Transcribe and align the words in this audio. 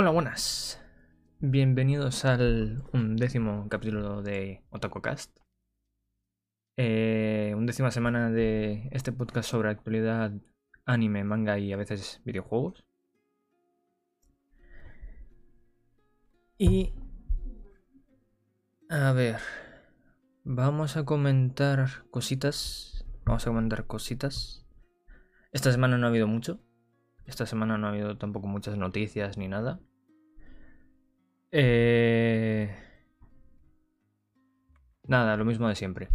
Hola, 0.00 0.10
buenas. 0.10 0.80
Bienvenidos 1.40 2.24
al 2.24 2.84
undécimo 2.92 3.68
capítulo 3.68 4.22
de 4.22 4.62
OtakuCast. 4.70 5.36
Eh, 6.76 7.52
undécima 7.56 7.90
semana 7.90 8.30
de 8.30 8.90
este 8.92 9.10
podcast 9.10 9.50
sobre 9.50 9.70
actualidad, 9.70 10.30
anime, 10.84 11.24
manga 11.24 11.58
y 11.58 11.72
a 11.72 11.76
veces 11.76 12.22
videojuegos. 12.24 12.86
Y... 16.58 16.94
A 18.90 19.10
ver... 19.10 19.40
Vamos 20.44 20.96
a 20.96 21.04
comentar 21.04 22.04
cositas. 22.12 23.04
Vamos 23.24 23.44
a 23.44 23.50
comentar 23.50 23.88
cositas. 23.88 24.64
Esta 25.50 25.72
semana 25.72 25.98
no 25.98 26.06
ha 26.06 26.10
habido 26.10 26.28
mucho. 26.28 26.60
Esta 27.26 27.46
semana 27.46 27.78
no 27.78 27.88
ha 27.88 27.90
habido 27.90 28.16
tampoco 28.16 28.46
muchas 28.46 28.78
noticias 28.78 29.36
ni 29.36 29.48
nada. 29.48 29.80
Eh... 31.50 32.74
Nada, 35.04 35.36
lo 35.36 35.44
mismo 35.44 35.68
de 35.68 35.74
siempre. 35.74 36.08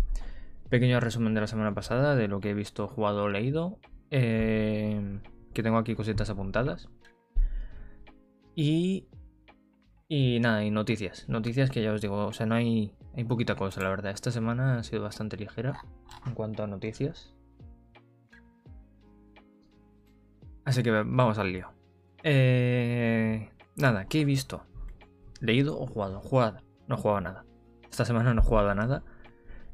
Pequeño 0.70 1.00
resumen 1.00 1.34
de 1.34 1.42
la 1.42 1.48
semana 1.48 1.74
pasada, 1.74 2.16
de 2.16 2.28
lo 2.28 2.40
que 2.40 2.52
he 2.52 2.54
visto, 2.54 2.88
jugado 2.88 3.30
leído. 3.30 3.80
Eh... 4.12 5.20
Que 5.54 5.64
tengo 5.64 5.78
aquí 5.78 5.96
cositas 5.96 6.30
apuntadas. 6.30 6.90
Y... 8.56 9.08
Y 10.08 10.40
nada, 10.42 10.64
y 10.64 10.70
noticias. 10.70 11.28
Noticias 11.28 11.72
que 11.72 11.82
ya 11.82 11.92
os 11.94 12.02
digo, 12.02 12.26
o 12.26 12.34
sea, 12.34 12.46
no 12.46 12.56
hay, 12.56 12.96
hay 13.16 13.24
poquita 13.24 13.56
cosa, 13.56 13.82
la 13.82 13.90
verdad. 13.90 14.12
Esta 14.12 14.32
semana 14.32 14.78
ha 14.78 14.84
sido 14.84 15.02
bastante 15.02 15.38
ligera 15.38 15.80
en 16.26 16.34
cuanto 16.36 16.64
a 16.64 16.68
noticias. 16.68 17.34
Así 20.66 20.84
que 20.84 20.92
vamos 20.92 21.38
al 21.40 21.52
lío. 21.52 21.70
Eh, 22.24 23.50
nada, 23.76 24.06
¿qué 24.06 24.22
he 24.22 24.26
visto? 24.26 24.66
¿Leído 25.44 25.78
o 25.78 25.86
jugado? 25.86 26.22
Jugado. 26.22 26.62
No 26.88 26.96
he 26.96 26.98
jugado 26.98 27.20
nada. 27.20 27.46
Esta 27.92 28.06
semana 28.06 28.34
no 28.34 28.42
he 28.42 28.46
jugado 28.46 28.74
nada. 28.74 29.04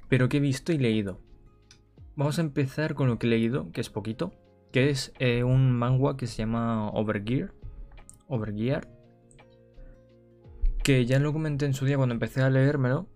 Pero 0.08 0.28
¿qué 0.28 0.38
he 0.38 0.40
visto 0.40 0.72
y 0.72 0.80
leído? 0.80 1.22
Vamos 2.16 2.40
a 2.40 2.42
empezar 2.42 2.96
con 2.96 3.08
lo 3.08 3.20
que 3.20 3.28
he 3.28 3.30
leído, 3.30 3.72
que 3.72 3.80
es 3.80 3.92
poquito. 3.92 4.34
Que 4.72 4.90
es 4.90 5.14
eh, 5.20 5.44
un 5.44 5.72
manga 5.72 6.18
que 6.18 6.26
se 6.26 6.38
llama 6.38 6.90
Overgear. 6.90 7.54
Overgear. 8.28 8.88
Que 10.84 11.06
ya 11.06 11.20
lo 11.20 11.34
comenté 11.34 11.68
en 11.68 11.76
su 11.76 11.86
día 11.86 11.98
cuando 11.98 12.14
empecé 12.14 12.42
a 12.42 12.50
leérmelo. 12.50 13.08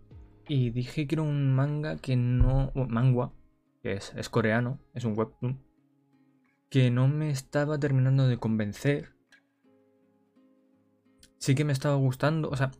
Y 0.47 0.69
dije 0.69 1.07
que 1.07 1.15
era 1.15 1.23
un 1.23 1.55
manga 1.55 1.97
que 1.97 2.15
no. 2.15 2.71
Mangua. 2.75 3.33
Que 3.81 3.93
es, 3.93 4.13
es 4.15 4.29
coreano. 4.29 4.79
Es 4.93 5.05
un 5.05 5.17
webtoon 5.17 5.59
que 6.69 6.89
no 6.89 7.07
me 7.07 7.29
estaba 7.29 7.79
terminando 7.79 8.27
de 8.27 8.37
convencer. 8.37 9.12
Sí 11.43 11.55
que 11.55 11.65
me 11.65 11.73
estaba 11.73 11.95
gustando, 11.95 12.49
o 12.49 12.55
sea, 12.55 12.71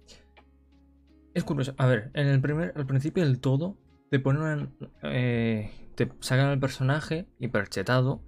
es 1.33 1.43
curioso. 1.43 1.73
A 1.77 1.85
ver, 1.85 2.11
en 2.13 2.27
el 2.27 2.39
primer, 2.39 2.71
al 2.77 2.85
principio 2.85 3.25
del 3.25 3.41
todo, 3.41 3.77
te 4.09 4.21
ponen, 4.21 4.69
eh, 5.01 5.69
te 5.95 6.09
sacan 6.21 6.45
al 6.45 6.61
personaje 6.61 7.27
hiperchetado 7.39 8.21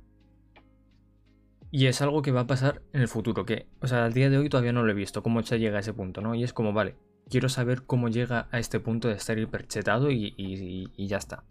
y 1.72 1.86
es 1.86 2.02
algo 2.02 2.22
que 2.22 2.34
va 2.34 2.42
a 2.42 2.48
pasar 2.48 2.82
en 2.92 3.00
el 3.00 3.08
futuro, 3.08 3.46
que, 3.46 3.70
o 3.80 3.88
sea, 3.88 4.04
al 4.04 4.12
día 4.12 4.30
de 4.30 4.38
hoy 4.38 4.50
todavía 4.50 4.74
no 4.74 4.84
lo 4.84 4.92
he 4.92 4.94
visto, 4.94 5.24
cómo 5.24 5.42
se 5.42 5.58
llega 5.58 5.78
a 5.78 5.80
ese 5.80 5.94
punto, 5.94 6.20
¿no? 6.20 6.36
Y 6.36 6.44
es 6.44 6.52
como, 6.52 6.74
vale, 6.74 6.98
quiero 7.30 7.48
saber 7.48 7.84
cómo 7.84 8.10
llega 8.10 8.50
a 8.52 8.60
este 8.60 8.82
punto 8.82 9.08
de 9.08 9.14
estar 9.14 9.40
hiperchetado 9.40 10.12
y, 10.12 10.92
ya 10.98 11.16
está. 11.16 11.46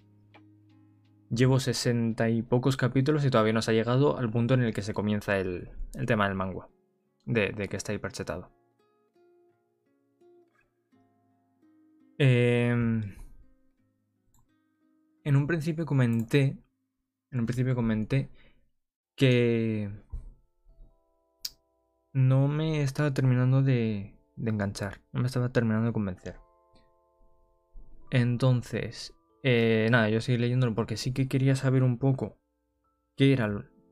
Llevo 1.30 1.58
sesenta 1.58 2.28
y 2.28 2.42
pocos 2.42 2.76
capítulos 2.76 3.24
y 3.24 3.30
todavía 3.30 3.54
no 3.54 3.62
se 3.62 3.70
ha 3.70 3.74
llegado 3.74 4.18
al 4.18 4.28
punto 4.28 4.52
en 4.52 4.62
el 4.62 4.74
que 4.74 4.82
se 4.82 4.92
comienza 4.92 5.38
el, 5.38 5.70
tema 6.06 6.28
del 6.28 6.34
manga. 6.36 6.68
De, 7.24 7.54
que 7.70 7.78
está 7.78 7.94
hiperchetado. 7.94 8.50
Em, 12.18 13.16
en 15.24 15.36
un 15.36 15.46
principio 15.46 15.86
comenté. 15.86 16.56
En 17.30 17.40
un 17.40 17.46
principio 17.46 17.74
comenté 17.74 18.30
que 19.16 19.90
no 22.12 22.48
me 22.48 22.82
estaba 22.82 23.12
terminando 23.12 23.62
de, 23.62 24.14
enganchar. 24.36 25.00
No 25.12 25.20
me 25.20 25.26
estaba 25.26 25.50
terminando 25.50 25.88
de 25.88 25.92
convencer. 25.92 26.36
Entonces, 28.10 29.14
eh, 29.42 29.88
nada, 29.90 30.08
yo 30.08 30.20
seguí 30.20 30.38
leyéndolo 30.38 30.74
porque 30.74 30.96
sí 30.96 31.12
que 31.12 31.28
quería 31.28 31.56
saber 31.56 31.82
un 31.82 31.98
poco 31.98 32.38
qué 33.16 33.32
era 33.32 33.48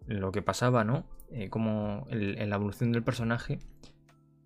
lo 0.06 0.32
que 0.32 0.42
pasaba, 0.42 0.84
¿no? 0.84 1.08
Eh, 1.30 1.48
como 1.50 2.06
en 2.10 2.50
la 2.50 2.56
evolución 2.56 2.92
del 2.92 3.02
personaje. 3.02 3.58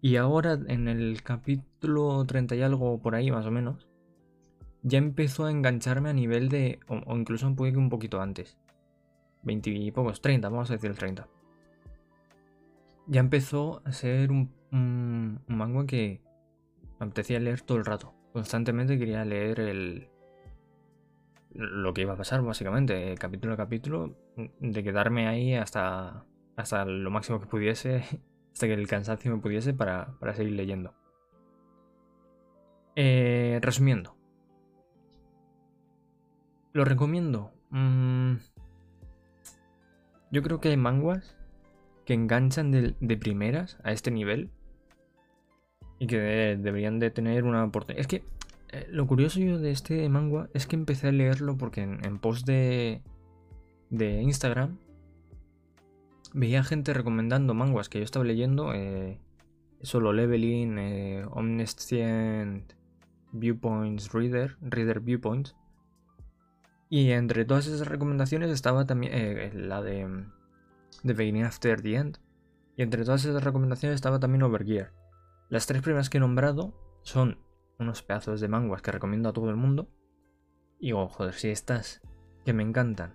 Y 0.01 0.17
ahora 0.17 0.59
en 0.69 0.89
el 0.89 1.23
capítulo 1.23 2.25
30 2.25 2.55
y 2.57 2.63
algo 2.63 3.01
por 3.01 3.15
ahí 3.15 3.31
más 3.31 3.47
o 3.47 3.51
menos, 3.51 3.89
ya 4.83 4.99
empezó 4.99 5.47
a 5.47 5.51
engancharme 5.51 6.11
a 6.11 6.13
nivel 6.13 6.49
de, 6.49 6.81
o, 6.89 7.17
incluso 7.17 7.47
un 7.47 7.59
un 7.59 7.89
poquito 7.89 8.21
antes. 8.21 8.59
20 9.43 9.71
y 9.71 9.91
pocos, 9.91 10.21
30, 10.21 10.49
vamos 10.49 10.71
a 10.71 10.75
decir 10.75 10.91
el 10.91 10.99
30. 10.99 11.29
Ya 13.07 13.21
empezó 13.21 13.83
a 13.85 13.93
ser 13.93 14.31
un, 14.31 14.53
un 14.73 15.41
manga 15.47 15.87
que 15.87 16.21
me 16.99 17.07
apetecía 17.07 17.41
leer 17.41 17.61
todo 17.63 17.79
el 17.79 17.85
rato. 17.85 18.15
Constantemente 18.33 18.99
quería 18.99 19.25
leer 19.25 19.61
el, 19.61 20.09
lo 21.57 21.95
que 21.95 22.03
iba 22.03 22.13
a 22.13 22.17
pasar 22.17 22.43
básicamente, 22.43 23.15
capítulo 23.17 23.55
a 23.55 23.57
capítulo, 23.57 24.15
de 24.61 24.85
quedarme 24.85 25.27
ahí 25.27 25.55
hasta, 25.55 26.25
hasta 26.57 26.85
lo 26.85 27.11
máximo 27.11 27.41
que 27.41 27.47
pudiese, 27.47 28.05
hasta 28.57 28.69
que 28.69 28.73
el 28.73 28.89
cansancio 28.89 29.31
me 29.31 29.43
pudiese 29.43 29.75
para, 29.75 30.17
seguir 30.35 30.55
leyendo. 30.55 30.95
Eh, 32.95 33.59
resumiendo. 33.61 34.17
¿Lo 36.73 36.87
recomiendo? 36.87 37.53
Mm, 37.69 38.37
yo 40.33 40.43
creo 40.43 40.59
que 40.59 40.71
hay 40.71 40.79
manguas 40.79 41.37
que 42.07 42.15
enganchan 42.15 42.71
de, 42.71 43.17
primeras 43.19 43.77
a 43.85 43.93
este 43.93 44.11
nivel 44.11 44.49
y 45.99 46.07
que 46.07 46.17
deberían 46.59 46.99
de 46.99 47.11
tener 47.11 47.45
una 47.45 47.63
oportunidad. 47.63 48.01
Es 48.01 48.07
que 48.07 48.25
eh, 48.73 48.87
lo 48.91 49.07
curioso 49.07 49.39
yo 49.39 49.59
de 49.59 49.71
este 49.71 50.09
manga 50.09 50.49
es 50.55 50.67
que 50.67 50.77
empecé 50.77 51.09
a 51.09 51.13
leerlo 51.13 51.59
porque 51.59 51.83
en, 51.83 52.19
post 52.21 52.47
de, 52.47 53.03
de 53.91 54.23
Instagram 54.23 54.79
veía 56.37 56.63
gente 56.63 56.93
recomendando 56.93 57.55
manguas 57.55 57.89
que 57.89 57.99
yo 57.99 58.05
estaba 58.05 58.25
leyendo. 58.25 58.73
Eh, 58.75 59.19
solo 59.83 60.13
Leveling, 60.13 60.79
eh, 60.79 61.27
Omniscient 61.31 62.73
Viewpoints 63.33 64.13
Reader, 64.13 64.57
Reader 64.61 65.01
Viewpoints. 65.01 65.57
Y 66.89 67.11
entre 67.11 67.45
todas 67.45 67.67
esas 67.67 67.89
recomendaciones 67.89 68.51
estaba 68.51 68.85
también 68.85 69.13
eh, 69.15 69.51
la 69.55 69.83
de 69.83 70.27
The 71.03 71.15
Beginning 71.15 71.45
After 71.45 71.81
the 71.81 71.95
End. 71.97 72.19
Y 72.77 72.83
entre 72.83 73.05
todas 73.05 73.25
esas 73.25 73.43
recomendaciones 73.43 73.97
estaba 73.97 74.21
también 74.21 74.43
Overgear. 74.43 74.93
Las 75.49 75.67
tres 75.67 75.81
primeras 75.81 76.11
que 76.11 76.19
he 76.19 76.21
nombrado 76.21 76.75
son 77.03 77.39
unos 77.79 78.03
pedazos 78.03 78.41
de 78.41 78.49
manguas 78.49 78.83
que 78.83 78.93
recomiendo 78.93 79.31
a 79.31 79.33
todo 79.33 79.49
el 79.49 79.57
mundo. 79.57 79.89
Y 80.79 80.89
digo, 80.89 81.09
joder, 81.09 81.33
si 81.33 81.49
estas 81.49 82.03
que 82.45 82.53
me 82.53 82.63
encantan 82.63 83.15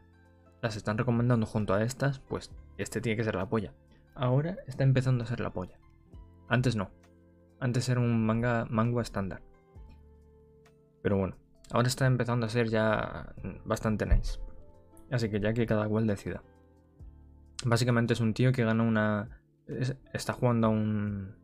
las 0.61 0.75
están 0.75 0.97
recomendando 0.97 1.45
junto 1.45 1.73
a 1.73 1.83
estas, 1.83 2.19
pues 2.19 2.51
este 2.77 3.01
tiene 3.01 3.17
que 3.17 3.23
ser 3.23 3.35
la 3.35 3.49
polla. 3.49 3.73
Ahora 4.15 4.57
está 4.67 4.83
empezando 4.83 5.23
a 5.23 5.27
ser 5.27 5.39
la 5.39 5.51
polla. 5.51 5.79
Antes 6.47 6.75
no. 6.75 6.91
Antes 7.59 7.89
era 7.89 7.99
un 7.99 8.25
manga 8.25 8.65
manga 8.69 9.01
estándar. 9.01 9.41
Pero 11.01 11.17
bueno, 11.17 11.35
ahora 11.71 11.87
está 11.87 12.05
empezando 12.05 12.45
a 12.45 12.49
ser 12.49 12.69
ya 12.69 13.33
bastante 13.65 14.05
nice. 14.05 14.39
Así 15.11 15.29
que 15.29 15.39
ya 15.39 15.53
que 15.53 15.65
cada 15.65 15.87
cual 15.87 16.07
decida. 16.07 16.43
Básicamente 17.65 18.13
es 18.13 18.19
un 18.19 18.33
tío 18.33 18.51
que 18.51 18.63
gana 18.63 18.83
una... 18.83 19.41
Está 20.13 20.33
jugando 20.33 20.67
a 20.67 20.69
un, 20.69 21.35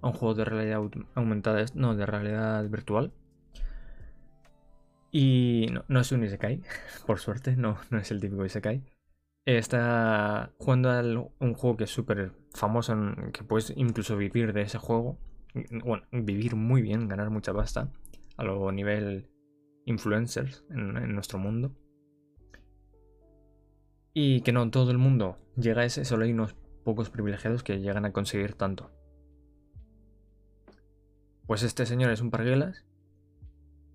a 0.00 0.08
un 0.08 0.12
juego 0.12 0.34
de 0.34 0.44
realidad 0.44 0.80
aumentada, 1.14 1.64
no, 1.74 1.94
de 1.94 2.06
realidad 2.06 2.68
virtual. 2.68 3.12
Y 5.10 5.66
no, 5.88 6.00
es 6.00 6.12
un 6.12 6.24
Isekai, 6.24 6.62
por 7.06 7.18
suerte, 7.18 7.56
no, 7.56 7.78
no 7.90 7.98
es 7.98 8.10
el 8.10 8.20
típico 8.20 8.44
Isekai. 8.44 8.82
Está 9.44 10.52
jugando 10.58 10.90
a 10.90 11.00
un 11.00 11.54
juego 11.54 11.76
que 11.76 11.84
es 11.84 11.90
súper 11.90 12.32
famoso, 12.54 12.94
que 13.32 13.42
puedes 13.42 13.72
incluso 13.76 14.16
vivir 14.16 14.52
de 14.52 14.62
ese 14.62 14.78
juego. 14.78 15.18
Bueno, 15.84 16.04
vivir 16.12 16.54
muy 16.54 16.82
bien, 16.82 17.08
ganar 17.08 17.30
mucha 17.30 17.52
pasta 17.52 17.90
a 18.36 18.44
lo 18.44 18.70
nivel 18.70 19.28
influencers 19.86 20.64
en, 20.70 20.96
en 20.96 21.14
nuestro 21.14 21.38
mundo. 21.38 21.74
Y 24.12 24.42
que 24.42 24.52
no 24.52 24.70
todo 24.70 24.90
el 24.90 24.98
mundo 24.98 25.38
llega 25.56 25.82
a 25.82 25.84
ese, 25.84 26.04
solo 26.04 26.24
hay 26.24 26.32
unos 26.32 26.54
pocos 26.84 27.10
privilegiados 27.10 27.62
que 27.62 27.80
llegan 27.80 28.04
a 28.04 28.12
conseguir 28.12 28.54
tanto. 28.54 28.92
Pues 31.46 31.62
este 31.64 31.86
señor 31.86 32.12
es 32.12 32.20
un 32.20 32.30
parguelas 32.30 32.84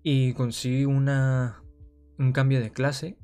y 0.08 0.34
consigue 0.34 0.86
una, 0.86 1.64
un 2.16 2.30
cambio 2.30 2.60
de 2.60 2.70
clase 2.70 3.18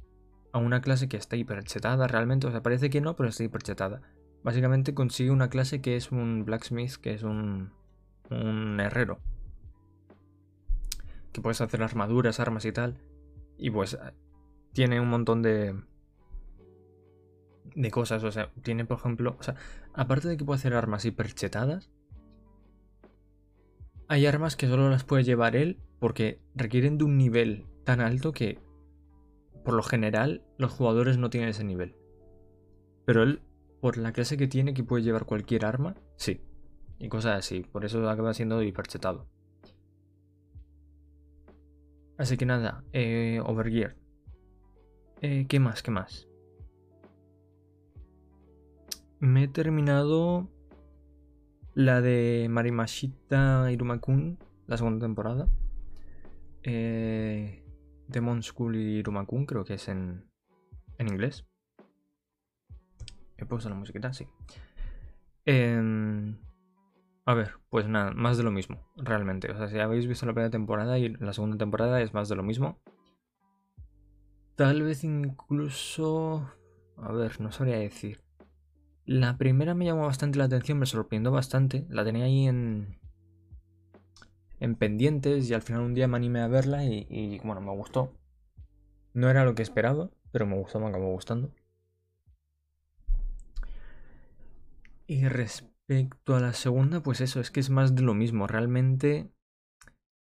a 0.50 0.58
una 0.58 0.80
clase 0.80 1.08
que 1.08 1.16
está 1.16 1.36
hiperchetada 1.36 2.08
realmente. 2.08 2.48
O 2.48 2.50
sea, 2.50 2.60
parece 2.60 2.90
que 2.90 3.00
no, 3.00 3.14
pero 3.14 3.28
está 3.28 3.44
hiperchetada. 3.44 4.02
básicamente 4.42 4.92
consigue 4.92 5.30
una 5.30 5.48
clase 5.48 5.80
que 5.80 5.94
es 5.94 6.10
un 6.10 6.44
blacksmith, 6.44 6.96
que 6.96 7.14
es 7.14 7.22
un, 7.22 7.70
un 8.30 8.80
herrero. 8.80 9.20
Que 11.30 11.40
puedes 11.40 11.60
hacer 11.60 11.84
armaduras, 11.84 12.40
armas 12.40 12.64
y 12.64 12.72
tal. 12.72 12.98
Y 13.58 13.70
pues 13.70 13.96
tiene 14.72 14.98
un 14.98 15.08
montón 15.08 15.40
de, 15.40 15.80
de 17.76 17.90
cosas. 17.92 18.24
O 18.24 18.32
sea, 18.32 18.50
tiene, 18.62 18.86
por 18.86 18.98
ejemplo, 18.98 19.36
o 19.38 19.42
sea, 19.44 19.54
aparte 19.94 20.26
de 20.26 20.36
que 20.36 20.44
puede 20.44 20.58
hacer 20.58 20.74
armas 20.74 21.04
hiperchetadas, 21.04 21.90
hay 24.08 24.26
armas 24.26 24.56
que 24.56 24.66
solo 24.66 24.90
las 24.90 25.04
puede 25.04 25.22
llevar 25.22 25.54
él 25.54 25.78
porque 26.02 26.40
requieren 26.56 26.98
de 26.98 27.04
un 27.04 27.16
nivel 27.16 27.64
tan 27.84 28.00
alto 28.00 28.32
que, 28.32 28.58
por 29.64 29.74
lo 29.74 29.84
general, 29.84 30.42
los 30.58 30.72
jugadores 30.72 31.16
no 31.16 31.30
tienen 31.30 31.50
ese 31.50 31.62
nivel. 31.62 31.94
Pero 33.06 33.22
él, 33.22 33.40
por 33.80 33.96
la 33.98 34.12
clase 34.12 34.36
que 34.36 34.48
tiene, 34.48 34.74
que 34.74 34.82
puede 34.82 35.04
llevar 35.04 35.26
cualquier 35.26 35.64
arma, 35.64 35.94
sí. 36.16 36.40
Y 36.98 37.08
cosas 37.08 37.38
así. 37.38 37.60
Por 37.60 37.84
eso 37.84 38.10
acaba 38.10 38.34
siendo 38.34 38.60
hiperchetado. 38.64 39.28
Así 42.18 42.36
que 42.36 42.46
nada, 42.46 42.82
eh, 42.92 43.40
Overgear. 43.46 43.94
Eh, 45.20 45.46
¿Qué 45.48 45.60
más? 45.60 45.84
¿Qué 45.84 45.92
más? 45.92 46.26
Me 49.20 49.44
he 49.44 49.48
terminado 49.48 50.48
la 51.74 52.00
de 52.00 52.48
Marimashita 52.50 53.70
Irumakun, 53.70 54.36
la 54.66 54.76
segunda 54.76 55.06
temporada. 55.06 55.48
Eh, 56.64 57.64
Demon 58.08 58.42
School 58.42 58.76
Irumakun, 58.76 59.46
creo 59.46 59.64
que 59.64 59.74
es 59.74 59.88
en, 59.88 60.24
en 60.98 61.08
inglés. 61.08 61.46
He 63.36 63.44
puesto 63.44 63.68
la 63.68 63.74
musiquita, 63.74 64.12
sí. 64.12 64.26
Em, 65.44 66.36
a 67.24 67.34
ver, 67.34 67.54
pues 67.70 67.88
nada, 67.88 68.12
más 68.12 68.36
de 68.36 68.44
lo 68.44 68.50
mismo, 68.50 68.86
realmente. 68.96 69.50
O 69.50 69.56
sea, 69.56 69.68
si 69.68 69.78
habéis 69.78 70.06
visto 70.06 70.26
la 70.26 70.32
primera 70.32 70.50
temporada 70.50 70.98
y 70.98 71.08
la 71.08 71.32
segunda 71.32 71.56
temporada 71.56 72.00
es 72.00 72.14
más 72.14 72.28
de 72.28 72.36
lo 72.36 72.42
mismo. 72.42 72.78
Tal 74.54 74.82
vez 74.82 75.02
incluso... 75.02 76.52
A 76.96 77.10
ver, 77.10 77.40
no 77.40 77.50
sabría 77.50 77.78
decir. 77.78 78.22
La 79.04 79.36
primera 79.36 79.74
me 79.74 79.86
llamó 79.86 80.06
bastante 80.06 80.38
la 80.38 80.44
atención, 80.44 80.78
me 80.78 80.86
sorprendió 80.86 81.32
bastante. 81.32 81.86
La 81.88 82.04
tenía 82.04 82.26
ahí 82.26 82.46
en, 82.46 82.98
en 84.62 84.76
pendientes 84.76 85.50
y 85.50 85.54
al 85.54 85.62
final 85.62 85.82
un 85.82 85.92
día 85.92 86.06
me 86.06 86.16
animé 86.16 86.40
a 86.40 86.46
verla 86.46 86.84
y, 86.84 87.40
bueno, 87.42 87.60
me 87.60 87.72
gustó. 87.72 88.12
No 89.12 89.28
era 89.28 89.44
lo 89.44 89.56
que 89.56 89.62
esperaba, 89.62 90.08
pero 90.30 90.46
me 90.46 90.56
gustó, 90.56 90.78
me 90.78 90.86
acabó 90.86 91.10
gustando. 91.10 91.52
Y 95.08 95.26
respecto 95.26 96.36
a 96.36 96.40
la 96.40 96.52
segunda, 96.52 97.02
pues 97.02 97.20
eso, 97.20 97.40
es 97.40 97.50
que 97.50 97.58
es 97.58 97.70
más 97.70 97.96
de 97.96 98.02
lo 98.02 98.14
mismo. 98.14 98.46
Realmente 98.46 99.32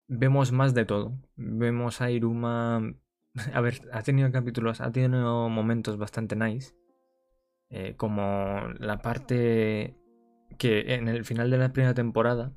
vemos 0.07 0.53
más 0.53 0.75
de 0.75 0.85
todo. 0.85 1.19
Vemos 1.35 2.01
a 2.01 2.13
Iruma. 2.13 2.95
A 3.53 3.61
ver, 3.61 3.81
ha 3.93 4.03
tenido 4.03 4.31
capítulos, 4.31 4.81
ha 4.81 4.93
tenido 4.93 5.49
momentos 5.49 5.99
bastante 5.99 6.37
nice. 6.37 6.73
Eh, 7.69 7.95
como 7.97 8.61
la 8.79 8.99
parte 9.03 9.97
que 10.57 10.95
en 10.95 11.09
el 11.09 11.25
final 11.25 11.51
de 11.51 11.59
la 11.59 11.73
primera 11.73 11.95
temporada, 11.95 12.53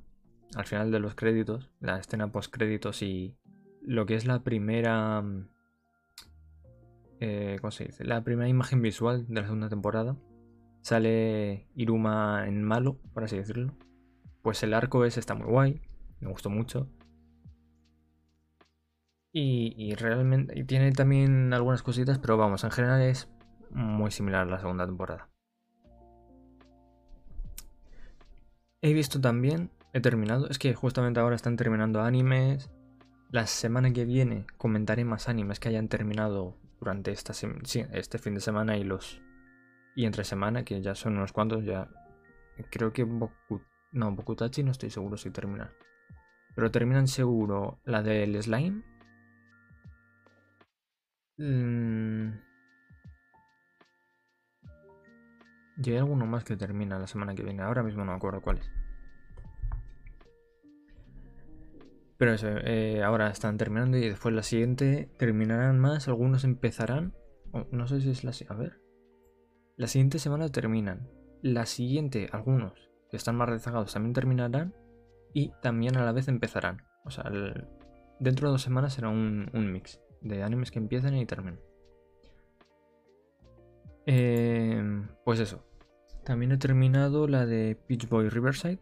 al 0.55 0.65
final 0.65 0.91
de 0.91 0.99
los 0.99 1.15
créditos, 1.15 1.69
la 1.79 1.97
escena 1.97 2.31
post 2.31 2.53
créditos 2.53 3.01
y 3.01 3.35
lo 3.81 4.05
que 4.05 4.15
es 4.15 4.25
la 4.25 4.43
primera, 4.43 5.21
mm, 5.21 5.47
eh, 7.19 7.57
¿cómo 7.61 7.71
se 7.71 7.85
dice? 7.85 8.03
La 8.03 8.23
primera 8.23 8.47
imagen 8.47 8.81
visual 8.81 9.25
de 9.27 9.41
la 9.41 9.43
segunda 9.43 9.69
temporada, 9.69 10.15
sale 10.81 11.67
Iruma 11.75 12.47
en 12.47 12.63
malo, 12.63 12.97
por 13.13 13.23
así 13.23 13.37
decirlo. 13.37 13.73
Pues 14.41 14.61
el 14.63 14.73
arco 14.73 15.05
ese 15.05 15.19
está 15.19 15.35
muy 15.35 15.47
guay, 15.47 15.81
me 16.19 16.29
gustó 16.29 16.49
mucho. 16.49 16.87
Y, 19.31 19.73
y 19.77 19.95
realmente 19.95 20.57
y 20.59 20.63
tiene 20.63 20.91
también 20.91 21.53
algunas 21.53 21.81
cositas, 21.81 22.19
pero 22.19 22.37
vamos, 22.37 22.63
en 22.63 22.71
general 22.71 23.01
es 23.01 23.29
muy 23.71 24.11
similar 24.11 24.41
a 24.47 24.51
la 24.51 24.59
segunda 24.59 24.85
temporada. 24.85 25.29
He 28.81 28.93
visto 28.93 29.21
también, 29.21 29.71
he 29.93 30.01
terminado, 30.01 30.49
es 30.49 30.59
que 30.59 30.73
justamente 30.73 31.19
ahora 31.19 31.35
están 31.35 31.55
terminando 31.55 32.01
animes. 32.01 32.69
La 33.29 33.47
semana 33.47 33.91
que 33.93 34.05
viene 34.05 34.45
comentaré 34.57 35.05
más 35.05 35.29
animes 35.29 35.59
que 35.59 35.69
hayan 35.69 35.87
terminado 35.87 36.57
durante 36.79 37.11
esta 37.11 37.33
este 37.93 38.17
fin 38.17 38.35
de 38.35 38.41
semana 38.41 38.77
y 38.77 38.83
los 38.83 39.21
y 39.95 40.05
entre 40.05 40.23
semana, 40.23 40.65
que 40.65 40.81
ya 40.81 40.95
son 40.95 41.17
unos 41.17 41.31
cuantos, 41.31 41.63
ya 41.63 41.87
creo 42.71 42.91
que 42.93 43.05
no, 43.05 44.11
Bokutachi 44.11 44.63
no 44.63 44.71
estoy 44.71 44.89
seguro 44.89 45.17
si 45.17 45.29
terminan. 45.29 45.71
Pero 46.55 46.71
terminan 46.71 47.07
seguro 47.07 47.79
la 47.85 48.01
del 48.01 48.41
slime. 48.41 48.83
Mmm 51.37 52.53
Y 55.77 55.89
hay 55.89 55.97
alguno 55.97 56.25
más 56.25 56.43
que 56.43 56.55
termina 56.55 56.99
la 56.99 57.07
semana 57.07 57.33
que 57.33 57.43
viene. 57.43 57.63
Ahora 57.63 57.83
mismo 57.83 58.05
no 58.05 58.11
me 58.11 58.17
acuerdo 58.17 58.41
cuál 58.41 58.59
es. 58.59 58.82
Pero 62.23 62.35
eso, 62.35 62.47
eh, 62.47 63.03
ahora 63.03 63.29
están 63.29 63.57
terminando 63.57 63.97
y 63.97 64.07
después 64.07 64.33
la 64.33 64.43
siguiente 64.43 65.09
terminarán 65.17 65.77
más. 65.77 66.07
Algunos 66.07 66.45
empezarán. 66.45 67.13
no 67.69 67.85
sé 67.85 67.99
si 67.99 68.11
es 68.11 68.23
la 68.23 68.31
A 68.47 68.55
ver. 68.57 68.79
La 69.75 69.87
siguiente 69.87 70.19
semana 70.19 70.47
terminan. 70.47 71.09
La 71.41 71.65
siguiente, 71.65 72.29
algunos 72.31 72.89
que 73.09 73.17
están 73.17 73.35
más 73.35 73.49
rezagados 73.49 73.91
también 73.91 74.13
terminarán. 74.13 74.73
Y 75.33 75.51
también 75.61 75.97
a 75.97 76.05
la 76.05 76.13
vez 76.13 76.29
empezarán. 76.29 76.83
O 77.03 77.11
sea, 77.11 77.29
dentro 78.21 78.47
de 78.47 78.51
dos 78.53 78.61
semanas 78.61 78.93
será 78.93 79.09
un, 79.09 79.49
mix 79.53 79.99
de 80.21 80.43
animes 80.43 80.71
que 80.71 80.79
empiecen 80.79 81.17
y 81.17 81.25
terminan. 81.25 81.59
Eh, 84.05 84.81
pues 85.25 85.41
eso. 85.41 85.67
También 86.23 86.53
he 86.53 86.57
terminado 86.57 87.27
la 87.27 87.45
de 87.45 87.75
Peach 87.85 88.07
Boy 88.07 88.29
Riverside. 88.29 88.79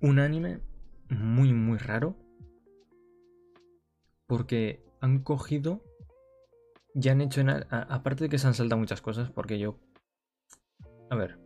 Un 0.00 0.18
anime 0.18 0.60
muy, 1.08 1.52
muy 1.52 1.78
raro. 1.78 2.16
Porque 4.26 4.84
han 5.00 5.22
cogido. 5.22 5.82
Ya 6.94 7.12
han 7.12 7.20
hecho. 7.20 7.42
aparte 7.70 8.24
de 8.24 8.30
que 8.30 8.38
se 8.38 8.46
han 8.46 8.54
saltado 8.54 8.78
muchas 8.78 9.00
cosas, 9.00 9.30
porque 9.30 9.58
yo. 9.58 9.78
A 11.10 11.16
ver. 11.16 11.38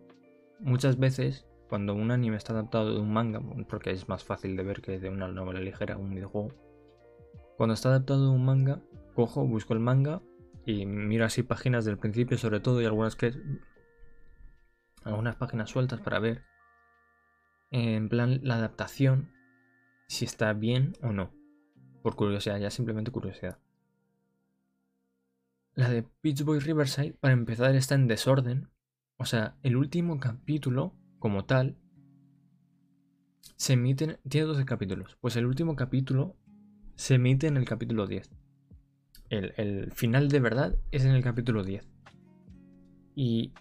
Muchas 0.61 0.99
veces, 0.99 1.47
cuando 1.69 1.95
un 1.95 2.11
anime 2.11 2.37
está 2.37 2.53
adaptado 2.53 2.95
de 2.95 3.01
un 3.01 3.13
manga, 3.13 3.41
porque 3.69 3.91
es 3.91 4.09
más 4.09 4.23
fácil 4.23 4.57
de 4.57 4.63
ver 4.63 4.81
que 4.81 4.99
de 4.99 5.11
una 5.11 5.29
novela 5.29 5.61
ligera 5.61 5.97
o 5.97 6.01
un 6.01 6.15
videojuego. 6.15 6.53
Cuando 7.57 7.75
está 7.75 7.89
adaptado 7.89 8.31
de 8.31 8.31
un 8.31 8.45
manga, 8.45 8.81
cojo, 9.15 9.45
busco 9.45 9.75
el 9.75 9.81
manga, 9.81 10.23
y 10.65 10.87
miro 10.87 11.25
así 11.25 11.43
páginas 11.43 11.85
del 11.85 11.99
principio 11.99 12.39
sobre 12.39 12.61
todo 12.61 12.81
y 12.81 12.85
algunas 12.85 13.17
que 13.17 13.33
algunas 15.05 15.37
páginas 15.37 15.71
sueltas 15.71 16.01
para 16.01 16.21
ver 16.21 16.45
en 17.73 18.09
plan 18.09 18.41
la 18.43 18.55
adaptación 18.55 19.33
si 20.07 20.25
está 20.25 20.53
bien 20.53 20.93
o 21.03 21.13
no. 21.13 21.33
Por 22.03 22.15
curiosidad 22.15 22.59
ya 22.59 22.71
simplemente 22.71 23.11
curiosidad. 23.11 23.59
La 25.75 25.89
de 25.89 26.07
Beach 26.23 26.43
Boy 26.43 26.61
Riverside 26.61 27.15
para 27.15 27.35
empezar 27.35 27.75
está 27.75 27.95
en 27.95 28.07
desorden. 28.07 28.69
O 29.17 29.25
sea 29.25 29.57
el 29.63 29.77
último 29.77 30.21
capítulo 30.21 30.95
como 31.19 31.45
tal 31.45 31.77
se 33.57 33.73
emite 33.73 34.19
tiene 34.29 34.47
12 34.47 34.65
capítulos. 34.65 35.17
Pues 35.21 35.37
el 35.37 35.47
último 35.47 35.75
capítulo 35.75 36.37
se 36.95 37.15
emite 37.15 37.47
en 37.47 37.57
el 37.57 37.65
capítulo 37.65 38.07
10 38.07 38.31
el, 39.33 39.93
final 39.93 40.29
de 40.29 40.41
verdad 40.41 40.79
es 40.91 41.05
en 41.05 41.13
el 41.13 41.23
capítulo 41.23 41.65
10. 41.65 41.89
Y 43.15 43.53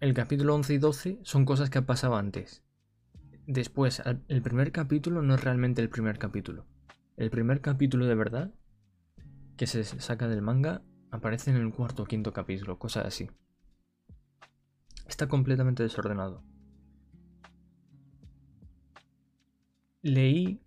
el 0.00 0.14
capítulo 0.14 0.54
11 0.54 0.74
y 0.74 0.78
12 0.78 1.18
son 1.22 1.44
cosas 1.44 1.70
que 1.70 1.78
han 1.78 1.86
pasado 1.86 2.16
antes. 2.16 2.62
Después, 3.52 4.00
el 4.28 4.42
primer 4.42 4.70
capítulo 4.70 5.22
no 5.22 5.34
es 5.34 5.42
realmente 5.42 5.82
el 5.82 5.90
primer 5.90 6.18
capítulo. 6.18 6.66
El 7.16 7.30
primer 7.30 7.60
capítulo 7.60 8.06
de 8.06 8.14
verdad, 8.14 8.54
que 9.56 9.66
se 9.66 9.82
saca 9.82 10.28
del 10.28 10.40
manga, 10.40 10.82
aparece 11.10 11.50
en 11.50 11.56
el 11.56 11.72
cuarto 11.72 12.04
o 12.04 12.06
quinto 12.06 12.32
capítulo, 12.32 12.78
cosas 12.78 13.06
así. 13.06 13.28
Está 15.08 15.26
completamente 15.26 15.82
desordenado. 15.82 16.44
Leí 20.02 20.60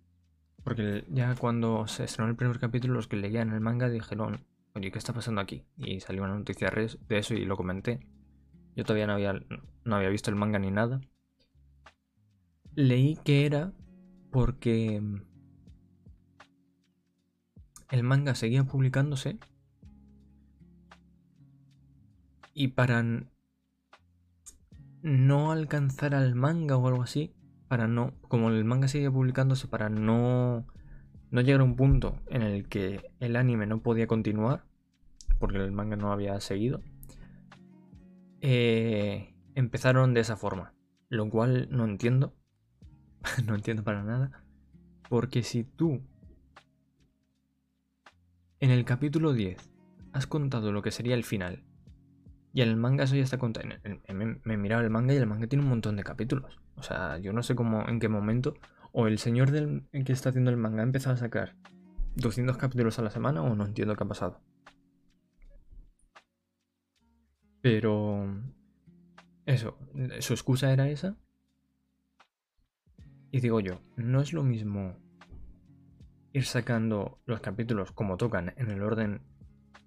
porque 0.62 1.06
ya 1.08 1.34
cuando 1.36 1.86
se 1.86 2.04
estrenó 2.04 2.28
el 2.28 2.36
primer 2.36 2.58
capítulo, 2.58 2.92
los 2.92 3.08
que 3.08 3.16
leían 3.16 3.50
el 3.54 3.62
manga 3.62 3.88
dijeron, 3.88 4.44
oye, 4.74 4.92
¿qué 4.92 4.98
está 4.98 5.14
pasando 5.14 5.40
aquí? 5.40 5.64
Y 5.78 6.00
salió 6.00 6.22
una 6.22 6.36
noticia 6.36 6.70
de 6.70 7.18
eso 7.18 7.32
y 7.32 7.46
lo 7.46 7.56
comenté. 7.56 8.06
Yo 8.76 8.84
todavía 8.84 9.06
no 9.06 9.14
había, 9.14 9.40
no 9.84 9.96
había 9.96 10.10
visto 10.10 10.28
el 10.28 10.36
manga 10.36 10.58
ni 10.58 10.70
nada. 10.70 11.00
Leí 12.76 13.16
que 13.24 13.46
era 13.46 13.72
porque 14.30 15.02
el 17.90 18.02
manga 18.02 18.34
seguía 18.34 18.64
publicándose 18.64 19.38
Y 22.54 22.68
para 22.68 23.04
no 25.02 25.52
alcanzar 25.52 26.14
al 26.14 26.36
manga 26.36 26.76
o 26.76 26.86
algo 26.86 27.02
así, 27.02 27.34
para 27.66 27.88
no, 27.88 28.14
como 28.28 28.48
el 28.48 28.64
manga 28.64 28.86
sigue 28.86 29.10
publicándose, 29.10 29.66
para 29.66 29.88
no, 29.88 30.64
no 31.30 31.40
llegar 31.40 31.60
a 31.60 31.64
un 31.64 31.74
punto 31.74 32.20
en 32.28 32.42
el 32.42 32.68
que 32.68 33.10
el 33.18 33.34
anime 33.34 33.66
no 33.66 33.82
podía 33.82 34.06
continuar, 34.06 34.64
porque 35.40 35.58
el 35.58 35.72
manga 35.72 35.96
no 35.96 36.12
había 36.12 36.40
seguido, 36.40 36.80
eh, 38.40 39.34
empezaron 39.56 40.14
de 40.14 40.20
esa 40.20 40.36
forma, 40.36 40.74
lo 41.08 41.28
cual 41.28 41.66
no 41.70 41.84
entiendo, 41.84 42.34
no 43.46 43.54
entiendo 43.54 43.82
para 43.82 44.02
nada, 44.02 44.44
porque 45.08 45.42
si 45.42 45.64
tú 45.64 46.02
en 48.60 48.70
el 48.70 48.84
capítulo 48.84 49.32
10 49.32 49.58
has 50.12 50.26
contado 50.26 50.72
lo 50.72 50.82
que 50.82 50.90
sería 50.90 51.14
el 51.14 51.24
final 51.24 51.64
y 52.54 52.62
en 52.62 52.68
el 52.68 52.76
manga 52.76 53.02
eso 53.02 53.16
ya 53.16 53.24
está 53.24 53.36
contado. 53.36 53.66
Me, 54.08 54.40
he 54.44 54.56
mirado 54.56 54.82
el 54.82 54.88
manga 54.88 55.12
y 55.12 55.16
el 55.16 55.26
manga 55.26 55.48
tiene 55.48 55.64
un 55.64 55.70
montón 55.70 55.96
de 55.96 56.04
capítulos. 56.04 56.60
O 56.76 56.84
sea, 56.84 57.18
yo 57.18 57.32
no 57.32 57.42
sé 57.42 57.56
cómo, 57.56 57.86
en 57.88 57.98
qué 57.98 58.08
momento. 58.08 58.54
O 58.92 59.08
el 59.08 59.18
señor 59.18 59.50
del 59.50 59.88
que 59.90 60.12
está 60.12 60.28
haciendo 60.28 60.52
el 60.52 60.56
manga 60.56 60.80
ha 60.80 60.84
empezado 60.84 61.16
a 61.16 61.18
sacar 61.18 61.56
200 62.14 62.56
capítulos 62.56 62.96
a 63.00 63.02
la 63.02 63.10
semana 63.10 63.42
o 63.42 63.56
no 63.56 63.66
entiendo 63.66 63.96
qué 63.96 64.04
ha 64.04 64.06
pasado. 64.06 64.40
Pero... 67.60 68.40
Eso, 69.46 69.76
su 70.20 70.32
excusa 70.32 70.72
era 70.72 70.88
esa. 70.88 71.16
Y 73.34 73.40
digo 73.40 73.58
yo, 73.58 73.80
no 73.96 74.20
es 74.20 74.32
lo 74.32 74.44
mismo 74.44 74.94
ir 76.32 76.44
sacando 76.44 77.18
los 77.26 77.40
capítulos 77.40 77.90
como 77.90 78.16
tocan 78.16 78.54
en 78.58 78.70
el 78.70 78.80
orden 78.80 79.22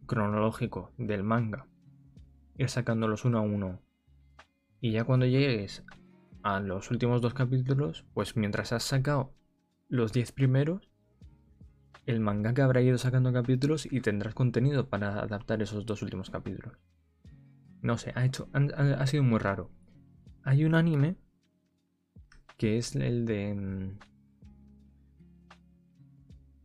cronológico 0.06 0.92
del 0.98 1.24
manga 1.24 1.66
ir 2.58 2.68
sacándolos 2.68 3.24
uno 3.24 3.38
a 3.38 3.42
uno. 3.42 3.80
Y 4.82 4.92
ya 4.92 5.06
cuando 5.06 5.26
llegues 5.26 5.86
a 6.44 6.60
los 6.60 6.92
últimos 6.92 7.22
dos 7.22 7.34
capítulos, 7.34 8.04
pues 8.14 8.36
mientras 8.36 8.74
has 8.74 8.84
sacado 8.84 9.34
los 9.88 10.12
10 10.12 10.34
primeros, 10.34 10.92
el 12.06 12.20
mangaka 12.20 12.66
habrá 12.66 12.82
ido 12.82 12.98
sacando 12.98 13.32
capítulos 13.32 13.88
y 13.90 14.02
tendrás 14.02 14.34
contenido 14.34 14.90
para 14.90 15.22
adaptar 15.22 15.62
esos 15.62 15.86
dos 15.86 16.02
últimos 16.02 16.30
capítulos. 16.30 16.78
No 17.82 17.98
sé, 17.98 18.12
ha, 18.14 18.26
hecho, 18.26 18.50
ha, 18.52 19.08
sido 19.08 19.24
muy 19.24 19.40
raro. 19.40 19.72
Hay 20.44 20.66
un 20.66 20.76
anime 20.76 21.16
que 22.58 22.78
es 22.78 22.96
el 22.96 23.26
de... 23.26 23.54
Mm, 23.54 24.00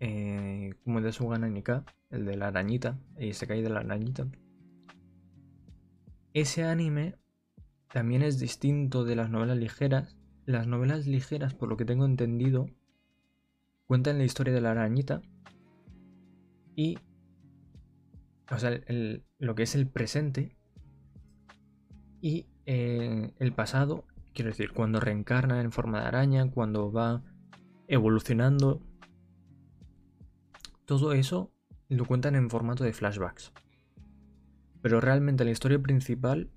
eh, 0.00 0.74
como 0.82 0.98
el 0.98 1.04
de 1.04 1.12
Sugana 1.12 1.48
Nika, 1.48 1.84
el 2.10 2.24
de 2.24 2.36
la 2.36 2.48
arañita, 2.48 2.98
y 3.18 3.34
se 3.34 3.46
cae 3.46 3.62
de 3.62 3.70
la 3.70 3.80
arañita. 3.80 4.26
Ese 6.34 6.64
anime 6.64 7.14
también 7.92 8.22
es 8.22 8.40
distinto 8.40 9.04
de 9.04 9.14
las 9.14 9.30
novelas 9.30 9.58
ligeras. 9.58 10.16
Las 10.44 10.66
novelas 10.66 11.06
ligeras, 11.06 11.54
por 11.54 11.68
lo 11.68 11.76
que 11.76 11.84
tengo 11.84 12.04
entendido, 12.04 12.66
cuentan 13.86 14.18
la 14.18 14.24
historia 14.24 14.52
de 14.52 14.60
la 14.60 14.72
arañita 14.72 15.22
y, 16.74 16.98
o 18.50 18.58
sea, 18.58 18.80
lo 19.38 19.54
que 19.54 19.62
es 19.62 19.74
el 19.74 19.86
presente 19.86 20.56
y 22.20 22.46
eh, 22.66 23.32
el 23.38 23.52
pasado, 23.52 24.04
quiero 24.34 24.50
decir, 24.50 24.72
cuando 24.72 25.00
reencarna 25.00 25.60
en 25.60 25.72
forma 25.72 26.00
de 26.00 26.06
araña, 26.06 26.50
cuando 26.50 26.90
va 26.92 27.22
evolucionando, 27.88 28.80
todo 30.84 31.12
eso 31.12 31.52
lo 31.88 32.04
cuentan 32.06 32.34
en 32.34 32.50
formato 32.50 32.84
de 32.84 32.92
flashbacks. 32.92 33.52
Pero 34.80 35.00
realmente 35.00 35.44
la 35.44 35.50
historia 35.50 35.78
principal 35.78 36.50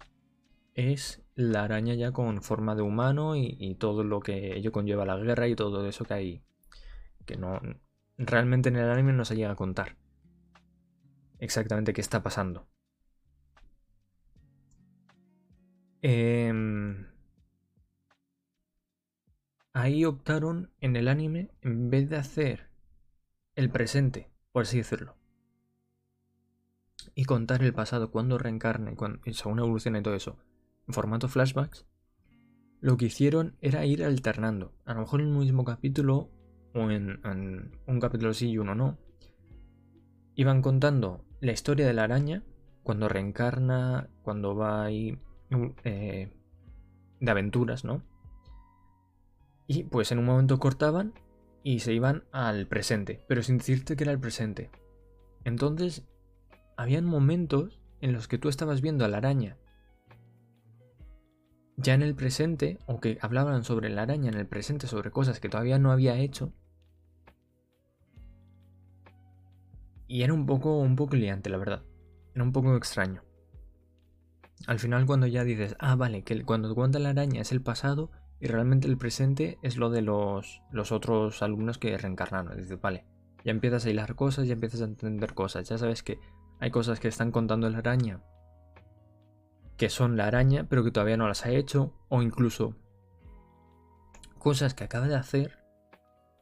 es 0.73 1.21
la 1.35 1.63
araña 1.63 1.93
ya 1.93 2.11
con 2.11 2.41
forma 2.41 2.75
de 2.75 2.81
humano 2.81 3.35
y, 3.35 3.75
todo 3.75 4.03
lo 4.03 4.19
que 4.19 4.55
ello 4.55 4.71
conlleva 4.71 5.05
la 5.05 5.17
guerra 5.17 5.47
y 5.47 5.55
todo 5.55 5.87
eso 5.87 6.05
que 6.05 6.13
hay. 6.13 6.43
Que 7.25 7.37
no. 7.37 7.59
Realmente 8.17 8.69
en 8.69 8.77
el 8.77 8.89
anime 8.89 9.13
no 9.13 9.25
se 9.25 9.35
llega 9.35 9.51
a 9.51 9.55
contar 9.55 9.97
exactamente 11.39 11.93
qué 11.93 12.01
está 12.01 12.23
pasando. 12.23 12.67
Em, 16.01 17.07
ahí 19.75 20.05
optaron 20.05 20.71
en 20.79 20.95
el 20.95 21.09
anime, 21.09 21.51
en 21.61 21.89
vez 21.89 22.09
de 22.09 22.15
hacer 22.15 22.69
el 23.55 23.69
presente, 23.69 24.31
por 24.53 24.63
así 24.63 24.77
decirlo, 24.77 25.17
y 27.13 27.25
contar 27.25 27.61
el 27.61 27.73
pasado 27.73 28.09
cuando 28.09 28.37
reencarna 28.37 28.93
y 28.93 28.95
cuando, 28.95 29.19
según 29.33 29.59
evoluciona 29.59 29.99
y 29.99 30.01
todo 30.01 30.15
eso, 30.15 30.37
en 30.87 30.93
formato 30.93 31.27
flashbacks, 31.27 31.85
lo 32.79 32.95
que 32.95 33.07
hicieron 33.07 33.57
era 33.59 33.85
ir 33.85 34.05
alternando. 34.05 34.73
A 34.85 34.93
lo 34.93 35.01
mejor 35.01 35.19
en 35.19 35.27
un 35.27 35.39
mismo 35.39 35.65
capítulo, 35.65 36.31
o 36.73 36.89
en, 36.89 37.19
un 37.85 37.99
capítulo 37.99 38.33
sí 38.33 38.51
y 38.51 38.57
uno 38.57 38.75
no, 38.75 38.97
iban 40.35 40.61
contando 40.61 41.25
la 41.41 41.51
historia 41.51 41.85
de 41.85 41.93
la 41.93 42.05
araña, 42.05 42.43
cuando 42.81 43.09
reencarna, 43.09 44.09
cuando 44.23 44.55
va 44.55 44.85
ahí 44.85 45.19
eh, 45.83 46.31
de 47.19 47.31
aventuras, 47.31 47.83
¿no? 47.83 48.14
Y 49.67 49.83
pues 49.83 50.11
en 50.11 50.19
un 50.19 50.25
momento 50.25 50.59
cortaban 50.59 51.13
y 51.63 51.79
se 51.79 51.93
iban 51.93 52.23
al 52.31 52.67
presente, 52.67 53.23
pero 53.27 53.41
sin 53.41 53.57
decirte 53.57 53.95
que 53.95 54.03
era 54.03 54.13
el 54.13 54.19
presente. 54.19 54.69
Entonces 55.43 56.03
habían 56.77 57.05
momentos 57.05 57.79
en 58.01 58.13
los 58.13 58.27
que 58.27 58.37
tú 58.37 58.49
estabas 58.49 58.81
viendo 58.81 59.05
a 59.05 59.07
la 59.07 59.17
araña 59.17 59.57
ya 61.77 61.93
en 61.93 62.01
el 62.01 62.15
presente, 62.15 62.79
o 62.85 62.99
que 62.99 63.17
hablaban 63.21 63.63
sobre 63.63 63.89
la 63.89 64.03
araña 64.03 64.29
en 64.29 64.37
el 64.37 64.47
presente, 64.47 64.87
sobre 64.87 65.11
cosas 65.11 65.39
que 65.39 65.49
todavía 65.49 65.77
no 65.77 65.91
había 65.91 66.17
hecho. 66.17 66.53
Y 70.07 70.23
era 70.23 70.33
un 70.33 70.45
poco, 70.45 70.79
un 70.79 70.95
poco 70.95 71.15
liante, 71.15 71.49
la 71.49 71.57
verdad. 71.57 71.83
Era 72.33 72.43
un 72.43 72.51
poco 72.51 72.75
extraño. 72.75 73.23
Al 74.67 74.79
final 74.79 75.05
cuando 75.05 75.27
ya 75.27 75.43
dices, 75.43 75.75
ah, 75.79 75.95
vale, 75.95 76.23
que 76.23 76.43
cuando 76.43 76.73
cuenta 76.73 76.99
la 76.99 77.09
araña 77.09 77.41
es 77.41 77.51
el 77.51 77.61
pasado 77.61 78.11
y 78.39 78.47
realmente 78.47 78.87
el 78.87 78.97
presente 78.97 79.57
es 79.61 79.77
lo 79.77 79.89
de 79.89 80.01
los, 80.01 80.61
los 80.71 80.91
otros 80.91 81.41
alumnos 81.41 81.77
que 81.77 81.97
reencarnaron. 81.97 82.57
Dices, 82.57 82.79
vale, 82.79 83.05
ya 83.43 83.51
empiezas 83.51 83.85
a 83.85 83.89
hilar 83.89 84.15
cosas, 84.15 84.47
ya 84.47 84.53
empiezas 84.53 84.81
a 84.81 84.85
entender 84.85 85.33
cosas. 85.33 85.67
Ya 85.69 85.77
sabes 85.77 86.03
que 86.03 86.19
hay 86.59 86.71
cosas 86.71 86.99
que 86.99 87.07
están 87.07 87.31
contando 87.31 87.69
la 87.69 87.77
araña 87.77 88.21
que 89.77 89.89
son 89.89 90.17
la 90.17 90.27
araña, 90.27 90.67
pero 90.69 90.83
que 90.83 90.91
todavía 90.91 91.17
no 91.17 91.27
las 91.27 91.45
ha 91.45 91.49
hecho, 91.49 91.93
o 92.09 92.21
incluso 92.21 92.75
cosas 94.39 94.73
que 94.73 94.83
acaba 94.83 95.07
de 95.07 95.15
hacer, 95.15 95.59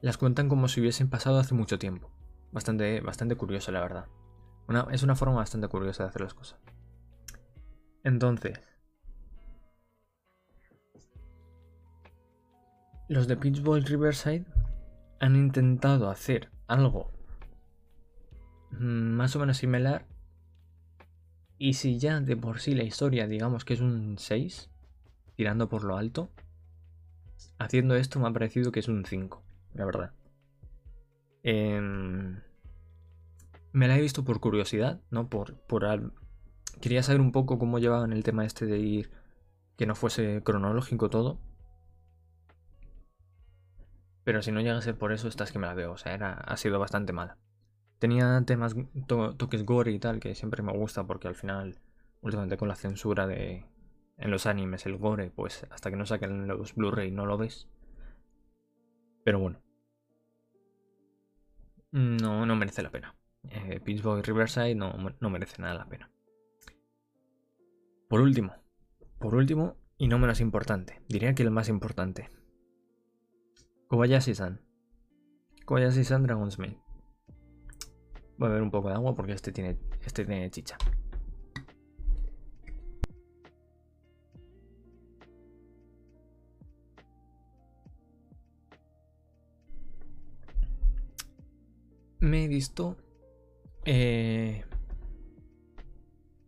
las 0.01 0.17
cuentan 0.17 0.49
como 0.49 0.67
si 0.67 0.81
hubiesen 0.81 1.09
pasado 1.09 1.39
hace 1.39 1.55
mucho 1.55 1.79
tiempo. 1.79 2.11
Bastante, 2.51 3.01
bastante 3.01 3.35
curioso, 3.35 3.71
la 3.71 3.81
verdad. 3.81 4.07
es 4.91 5.03
una 5.03 5.15
forma 5.15 5.35
bastante 5.35 5.67
curiosa 5.67 6.03
de 6.03 6.09
hacer 6.09 6.21
las 6.21 6.33
cosas. 6.33 6.59
Entonces, 8.03 8.61
los 13.13 13.27
de 13.27 13.37
Pitch 13.37 13.63
Riverside 13.63 14.43
han 15.19 15.35
intentado 15.35 16.09
hacer 16.09 16.49
algo 16.67 17.11
más 18.71 19.35
o 19.35 19.39
menos 19.39 19.57
similar. 19.57 20.07
Y 21.59 21.73
si 21.73 21.99
ya 21.99 22.19
de 22.19 22.35
por 22.35 22.59
sí 22.59 22.73
la 22.73 22.83
historia, 22.83 23.27
digamos 23.27 23.65
que 23.65 23.75
es 23.75 23.81
un 23.81 24.17
6, 24.17 24.69
tirando 25.35 25.69
por 25.69 25.83
lo 25.83 25.95
alto, 25.95 26.31
haciendo 27.59 27.95
esto 27.95 28.19
me 28.19 28.27
ha 28.27 28.33
parecido 28.33 28.71
que 28.71 28.79
es 28.79 28.87
un 28.87 29.05
5, 29.05 29.43
la 29.75 29.85
verdad. 29.85 30.11
Em, 31.43 32.41
me 33.71 33.87
la 33.87 33.97
he 33.97 34.01
visto 34.01 34.23
por 34.23 34.39
curiosidad, 34.39 35.01
¿no? 35.11 35.29
Por, 35.29 35.55
por 35.55 35.85
Quería 36.81 37.03
saber 37.03 37.21
un 37.21 37.31
poco 37.31 37.59
cómo 37.59 37.77
llevaban 37.77 38.11
el 38.11 38.23
tema 38.23 38.43
este 38.43 38.65
de 38.65 38.79
ir 38.79 39.11
que 39.77 39.85
no 39.85 39.93
fuese 39.95 40.41
cronológico 40.43 41.09
todo. 41.09 41.39
Pero 44.23 44.41
si 44.41 44.51
no 44.51 44.61
llega 44.61 44.77
a 44.77 44.81
ser 44.81 44.97
por 44.97 45.11
eso, 45.11 45.27
esta 45.27 45.43
es 45.43 45.51
que 45.51 45.59
me 45.59 45.67
la 45.67 45.73
veo. 45.73 45.91
O 45.93 45.97
sea, 45.97 46.13
era, 46.13 46.33
ha 46.33 46.57
sido 46.57 46.79
bastante 46.79 47.13
mala. 47.13 47.37
Tenía 47.99 48.41
temas, 48.45 48.75
toques 49.07 49.65
gore 49.65 49.91
y 49.91 49.99
tal, 49.99 50.19
que 50.19 50.35
siempre 50.35 50.61
me 50.63 50.73
gusta 50.73 51.05
porque 51.05 51.27
al 51.27 51.35
final, 51.35 51.79
últimamente 52.21 52.57
con 52.57 52.67
la 52.67 52.75
censura 52.75 53.27
de 53.27 53.65
en 54.17 54.31
los 54.31 54.45
animes, 54.45 54.85
el 54.85 54.97
gore, 54.97 55.31
pues 55.31 55.65
hasta 55.71 55.89
que 55.89 55.97
no 55.97 56.05
saquen 56.05 56.47
los 56.47 56.75
Blu-ray 56.75 57.11
no 57.11 57.25
lo 57.25 57.37
ves. 57.37 57.67
Pero 59.23 59.39
bueno. 59.39 59.61
No, 61.91 62.45
no 62.45 62.55
merece 62.55 62.83
la 62.83 62.91
pena. 62.91 63.15
Eh, 63.49 63.81
Boy 64.01 64.21
Riverside 64.21 64.75
no, 64.75 64.95
no 65.19 65.29
merece 65.29 65.61
nada 65.61 65.73
la 65.73 65.85
pena. 65.85 66.09
Por 68.07 68.21
último, 68.21 68.53
por 69.19 69.35
último, 69.35 69.75
y 69.97 70.07
no 70.07 70.19
menos 70.19 70.39
importante, 70.39 71.01
diría 71.07 71.33
que 71.33 71.43
el 71.43 71.51
más 71.51 71.69
importante. 71.69 72.29
Kobayashi-san. 73.93 74.59
Kobayashi-san 75.65 76.23
Dragon's 76.23 76.57
Maid. 76.57 76.77
Voy 78.39 78.47
a 78.47 78.49
beber 78.49 78.63
un 78.63 78.71
poco 78.71 78.89
de 78.89 78.95
agua 78.95 79.13
porque 79.13 79.33
este 79.33 79.51
tiene, 79.51 79.77
este 80.03 80.25
tiene 80.25 80.49
chicha. 80.49 80.77
Me 92.19 92.45
he 92.45 92.47
visto... 92.47 92.97
Eh, 93.85 94.63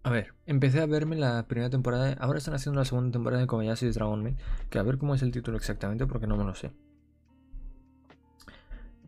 a 0.01 0.09
ver, 0.09 0.33
empecé 0.47 0.81
a 0.81 0.87
verme 0.87 1.15
la 1.15 1.47
primera 1.47 1.69
temporada. 1.69 2.13
Ahora 2.13 2.39
están 2.39 2.55
haciendo 2.55 2.79
la 2.79 2.85
segunda 2.85 3.11
temporada 3.11 3.41
de 3.41 3.47
Kobayashi 3.47 3.91
Dragon 3.91 4.23
Maid. 4.23 4.37
Que 4.71 4.79
a 4.79 4.83
ver 4.83 4.97
cómo 4.97 5.13
es 5.13 5.21
el 5.21 5.31
título 5.31 5.57
exactamente 5.57 6.07
porque 6.07 6.25
no 6.25 6.37
me 6.37 6.43
lo 6.43 6.55
sé. 6.55 6.73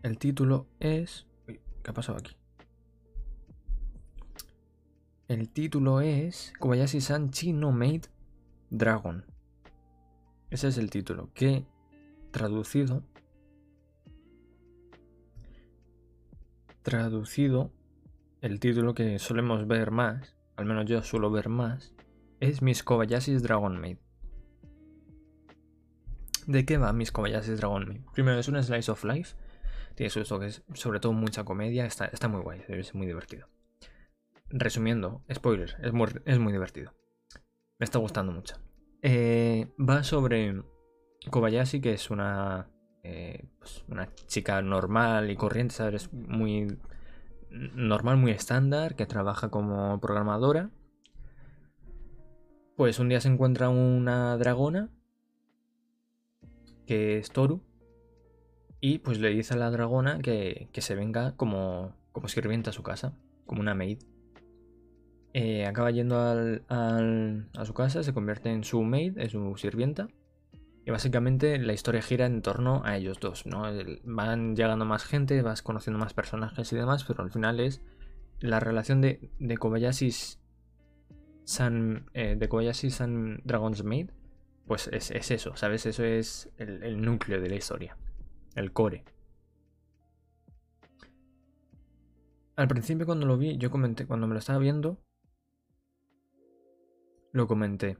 El 0.03 0.17
título 0.17 0.67
es. 0.79 1.27
Uy, 1.47 1.59
¿Qué 1.83 1.91
ha 1.91 1.93
pasado 1.93 2.17
aquí? 2.17 2.35
El 5.27 5.49
título 5.49 6.01
es 6.01 6.53
Kobayashi-san 6.59 7.31
no 7.53 7.71
Maid 7.71 8.05
Dragon. 8.69 9.25
Ese 10.49 10.69
es 10.69 10.77
el 10.77 10.89
título. 10.89 11.29
Que 11.33 11.65
traducido. 12.31 13.03
Traducido. 16.83 17.71
El 18.41 18.59
título 18.59 18.93
que 18.93 19.19
solemos 19.19 19.67
ver 19.67 19.91
más 19.91 20.37
al 20.57 20.65
menos 20.65 20.85
yo 20.85 21.01
suelo 21.03 21.31
ver 21.31 21.49
más, 21.49 21.93
es 22.39 22.61
Miss 22.61 22.83
Kobayashi's 22.83 23.43
Dragon 23.43 23.79
Maid. 23.79 23.97
¿De 26.47 26.65
qué 26.65 26.77
va 26.77 26.91
Miss 26.93 27.11
Kobayashi's 27.11 27.57
Dragon 27.57 27.87
Maid? 27.87 28.01
Primero, 28.13 28.39
es 28.39 28.47
un 28.47 28.61
slice 28.61 28.91
of 28.91 29.03
life. 29.03 29.35
Tiene 29.97 30.11
sus 30.11 30.29
toques, 30.29 30.61
sobre 30.75 30.99
todo 30.99 31.11
mucha 31.11 31.43
comedia. 31.43 31.87
Está, 31.87 32.05
está 32.05 32.27
muy 32.27 32.41
guay, 32.41 32.63
es 32.67 32.93
muy 32.93 33.07
divertido. 33.07 33.47
Resumiendo, 34.47 35.23
spoiler, 35.33 35.75
es 35.81 35.91
muy, 35.91 36.07
es 36.25 36.37
muy 36.37 36.53
divertido. 36.53 36.93
Me 37.79 37.83
está 37.83 37.97
gustando 37.97 38.31
mucho. 38.31 38.57
Eh, 39.01 39.73
va 39.77 40.03
sobre 40.03 40.61
Kobayashi, 41.31 41.81
que 41.81 41.93
es 41.93 42.11
una, 42.11 42.69
eh, 43.01 43.49
pues 43.57 43.85
una 43.87 44.13
chica 44.27 44.61
normal 44.61 45.31
y 45.31 45.35
corriente, 45.35 45.73
¿sabes? 45.73 46.13
Muy 46.13 46.77
normal, 47.49 48.17
muy 48.17 48.29
estándar, 48.29 48.95
que 48.95 49.07
trabaja 49.07 49.49
como 49.49 49.99
programadora. 49.99 50.69
Pues 52.75 52.99
un 52.99 53.09
día 53.09 53.19
se 53.19 53.29
encuentra 53.29 53.69
una 53.69 54.37
dragona, 54.37 54.91
que 56.85 57.17
es 57.17 57.31
Toru, 57.31 57.63
y 58.79 58.99
pues 58.99 59.19
le 59.19 59.29
dice 59.29 59.53
a 59.53 59.57
la 59.57 59.71
dragona 59.71 60.19
que, 60.19 60.69
se 60.73 60.95
venga 60.95 61.35
como, 61.35 61.95
como 62.11 62.27
sirvienta 62.27 62.69
a 62.69 62.73
su 62.73 62.83
casa, 62.83 63.13
como 63.45 63.61
una 63.61 63.75
maid. 63.75 63.99
Eh, 65.33 65.65
acaba 65.65 65.91
yendo 65.91 66.17
a 66.17 67.65
su 67.65 67.73
casa, 67.73 68.03
se 68.03 68.13
convierte 68.13 68.51
en 68.51 68.63
su 68.63 68.81
maid, 68.83 69.17
en 69.17 69.29
su 69.29 69.55
sirvienta. 69.57 70.07
Y 70.85 70.91
básicamente 70.91 71.59
la 71.59 71.73
historia 71.73 72.01
gira 72.01 72.25
en 72.25 72.41
torno 72.41 72.81
a 72.85 72.95
ellos 72.95 73.19
dos, 73.19 73.45
¿no? 73.45 73.63
Van 74.03 74.55
llegando 74.55 74.85
más 74.85 75.03
gente, 75.03 75.41
vas 75.41 75.61
conociendo 75.61 75.99
más 75.99 76.13
personajes 76.13 76.71
y 76.71 76.77
demás, 76.77 77.03
pero 77.03 77.23
al 77.23 77.31
final 77.31 77.59
es 77.59 77.81
la 78.39 78.59
relación 78.59 79.01
de, 79.01 79.29
de 79.39 79.57
Kobayashi 79.57 80.11
San, 81.43 82.09
eh, 82.13 82.35
de 82.37 82.47
Kobayashi 82.47 82.89
San 82.89 83.41
Dragon's 83.43 83.83
Maid, 83.83 84.11
pues 84.65 84.89
es, 84.91 85.11
eso, 85.11 85.55
¿sabes? 85.55 85.85
Eso 85.85 86.03
es 86.03 86.49
el, 86.57 87.01
núcleo 87.01 87.41
de 87.41 87.49
la 87.49 87.55
historia, 87.55 87.97
el 88.57 88.73
core. 88.73 89.03
Al 92.55 92.67
principio 92.67 93.05
cuando 93.05 93.27
lo 93.27 93.37
vi, 93.37 93.57
yo 93.57 93.69
comenté, 93.69 94.07
cuando 94.07 94.27
me 94.27 94.33
lo 94.33 94.39
estaba 94.39 94.57
viendo, 94.57 94.97
lo 97.31 97.47
comenté. 97.47 97.99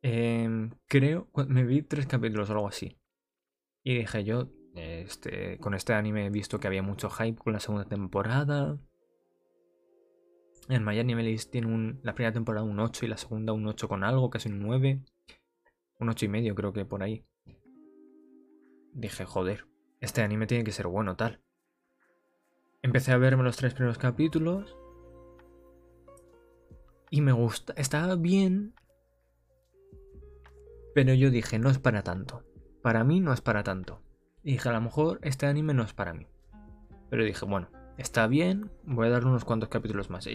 Em, 0.00 0.70
creo, 0.86 1.28
me 1.48 1.64
vi 1.64 1.82
tres 1.82 2.06
capítulos 2.06 2.48
o 2.50 2.52
algo 2.52 2.68
así. 2.68 2.96
Y 3.82 3.96
dije 3.98 4.22
yo, 4.22 4.48
este, 4.74 5.58
con 5.58 5.74
este 5.74 5.92
anime 5.92 6.26
he 6.26 6.30
visto 6.30 6.60
que 6.60 6.68
había 6.68 6.82
mucho 6.82 7.10
hype 7.10 7.38
con 7.38 7.52
la 7.52 7.60
segunda 7.60 7.84
temporada. 7.84 8.78
En 10.68 10.84
My 10.84 10.98
Anime 10.98 11.36
tiene 11.50 11.66
un, 11.66 12.00
la 12.02 12.14
primera 12.14 12.32
temporada 12.32 12.64
un 12.64 12.78
8 12.78 13.04
y 13.04 13.08
la 13.08 13.18
segunda 13.18 13.52
un 13.52 13.66
8 13.66 13.88
con 13.88 14.04
algo, 14.04 14.30
casi 14.30 14.48
un 14.48 14.60
9. 14.60 15.02
Un 15.98 16.08
8 16.08 16.24
y 16.24 16.28
medio 16.28 16.54
creo 16.54 16.72
que 16.72 16.84
por 16.84 17.02
ahí. 17.02 17.24
Dije, 18.94 19.24
joder, 19.24 19.66
este 20.00 20.22
anime 20.22 20.46
tiene 20.46 20.64
que 20.64 20.72
ser 20.72 20.86
bueno 20.86 21.16
tal. 21.16 21.40
Empecé 22.80 23.12
a 23.12 23.18
verme 23.18 23.42
los 23.42 23.56
tres 23.56 23.74
primeros 23.74 23.98
capítulos. 23.98 24.76
Y 27.10 27.20
me 27.20 27.32
gusta, 27.32 27.74
estaba 27.76 28.16
bien, 28.16 28.74
pero 30.94 31.12
yo 31.12 31.30
dije, 31.30 31.58
no 31.58 31.70
es 31.70 31.78
para 31.78 32.02
tanto. 32.02 32.44
Para 32.82 33.04
mí 33.04 33.20
no 33.20 33.32
es 33.32 33.40
para 33.40 33.64
tanto. 33.64 34.00
Y 34.42 34.52
dije, 34.52 34.68
a 34.68 34.72
lo 34.72 34.80
mejor 34.80 35.18
este 35.22 35.46
anime 35.46 35.74
no 35.74 35.82
es 35.82 35.92
para 35.92 36.14
mí. 36.14 36.26
Pero 37.10 37.24
dije, 37.24 37.44
bueno, 37.44 37.68
está 37.98 38.26
bien, 38.26 38.70
voy 38.84 39.08
a 39.08 39.10
darle 39.10 39.28
unos 39.28 39.44
cuantos 39.44 39.68
capítulos 39.68 40.10
más. 40.10 40.28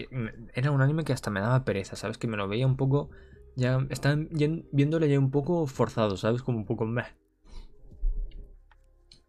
Era 0.54 0.70
un 0.70 0.82
anime 0.82 1.04
que 1.04 1.12
hasta 1.12 1.30
me 1.30 1.40
daba 1.40 1.64
pereza, 1.64 1.96
¿sabes? 1.96 2.18
Que 2.18 2.28
me 2.28 2.36
lo 2.36 2.48
veía 2.48 2.66
un 2.66 2.76
poco. 2.76 3.10
Ya 3.56 3.86
estaba 3.90 4.16
viéndole 4.16 5.08
ya 5.08 5.18
un 5.18 5.30
poco 5.30 5.66
forzado, 5.66 6.16
¿sabes? 6.16 6.42
Como 6.42 6.58
un 6.58 6.66
poco 6.66 6.84
meh. 6.84 7.06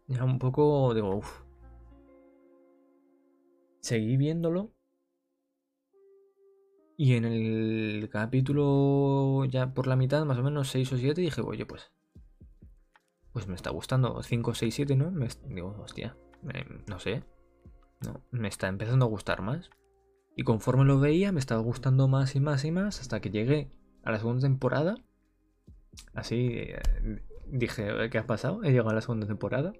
Era 0.08 0.24
un 0.24 0.38
poco. 0.38 0.94
Digo, 0.94 1.16
uff. 1.16 1.42
Seguí 3.80 4.16
viéndolo 4.16 4.70
y 6.96 7.14
en 7.16 7.24
el 7.24 8.08
capítulo 8.10 9.44
ya 9.46 9.74
por 9.74 9.88
la 9.88 9.96
mitad, 9.96 10.24
más 10.24 10.38
o 10.38 10.42
menos 10.44 10.68
6 10.68 10.92
o 10.92 10.96
7, 10.96 11.20
dije, 11.20 11.40
oye, 11.40 11.66
pues. 11.66 11.90
Pues 13.32 13.48
me 13.48 13.56
está 13.56 13.70
gustando. 13.70 14.22
5, 14.22 14.54
6, 14.54 14.72
7, 14.72 14.94
¿no? 14.94 15.10
Digo, 15.48 15.76
hostia. 15.82 16.16
no 16.86 16.98
sé. 17.00 17.24
No, 18.06 18.20
me 18.30 18.46
está 18.46 18.68
empezando 18.68 19.06
a 19.06 19.08
gustar 19.08 19.42
más. 19.42 19.70
Y 20.36 20.44
conforme 20.44 20.84
lo 20.84 21.00
veía, 21.00 21.32
me 21.32 21.40
estaba 21.40 21.60
gustando 21.60 22.06
más 22.06 22.36
y 22.36 22.40
más 22.40 22.64
y 22.64 22.70
más. 22.70 23.00
Hasta 23.00 23.20
que 23.20 23.30
llegué 23.30 23.70
a 24.04 24.12
la 24.12 24.18
segunda 24.18 24.42
temporada. 24.42 24.96
Así 26.14 26.50
eh, 26.52 26.82
dije, 27.48 28.10
¿qué 28.10 28.18
ha 28.18 28.26
pasado? 28.28 28.62
He 28.62 28.70
llegado 28.70 28.90
a 28.90 28.94
la 28.94 29.00
segunda 29.00 29.26
temporada. 29.26 29.72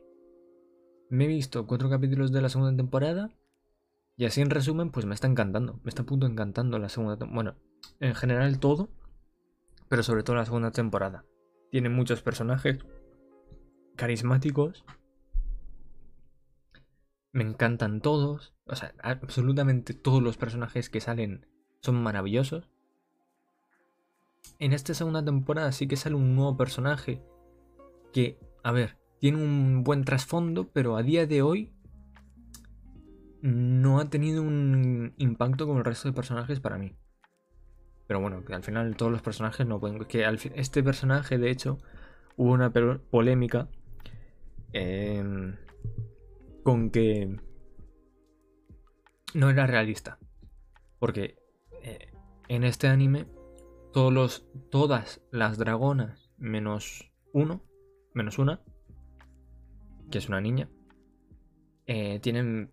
Me 1.13 1.25
he 1.25 1.27
visto 1.27 1.67
cuatro 1.67 1.91
capítulos 1.91 2.33
de 2.33 2.41
la 2.41 2.49
segunda 2.49 2.75
temporada. 2.75 3.29
Y 4.17 4.25
así 4.25 4.41
en 4.41 4.49
resumen, 4.49 4.91
pues 4.91 5.05
me 5.05 5.15
está 5.15 5.27
encantando. 5.27 5.79
Me 5.85 5.91
está 5.91 6.05
a 6.05 6.07
punto 6.07 6.25
encantando 6.25 6.79
la 6.79 6.89
segunda 6.89 7.19
temporada. 7.19 7.35
Bueno, 7.35 7.55
en 8.01 8.15
general 8.15 8.59
todo. 8.61 8.89
Pero 9.91 10.03
sobre 10.03 10.23
todo 10.23 10.37
la 10.37 10.47
segunda 10.47 10.71
temporada. 10.71 11.27
Tiene 11.71 11.91
muchos 11.91 12.23
personajes 12.23 12.79
carismáticos. 13.95 14.87
Me 17.33 17.45
encantan 17.45 18.01
todos. 18.01 18.55
O 18.65 18.75
sea, 18.75 18.95
absolutamente 19.03 19.93
todos 19.93 20.23
los 20.23 20.39
personajes 20.39 20.89
que 20.89 21.03
salen 21.03 21.47
son 21.83 22.03
maravillosos. 22.03 22.71
En 24.59 24.73
esta 24.73 24.95
segunda 24.95 25.23
temporada 25.23 25.73
sí 25.73 25.87
que 25.87 25.97
sale 25.99 26.15
un 26.15 26.35
nuevo 26.35 26.57
personaje 26.57 27.23
que, 28.15 28.39
a 28.63 28.73
ver, 28.73 29.02
tiene 29.23 29.39
un 29.39 29.85
buen 29.85 30.05
trasfondo, 30.05 30.73
pero 30.73 30.97
a 30.97 31.05
día 31.05 31.29
de 31.29 31.43
hoy 31.43 31.73
no 33.41 34.01
ha 34.01 34.11
tenido 34.11 34.43
un 34.43 35.15
impacto 35.17 35.65
como 35.65 35.79
el 35.79 35.85
resto 35.85 36.09
de 36.09 36.13
personajes 36.13 36.59
para 36.59 36.77
mí. 36.77 36.97
Pero 38.09 38.21
bueno, 38.21 38.45
que 38.45 38.53
al 38.53 38.65
final 38.65 38.97
todos 38.97 39.13
los 39.13 39.23
personajes 39.23 39.65
no 39.65 39.79
pueden. 39.79 40.05
Que 40.07 40.27
este 40.57 40.83
personaje, 40.83 41.39
de 41.39 41.51
hecho, 41.53 41.79
hubo 42.37 42.51
una 42.51 42.73
polémica 42.73 43.69
em, 44.73 45.55
con 46.65 46.91
que 46.91 47.37
no 49.35 49.51
era 49.51 49.69
realista. 49.69 50.19
Porque 50.99 51.39
eh, 51.85 52.13
en 52.49 52.65
este 52.65 52.89
anime, 52.89 53.29
todos 53.93 54.13
los, 54.13 54.49
todas 54.69 55.23
las 55.31 55.59
dragonas, 55.59 56.33
menos 56.39 57.13
uno, 57.33 57.63
menos 58.15 58.41
una, 58.41 58.61
que 60.13 60.19
es 60.19 60.29
una 60.29 60.41
niña, 60.41 60.69
eh, 61.87 62.21
tienen 62.21 62.73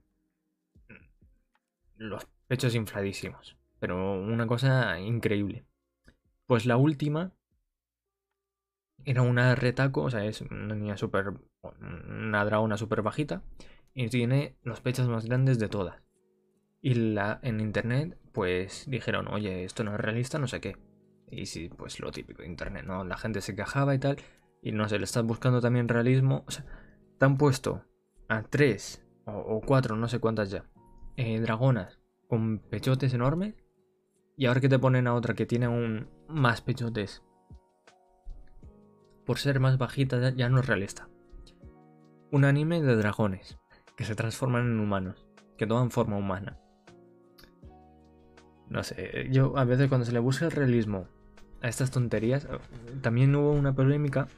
los 1.96 2.28
pechos 2.48 2.76
infladísimos. 2.76 3.58
Pero 3.80 4.22
una 4.22 4.46
cosa 4.46 5.00
increíble. 5.00 5.66
Pues 6.46 6.66
la 6.66 6.78
última 6.78 7.34
era 9.06 9.22
una 9.22 9.56
retaco, 9.56 10.04
o 10.04 10.10
sea, 10.10 10.26
es 10.26 10.42
una 10.42 10.76
niña 10.76 10.98
súper. 10.98 11.34
Una 11.82 12.46
dragona 12.46 12.78
súper 12.78 13.02
bajita. 13.02 13.42
Y 13.94 14.10
tiene 14.10 14.58
los 14.62 14.82
pechos 14.82 15.08
más 15.08 15.26
grandes 15.26 15.58
de 15.60 15.70
todas. 15.70 16.02
Y 16.82 16.94
la, 16.94 17.40
en 17.42 17.60
internet, 17.60 18.18
pues 18.34 18.86
dijeron, 18.88 19.28
oye, 19.28 19.64
esto 19.64 19.84
no 19.84 19.94
es 19.96 20.00
realista, 20.00 20.40
no 20.40 20.48
sé 20.48 20.62
qué. 20.62 20.78
Y 21.28 21.46
sí, 21.46 21.70
pues 21.70 22.00
lo 22.00 22.12
típico 22.12 22.42
de 22.42 22.48
internet, 22.48 22.86
¿no? 22.86 23.04
La 23.04 23.18
gente 23.18 23.42
se 23.42 23.56
quejaba 23.56 23.96
y 23.96 24.00
tal. 24.00 24.18
Y 24.62 24.72
no 24.74 24.88
sé, 24.90 24.98
le 24.98 25.06
estás 25.06 25.24
buscando 25.24 25.62
también 25.62 25.88
realismo. 25.88 26.44
O 26.48 26.52
sea, 26.52 26.66
te 27.20 27.26
han 27.26 27.38
puesto 27.38 27.84
a 28.28 28.42
tres 28.44 29.06
o 29.26 29.62
cuatro, 29.64 29.96
no 29.96 30.08
sé 30.08 30.20
cuántas 30.20 30.50
ya 30.50 30.66
eh, 31.22 31.42
dragonas 31.42 32.00
con 32.30 32.60
pechotes 32.60 33.14
enormes. 33.14 33.56
Y 34.38 34.46
ahora 34.46 34.62
que 34.62 34.70
te 34.70 34.80
ponen 34.80 35.06
a 35.06 35.14
otra 35.14 35.34
que 35.34 35.46
tiene 35.46 35.66
aún 35.66 36.08
más 36.30 36.62
pechotes. 36.62 37.24
Por 39.26 39.38
ser 39.38 39.60
más 39.60 39.78
bajita 39.78 40.30
ya 40.30 40.48
no 40.48 40.62
es 40.62 40.66
realista. 40.66 41.10
Un 42.32 42.46
anime 42.46 42.82
de 42.82 42.96
dragones 42.96 43.60
que 43.98 44.06
se 44.06 44.16
transforman 44.16 44.66
en 44.72 44.80
humanos. 44.80 45.28
que 45.58 45.68
toman 45.68 45.92
forma 45.92 46.16
humana. 46.16 46.58
No 48.70 48.82
sé, 48.82 49.28
yo 49.30 49.58
a 49.58 49.66
veces 49.66 49.90
cuando 49.90 50.06
se 50.06 50.14
le 50.14 50.20
busca 50.20 50.46
el 50.46 50.52
realismo 50.52 51.06
a 51.62 51.68
estas 51.68 51.92
tonterías, 51.92 52.48
también 53.02 53.36
hubo 53.36 53.52
una 53.52 53.76
polémica. 53.76 54.30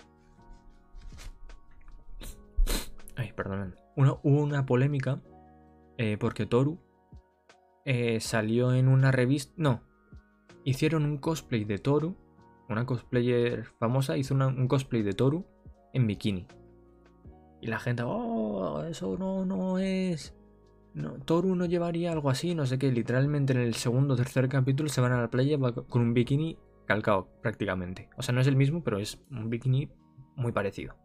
Perdón. 3.43 3.75
Una, 3.95 4.13
hubo 4.23 4.41
una 4.43 4.65
polémica 4.65 5.21
eh, 5.97 6.17
porque 6.19 6.45
Toru 6.45 6.79
eh, 7.85 8.19
salió 8.19 8.73
en 8.73 8.87
una 8.87 9.11
revista. 9.11 9.53
No, 9.57 9.81
hicieron 10.63 11.05
un 11.05 11.17
cosplay 11.17 11.63
de 11.63 11.79
Toru. 11.79 12.15
Una 12.69 12.85
cosplayer 12.85 13.65
famosa 13.79 14.17
hizo 14.17 14.33
un 14.33 14.67
cosplay 14.67 15.01
de 15.01 15.13
Toru 15.13 15.45
en 15.93 16.07
bikini. 16.07 16.47
Y 17.61 17.67
la 17.67 17.79
gente, 17.79 18.03
oh, 18.05 18.83
eso 18.83 19.17
no, 19.17 19.45
no 19.45 19.77
es. 19.77 20.35
Toru 21.25 21.55
no 21.55 21.65
llevaría 21.65 22.11
algo 22.11 22.29
así, 22.29 22.55
no 22.55 22.65
sé 22.65 22.77
qué. 22.77 22.91
Literalmente 22.91 23.53
en 23.53 23.59
el 23.59 23.75
segundo 23.75 24.13
o 24.13 24.17
tercer 24.17 24.47
capítulo 24.49 24.89
se 24.89 25.01
van 25.01 25.11
a 25.11 25.21
la 25.21 25.29
playa 25.29 25.57
con 25.59 26.01
un 26.01 26.13
bikini 26.13 26.57
calcado 26.85 27.27
prácticamente. 27.41 28.09
O 28.17 28.21
sea, 28.21 28.33
no 28.33 28.41
es 28.41 28.47
el 28.47 28.55
mismo, 28.55 28.83
pero 28.83 28.99
es 28.99 29.21
un 29.31 29.49
bikini 29.49 29.89
muy 30.35 30.51
parecido. 30.51 31.00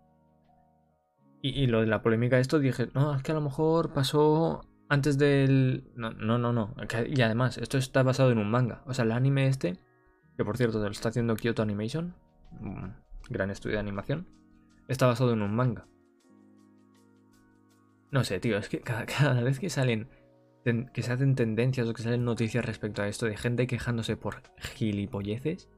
Y, 1.42 1.66
lo 1.68 1.80
de 1.80 1.86
la 1.86 2.02
polémica 2.02 2.36
de 2.36 2.42
esto 2.42 2.58
dije, 2.58 2.88
no, 2.94 3.14
es 3.14 3.22
que 3.22 3.30
a 3.30 3.34
lo 3.34 3.40
mejor 3.40 3.92
pasó 3.92 4.62
antes 4.88 5.16
del... 5.16 5.84
No, 5.94 6.10
no, 6.10 6.38
no, 6.38 6.52
no. 6.52 6.74
Y 7.08 7.20
además, 7.20 7.58
esto 7.58 7.78
está 7.78 8.02
basado 8.02 8.32
en 8.32 8.38
un 8.38 8.50
manga. 8.50 8.82
O 8.86 8.94
sea, 8.94 9.04
el 9.04 9.12
anime 9.12 9.46
este, 9.46 9.78
que 10.36 10.44
por 10.44 10.56
cierto 10.56 10.80
lo 10.80 10.90
está 10.90 11.10
haciendo 11.10 11.36
Kyoto 11.36 11.62
Animation, 11.62 12.14
un 12.60 12.96
gran 13.28 13.50
estudio 13.50 13.76
de 13.76 13.80
animación, 13.80 14.26
está 14.88 15.06
basado 15.06 15.32
en 15.32 15.42
un 15.42 15.54
manga. 15.54 15.86
No 18.10 18.24
sé, 18.24 18.40
tío, 18.40 18.58
es 18.58 18.68
que 18.68 18.80
cada, 18.80 19.40
vez 19.42 19.58
que 19.58 19.70
salen, 19.70 20.08
que 20.64 21.02
se 21.02 21.12
hacen 21.12 21.34
tendencias 21.34 21.88
o 21.88 21.94
que 21.94 22.02
salen 22.02 22.24
noticias 22.24 22.64
respecto 22.64 23.02
a 23.02 23.08
esto 23.08 23.26
de 23.26 23.36
gente 23.36 23.66
quejándose 23.66 24.16
por 24.16 24.42
gilipolleces, 24.58 25.68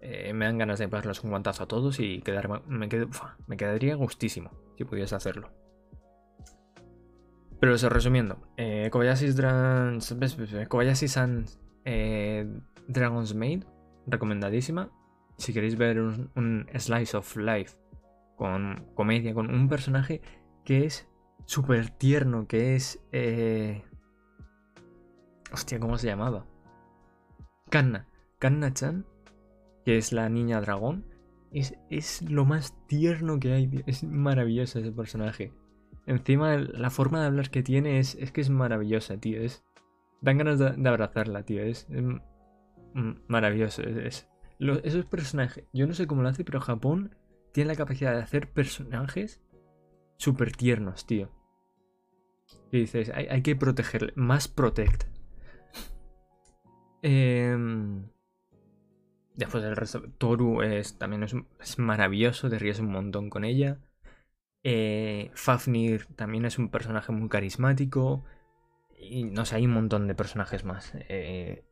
eh, 0.00 0.32
me 0.32 0.44
dan 0.44 0.58
ganas 0.58 0.78
de 0.78 0.88
pasarlos 0.88 1.24
un 1.24 1.30
guantazo 1.30 1.64
a 1.64 1.68
todos 1.68 1.98
y 2.00 2.20
quedarme, 2.22 2.60
me, 2.66 2.88
me 3.46 3.56
quedaría 3.56 3.94
gustísimo 3.96 4.50
si 4.76 4.84
pudiese 4.84 5.14
hacerlo. 5.14 5.50
Pero 7.60 7.74
eso, 7.74 7.88
resumiendo, 7.88 8.38
eh, 8.56 8.88
Kobayashi-san 8.92 11.44
eh, 11.84 12.46
Dragon's 12.86 13.34
Maid, 13.34 13.64
recomendadísima. 14.06 14.92
Si 15.36 15.52
queréis 15.52 15.76
ver 15.76 16.00
un, 16.00 16.68
slice 16.78 17.16
of 17.16 17.36
life 17.36 17.76
con 18.36 18.86
comedia, 18.94 19.34
con 19.34 19.52
un 19.52 19.68
personaje 19.68 20.22
que 20.64 20.84
es 20.84 21.08
súper 21.46 21.90
tierno, 21.90 22.46
que 22.46 22.76
es... 22.76 23.04
Eh... 23.12 23.82
Hostia, 25.52 25.80
¿cómo 25.80 25.98
se 25.98 26.06
llamaba? 26.06 26.46
Kanna. 27.70 28.06
Kanna-chan, 28.38 29.04
que 29.88 29.96
es 29.96 30.12
la 30.12 30.28
niña 30.28 30.60
dragón. 30.60 31.06
Es, 31.50 31.74
es, 31.88 32.20
lo 32.20 32.44
más 32.44 32.76
tierno 32.88 33.40
que 33.40 33.54
hay. 33.54 33.82
Es 33.86 34.04
maravilloso 34.04 34.80
ese 34.80 34.92
personaje. 34.92 35.54
Encima, 36.04 36.58
la 36.58 36.90
forma 36.90 37.22
de 37.22 37.28
hablar 37.28 37.48
que 37.48 37.62
tiene 37.62 37.98
es, 37.98 38.14
es 38.16 38.30
que 38.30 38.42
es 38.42 38.50
maravillosa, 38.50 39.16
tío. 39.16 39.40
Es, 39.40 39.64
dan 40.20 40.36
ganas 40.36 40.58
de, 40.58 40.86
abrazarla, 40.86 41.42
tío. 41.42 41.62
Es, 41.62 41.88
maravilloso. 43.28 43.80
Es, 43.80 44.28
esos 44.84 45.06
personajes, 45.06 45.64
yo 45.72 45.86
no 45.86 45.94
sé 45.94 46.06
cómo 46.06 46.20
lo 46.20 46.28
hace, 46.28 46.44
pero 46.44 46.60
Japón 46.60 47.16
tiene 47.54 47.68
la 47.68 47.76
capacidad 47.76 48.12
de 48.12 48.20
hacer 48.20 48.52
personajes 48.52 49.40
súper 50.18 50.52
tiernos, 50.52 51.06
tío. 51.06 51.30
Y 52.70 52.80
dices, 52.80 53.10
hay, 53.14 53.40
que 53.40 53.56
protegerle. 53.56 54.12
Más 54.16 54.48
protect. 54.48 55.04
Em, 57.00 58.04
después 59.38 59.62
del 59.62 59.76
resto, 59.76 60.02
Toru 60.18 60.62
es, 60.62 60.98
también 60.98 61.22
es, 61.22 61.78
maravilloso, 61.78 62.50
te 62.50 62.58
ríes 62.58 62.80
un 62.80 62.90
montón 62.90 63.30
con 63.30 63.44
ella. 63.44 63.78
Eh, 64.64 65.30
Fafnir 65.34 66.06
también 66.16 66.44
es 66.44 66.58
un 66.58 66.70
personaje 66.70 67.12
muy 67.12 67.28
carismático. 67.28 68.24
Y 68.98 69.24
no 69.24 69.46
sé, 69.46 69.56
hay 69.56 69.66
un 69.66 69.74
montón 69.74 70.08
de 70.08 70.16
personajes 70.16 70.64
más. 70.64 70.92
Eh, 71.08 71.64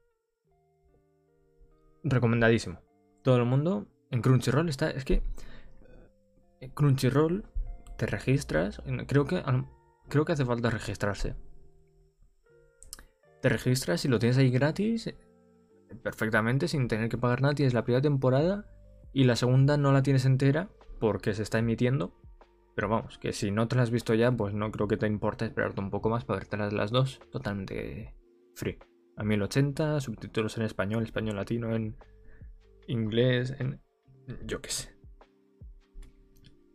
recomendadísimo. 2.04 2.80
Todo 3.22 3.36
el 3.36 3.44
mundo 3.44 3.88
en 4.12 4.22
Crunchyroll 4.22 4.68
está. 4.68 4.90
Es 4.90 5.04
que. 5.04 5.24
Crunchyroll 6.74 7.50
te 7.98 8.06
registras. 8.06 8.80
Creo 9.08 9.24
que, 9.24 9.42
creo 10.08 10.24
que 10.24 10.32
hace 10.32 10.44
falta 10.44 10.70
registrarse. 10.70 11.34
Te 13.42 13.48
registras 13.48 14.04
y 14.04 14.08
lo 14.08 14.20
tienes 14.20 14.38
ahí 14.38 14.50
gratis. 14.50 15.12
Perfectamente, 16.02 16.68
sin 16.68 16.88
tener 16.88 17.08
que 17.08 17.18
pagar 17.18 17.42
nada. 17.42 17.54
Tienes 17.54 17.74
la 17.74 17.84
primera 17.84 18.02
temporada. 18.02 18.66
Y 19.12 19.24
la 19.24 19.36
segunda 19.36 19.76
no 19.76 19.92
la 19.92 20.02
tienes 20.02 20.24
entera. 20.24 20.70
Porque 21.00 21.34
se 21.34 21.42
está 21.42 21.58
emitiendo. 21.58 22.14
Pero 22.74 22.90
vamos, 22.90 23.18
que 23.18 23.32
si 23.32 23.50
no 23.50 23.68
te 23.68 23.76
las 23.76 23.84
has 23.84 23.90
visto 23.90 24.12
ya, 24.14 24.30
pues 24.30 24.52
no 24.52 24.70
creo 24.70 24.86
que 24.86 24.98
te 24.98 25.06
importe 25.06 25.46
esperarte 25.46 25.80
un 25.80 25.90
poco 25.90 26.10
más 26.10 26.26
para 26.26 26.40
verte 26.40 26.58
las 26.58 26.90
dos. 26.90 27.20
Totalmente 27.30 28.14
free. 28.54 28.78
A 29.16 29.24
1080, 29.24 30.00
subtítulos 30.00 30.58
en 30.58 30.64
español, 30.64 31.02
español 31.02 31.36
latino, 31.36 31.74
en 31.74 31.96
inglés, 32.86 33.54
en... 33.58 33.80
yo 34.44 34.60
qué 34.60 34.70
sé. 34.70 34.94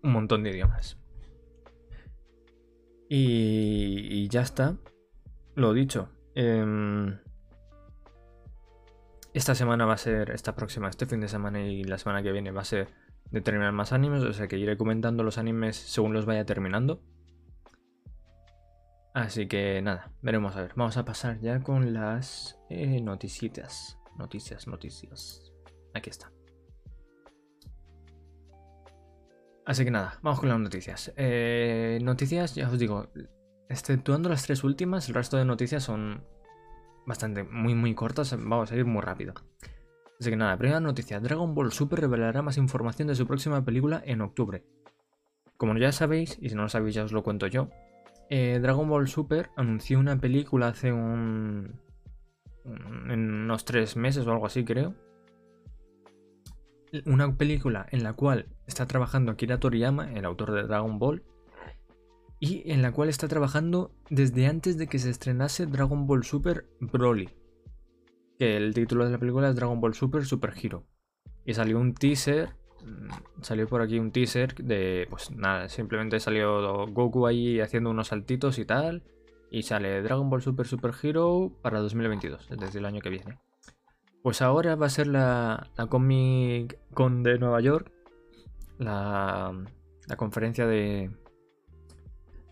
Un 0.02 0.14
montón 0.14 0.42
de 0.42 0.50
idiomas. 0.50 0.98
Y, 3.08 4.28
ya 4.30 4.42
está. 4.42 4.78
Lo 5.54 5.74
dicho. 5.74 6.10
Em, 6.34 7.20
esta 9.34 9.56
semana 9.56 9.86
va 9.86 9.94
a 9.94 9.98
ser, 9.98 10.32
esta 10.32 10.56
próxima, 10.56 10.90
este 10.90 11.06
fin 11.06 11.22
de 11.22 11.28
semana 11.28 11.62
y 11.62 11.84
la 11.84 11.98
semana 11.98 12.22
que 12.22 12.32
viene 12.32 12.52
va 12.52 12.62
a 12.62 12.66
ser 12.66 12.90
de 13.32 13.42
terminar 13.42 13.72
más 13.72 13.94
animes, 13.94 14.24
o 14.24 14.34
sea 14.34 14.48
que 14.48 14.58
iré 14.58 14.78
comentando 14.78 15.24
los 15.24 15.38
animes 15.38 15.78
según 15.78 16.14
los 16.14 16.26
vaya 16.26 16.46
terminando. 16.46 17.02
Así 19.14 19.48
que 19.48 19.82
nada, 19.82 20.12
veremos 20.22 20.56
a 20.56 20.62
ver. 20.62 20.74
Vamos 20.76 20.98
a 20.98 21.04
pasar 21.04 21.40
ya 21.40 21.62
con 21.62 21.94
las 21.94 22.58
eh, 22.70 23.02
noticias. 23.02 23.98
Noticias, 24.18 24.68
noticias. 24.68 25.52
Aquí 25.94 26.10
está. 26.10 26.32
Así 29.66 29.84
que 29.86 29.92
nada, 29.92 30.18
vamos 30.22 30.40
con 30.40 30.50
las 30.50 30.60
noticias. 30.60 31.14
Eh, 31.18 32.00
noticias, 32.02 32.56
ya 32.56 32.70
os 32.70 32.80
digo, 32.80 33.10
exceptuando 33.70 34.28
las 34.28 34.44
tres 34.44 34.64
últimas, 34.64 35.08
el 35.08 35.16
resto 35.16 35.38
de 35.38 35.46
noticias 35.46 35.84
son 35.84 36.26
bastante, 37.06 37.44
muy, 37.44 37.76
muy 37.76 37.96
cortas. 37.96 38.36
Vamos 38.38 38.72
a 38.72 38.76
ir 38.76 38.86
muy 38.86 39.02
rápido. 39.02 39.34
Así 40.20 40.30
que 40.30 40.36
nada, 40.36 40.56
primera 40.58 40.80
noticia, 40.80 41.20
Dragon 41.20 41.56
Ball 41.56 41.72
Super 41.72 42.02
revelará 42.02 42.44
más 42.44 42.58
información 42.58 43.08
de 43.08 43.16
su 43.16 43.26
próxima 43.26 43.66
película 43.66 44.04
en 44.06 44.22
octubre. 44.22 44.64
Como 45.58 45.76
ya 45.78 45.92
sabéis, 45.92 46.38
y 46.40 46.50
si 46.50 46.56
no 46.56 46.62
lo 46.62 46.70
sabéis 46.70 46.94
ya 46.94 47.04
os 47.04 47.12
lo 47.12 47.24
cuento 47.24 47.48
yo, 47.48 47.70
eh, 48.30 48.60
Dragon 48.62 48.88
Ball 48.88 49.08
Super 49.08 49.50
anunció 49.56 50.00
una 50.00 50.18
película 50.18 50.68
hace 50.68 50.92
un... 50.92 51.80
unos 52.64 53.66
tres 53.66 53.96
meses 53.98 54.28
o 54.28 54.32
algo 54.32 54.46
así 54.46 54.64
creo. 54.64 54.94
Una 57.06 57.36
película 57.36 57.88
en 57.90 58.04
la 58.04 58.14
cual 58.14 58.48
está 58.68 58.86
trabajando 58.86 59.32
Akira 59.32 59.60
Toriyama, 59.60 60.14
el 60.14 60.26
autor 60.26 60.52
de 60.52 60.64
Dragon 60.64 61.00
Ball, 61.00 61.24
y 62.42 62.70
en 62.70 62.82
la 62.82 62.92
cual 62.92 63.08
está 63.08 63.30
trabajando 63.30 63.96
desde 64.10 64.48
antes 64.48 64.78
de 64.78 64.88
que 64.88 65.00
se 65.00 65.10
estrenase 65.10 65.68
Dragon 65.68 66.06
Ball 66.08 66.26
Super 66.26 66.66
Broly 66.82 67.30
que 68.42 68.58
el 68.58 68.74
título 68.74 69.06
de 69.06 69.12
la 69.12 69.20
película 69.20 69.50
es 69.50 69.56
Dragon 69.56 69.80
Ball 69.80 69.94
Super 69.94 70.26
Super 70.26 70.52
Hero. 70.60 70.84
Y 71.46 71.54
salió 71.54 71.80
un 71.80 71.94
teaser, 71.94 72.56
mm, 72.84 73.44
salió 73.44 73.68
por 73.68 73.84
aquí 73.84 74.00
un 74.00 74.12
teaser 74.12 74.56
de, 74.56 75.06
pues 75.12 75.30
nada, 75.30 75.70
simplemente 75.70 76.20
salió 76.20 76.88
Goku 76.88 77.28
ahí 77.28 77.60
haciendo 77.60 77.92
unos 77.92 78.08
saltitos 78.08 78.58
y 78.58 78.66
tal. 78.66 79.04
Y 79.52 79.62
sale 79.62 80.02
Dragon 80.02 80.28
Ball 80.28 80.42
Super 80.42 80.66
Super 80.66 80.92
Hero 81.04 81.52
para 81.62 81.82
2022, 81.82 82.50
es 82.50 82.58
decir, 82.58 82.80
el 82.80 82.86
año 82.88 83.00
que 83.00 83.10
viene. 83.10 83.38
Pues 84.24 84.42
ahora 84.42 84.76
va 84.76 84.88
a 84.88 84.90
ser 84.90 85.06
la, 85.06 85.70
la 85.78 85.86
Comic 85.86 86.80
Con 86.96 87.22
de 87.22 87.38
Nueva 87.38 87.62
York, 87.62 87.92
la, 88.80 89.54
la 90.08 90.16
conferencia 90.16 90.66
de, 90.66 91.12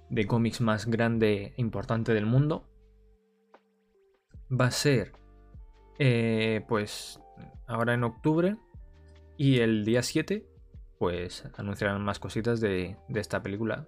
de 0.10 0.26
cómics 0.26 0.62
más 0.62 0.86
grande 0.86 1.54
e 1.56 1.62
importante 1.62 2.14
del 2.14 2.26
mundo. 2.26 2.68
Va 4.52 4.66
a 4.66 4.72
ser 4.72 5.14
eh, 6.00 6.66
pues 6.68 7.20
ahora 7.68 7.94
en 7.94 8.04
octubre 8.04 8.56
y 9.38 9.60
el 9.60 9.86
día 9.86 10.02
7 10.02 10.46
pues 10.98 11.46
anunciarán 11.58 12.04
más 12.04 12.20
cositas 12.20 12.60
de, 12.60 12.98
esta 13.10 13.42
película. 13.42 13.88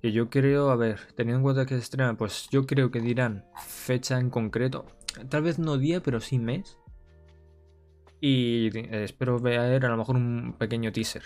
Que 0.00 0.10
yo 0.12 0.30
creo, 0.30 0.70
a 0.70 0.76
ver, 0.76 0.98
teniendo 1.14 1.38
en 1.38 1.42
cuenta 1.42 1.66
que 1.66 1.74
se 1.74 1.80
estrena, 1.82 2.16
pues 2.16 2.48
yo 2.50 2.66
creo 2.66 2.90
que 2.90 3.00
dirán 3.00 3.44
fecha 3.66 4.18
en 4.18 4.30
concreto. 4.30 4.86
Tal 5.28 5.42
vez 5.42 5.58
no 5.58 5.76
día, 5.78 6.02
pero 6.02 6.20
sí 6.20 6.38
mes. 6.38 6.78
Y 8.20 8.70
espero 8.94 9.38
ver 9.38 9.84
a 9.84 9.88
lo 9.88 9.96
mejor 9.96 10.16
un 10.16 10.56
pequeño 10.58 10.90
teaser. 10.90 11.22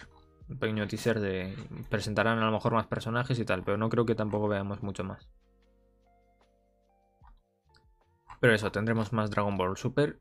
Un 0.49 0.59
pequeño 0.59 0.87
teaser 0.87 1.21
de... 1.21 1.57
Presentarán 1.91 2.39
a 2.39 2.47
lo 2.47 2.53
mejor 2.53 2.73
más 2.73 2.87
personajes 2.87 3.39
y 3.39 3.45
tal, 3.45 3.65
pero 3.65 3.77
no 3.77 3.89
creo 3.89 4.07
que 4.07 4.15
tampoco 4.15 4.49
veamos 4.49 4.83
mucho 4.83 5.05
más. 5.05 5.29
Pero 8.41 8.55
eso, 8.55 8.71
tendremos 8.71 9.13
más 9.13 9.31
Dragon 9.31 9.57
Ball 9.57 9.77
Super 9.77 10.21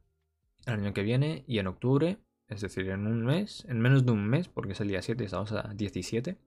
el 0.65 0.73
año 0.73 0.93
que 0.93 1.03
viene 1.03 1.43
y 1.47 1.59
en 1.59 1.67
octubre, 1.67 2.17
es 2.47 2.61
decir, 2.61 2.89
en 2.89 3.07
un 3.07 3.23
mes, 3.23 3.65
en 3.69 3.79
menos 3.79 4.05
de 4.05 4.11
un 4.11 4.27
mes, 4.27 4.47
porque 4.47 4.73
es 4.73 4.81
el 4.81 4.87
día 4.87 5.01
7 5.01 5.23
y 5.23 5.25
estamos 5.25 5.51
a 5.51 5.73
17, 5.75 6.37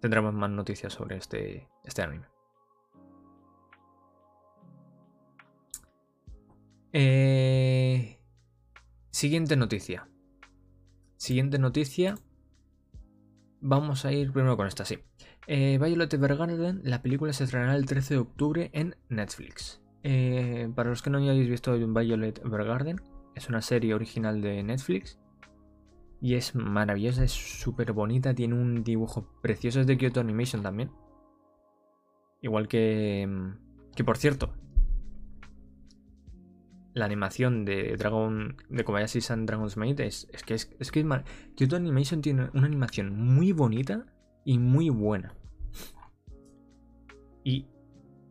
tendremos 0.00 0.32
más 0.32 0.50
noticias 0.50 0.92
sobre 0.92 1.16
este, 1.16 1.68
este 1.84 2.02
anime. 2.02 2.26
Eh, 6.92 8.18
siguiente 9.10 9.56
noticia. 9.56 10.08
Siguiente 11.16 11.58
noticia. 11.58 12.16
Vamos 13.60 14.04
a 14.04 14.12
ir 14.12 14.32
primero 14.32 14.56
con 14.56 14.66
esta, 14.66 14.84
sí. 14.84 14.98
Eh, 15.46 15.78
Violet 15.80 16.12
Evergarden, 16.12 16.80
la 16.84 17.02
película 17.02 17.32
se 17.32 17.44
estrenará 17.44 17.76
el 17.76 17.86
13 17.86 18.14
de 18.14 18.20
octubre 18.20 18.70
en 18.72 18.96
Netflix. 19.08 19.82
Eh, 20.02 20.70
para 20.74 20.88
los 20.88 21.02
que 21.02 21.10
no 21.10 21.18
hayáis 21.18 21.48
visto 21.48 21.76
Violet 21.76 22.38
Evergarden, 22.44 23.00
es 23.34 23.48
una 23.48 23.60
serie 23.60 23.94
original 23.94 24.40
de 24.40 24.62
Netflix. 24.62 25.18
Y 26.22 26.34
es 26.34 26.54
maravillosa, 26.54 27.24
es 27.24 27.32
súper 27.32 27.92
bonita, 27.92 28.34
tiene 28.34 28.54
un 28.54 28.82
dibujo 28.82 29.26
precioso, 29.42 29.80
es 29.80 29.86
de 29.86 29.98
Kyoto 29.98 30.20
Animation 30.20 30.62
también. 30.62 30.90
Igual 32.42 32.68
que... 32.68 33.26
Mm, 33.28 33.94
que 33.94 34.04
por 34.04 34.16
cierto, 34.16 34.54
la 36.94 37.04
animación 37.04 37.64
de 37.64 37.96
Dragon 37.96 38.56
de 38.68 38.84
Kobayashi-san 38.84 39.46
Dragon's 39.46 39.76
Maid 39.76 40.00
es, 40.00 40.28
es, 40.32 40.42
que 40.42 40.54
es, 40.54 40.70
es 40.78 40.90
que 40.90 41.06
Kyoto 41.54 41.76
Animation 41.76 42.20
tiene 42.20 42.50
una 42.54 42.66
animación 42.66 43.16
muy 43.16 43.52
bonita 43.52 44.06
y 44.44 44.58
muy 44.58 44.90
buena. 44.90 45.34
Y, 47.44 47.66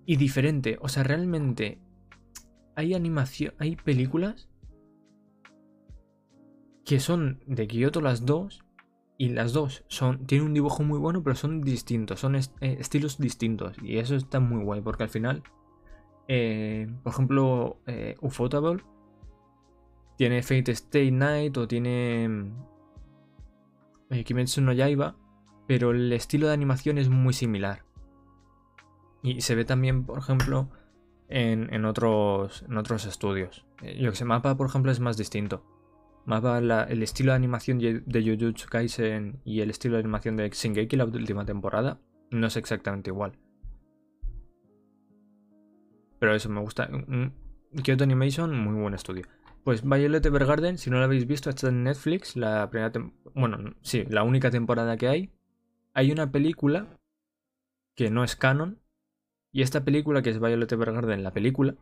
y 0.06 0.16
diferente, 0.18 0.78
o 0.82 0.90
sea, 0.90 1.04
realmente 1.04 1.80
hay 2.76 2.94
animación, 2.94 3.54
hay 3.58 3.76
películas 3.76 4.50
que 6.86 7.00
son 7.00 7.44
de 7.46 7.68
Kyoto 7.68 8.02
las 8.02 8.26
dos 8.26 8.64
y 9.18 9.30
las 9.30 9.54
dos 9.54 9.84
son 9.90 10.26
tienen 10.26 10.48
un 10.48 10.54
dibujo 10.54 10.84
muy 10.84 10.98
bueno, 10.98 11.22
pero 11.22 11.36
son 11.36 11.62
distintos, 11.62 12.22
son 12.22 12.36
eh, 12.36 12.42
estilos 12.62 13.18
distintos 13.18 13.76
y 13.84 13.98
eso 13.98 14.16
está 14.16 14.40
muy 14.40 14.64
guay 14.64 14.82
porque 14.82 15.04
al 15.04 15.10
final 15.10 15.44
eh, 16.30 16.88
por 17.04 17.12
ejemplo, 17.12 17.82
eh, 17.88 18.16
Ufotable 18.22 18.84
tiene 20.16 20.44
Fate 20.44 20.72
Stay 20.74 21.10
Night 21.10 21.58
o 21.58 21.68
tiene 21.68 22.52
eh, 24.12 24.24
Kimetsu 24.24 24.62
no 24.62 24.72
Yaiba, 24.72 25.16
pero 25.68 25.90
el 25.90 26.14
estilo 26.14 26.48
de 26.48 26.54
animación 26.54 27.00
es 27.00 27.10
muy 27.10 27.34
similar. 27.34 27.84
Y 29.24 29.42
se 29.42 29.56
ve 29.56 29.66
también, 29.66 30.06
por 30.06 30.20
ejemplo, 30.20 30.70
en, 31.30 31.84
otros, 31.84 32.64
en 32.70 32.78
otros 32.78 33.06
estudios. 33.06 33.66
Eh, 33.82 33.98
yo 34.00 34.12
que 34.12 34.16
sé, 34.16 34.24
Mapa, 34.24 34.56
por 34.56 34.68
ejemplo, 34.68 34.92
es 34.92 35.00
más 35.00 35.18
distinto. 35.18 35.66
Mapa, 36.26 36.60
el 36.60 37.02
estilo 37.02 37.32
de 37.32 37.38
animación 37.38 37.80
de 37.80 38.22
Jujutsu 38.22 38.70
Kaisen 38.70 39.42
y 39.46 39.62
el 39.62 39.72
estilo 39.72 39.96
de 39.96 40.02
animación 40.02 40.36
de 40.38 40.50
Shingeki 40.50 40.96
la 40.96 41.06
última 41.06 41.44
temporada 41.44 42.00
no 42.30 42.46
es 42.46 42.56
exactamente 42.56 43.10
igual. 43.10 43.40
Pero 46.20 46.36
eso 46.36 46.50
me 46.50 46.60
gusta. 46.60 46.90
Kyoto 47.84 48.04
Animation, 48.04 48.58
muy 48.58 48.80
buen 48.80 48.94
estudio. 48.94 49.26
Pues 49.64 49.84
Violet 49.84 50.26
Evergarden, 50.26 50.78
si 50.78 50.90
no 50.90 50.98
lo 50.98 51.06
habéis 51.06 51.28
visto, 51.28 51.50
está 51.50 51.70
en 51.70 51.84
Netflix. 51.84 52.36
La 52.36 52.70
primera 52.70 52.92
bueno, 53.34 53.76
sí, 53.82 54.06
la 54.10 54.24
única 54.24 54.52
temporada 54.52 54.98
que 54.98 55.08
hay. 55.08 55.32
Hay 55.94 56.12
una 56.12 56.32
película 56.32 56.88
que 57.96 58.10
no 58.10 58.24
es 58.24 58.36
canon. 58.36 58.80
Y 59.52 59.62
esta 59.62 59.84
película, 59.84 60.22
que 60.22 60.30
es 60.30 60.40
Violet 60.40 60.72
Evergarden, 60.72 61.24
la 61.24 61.34
película, 61.34 61.76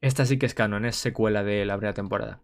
esta 0.00 0.24
sí 0.24 0.38
que 0.38 0.46
es 0.46 0.54
canon, 0.54 0.84
es 0.84 0.96
secuela 0.96 1.42
de 1.42 1.64
la 1.64 1.76
primera 1.76 1.94
temporada. 1.94 2.40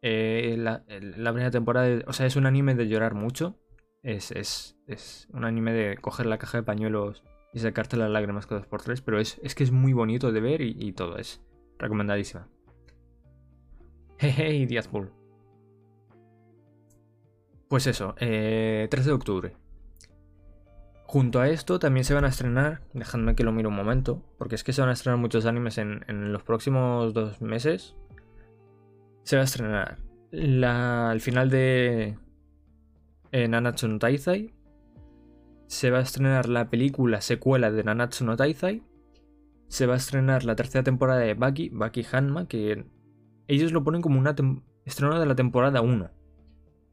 Eh, 0.00 0.56
la, 0.58 0.84
primera 0.86 1.50
temporada, 1.50 2.02
o 2.06 2.12
sea, 2.12 2.26
es 2.26 2.36
un 2.36 2.46
anime 2.46 2.74
de 2.74 2.88
llorar 2.88 3.14
mucho. 3.14 3.58
Es, 4.02 4.30
es, 4.30 4.76
es 4.86 5.28
un 5.32 5.44
anime 5.44 5.72
de 5.72 5.96
coger 5.98 6.26
la 6.26 6.38
caja 6.38 6.58
de 6.58 6.64
pañuelos 6.64 7.24
y 7.52 7.60
sacarte 7.60 7.96
las 7.96 8.10
lágrimas 8.10 8.46
cada 8.46 8.62
por 8.62 8.82
tres, 8.82 9.00
pero 9.00 9.18
es, 9.20 9.40
es, 9.42 9.54
que 9.54 9.64
es 9.64 9.70
muy 9.70 9.92
bonito 9.92 10.32
de 10.32 10.40
ver 10.40 10.60
y, 10.60 10.92
todo, 10.92 11.16
es 11.16 11.42
recomendadísima. 11.78 12.48
Jeje, 14.18 14.66
Díaz 14.66 14.90
Bull. 14.90 15.12
Pues 17.68 17.86
eso, 17.86 18.14
eh, 18.18 18.88
13 18.90 19.10
de 19.10 19.14
octubre. 19.14 19.56
Junto 21.04 21.40
a 21.40 21.48
esto 21.48 21.78
también 21.78 22.04
se 22.04 22.14
van 22.14 22.24
a 22.24 22.28
estrenar, 22.28 22.82
dejadme 22.92 23.34
que 23.34 23.44
lo 23.44 23.52
mire 23.52 23.68
un 23.68 23.74
momento, 23.74 24.22
porque 24.36 24.56
es 24.56 24.64
que 24.64 24.72
se 24.72 24.82
van 24.82 24.90
a 24.90 24.92
estrenar 24.92 25.18
muchos 25.18 25.46
animes 25.46 25.78
en, 25.78 26.32
los 26.32 26.42
próximos 26.42 27.14
dos 27.14 27.40
meses. 27.40 27.96
Se 29.24 29.36
va 29.36 29.42
a 29.42 29.44
estrenar 29.44 29.98
la, 30.30 31.10
el 31.12 31.20
final 31.22 31.48
de 31.48 32.18
eh, 33.32 33.48
Nanatsu 33.48 33.88
no 33.88 33.98
Taizai, 33.98 34.52
se 35.68 35.90
va 35.90 35.98
a 35.98 36.02
estrenar 36.02 36.48
la 36.48 36.70
película 36.70 37.20
secuela 37.20 37.70
de 37.70 37.84
Nanatsu 37.84 38.24
no 38.24 38.36
Taizai. 38.36 38.82
Se 39.68 39.86
va 39.86 39.94
a 39.94 39.98
estrenar 39.98 40.44
la 40.44 40.56
tercera 40.56 40.82
temporada 40.82 41.20
de 41.20 41.34
Baki, 41.34 41.68
Baki 41.68 42.06
Hanma, 42.10 42.48
que 42.48 42.86
ellos 43.48 43.72
lo 43.72 43.84
ponen 43.84 44.00
como 44.00 44.18
una 44.18 44.34
estreno 44.86 45.20
de 45.20 45.26
la 45.26 45.34
temporada 45.34 45.82
1. 45.82 46.10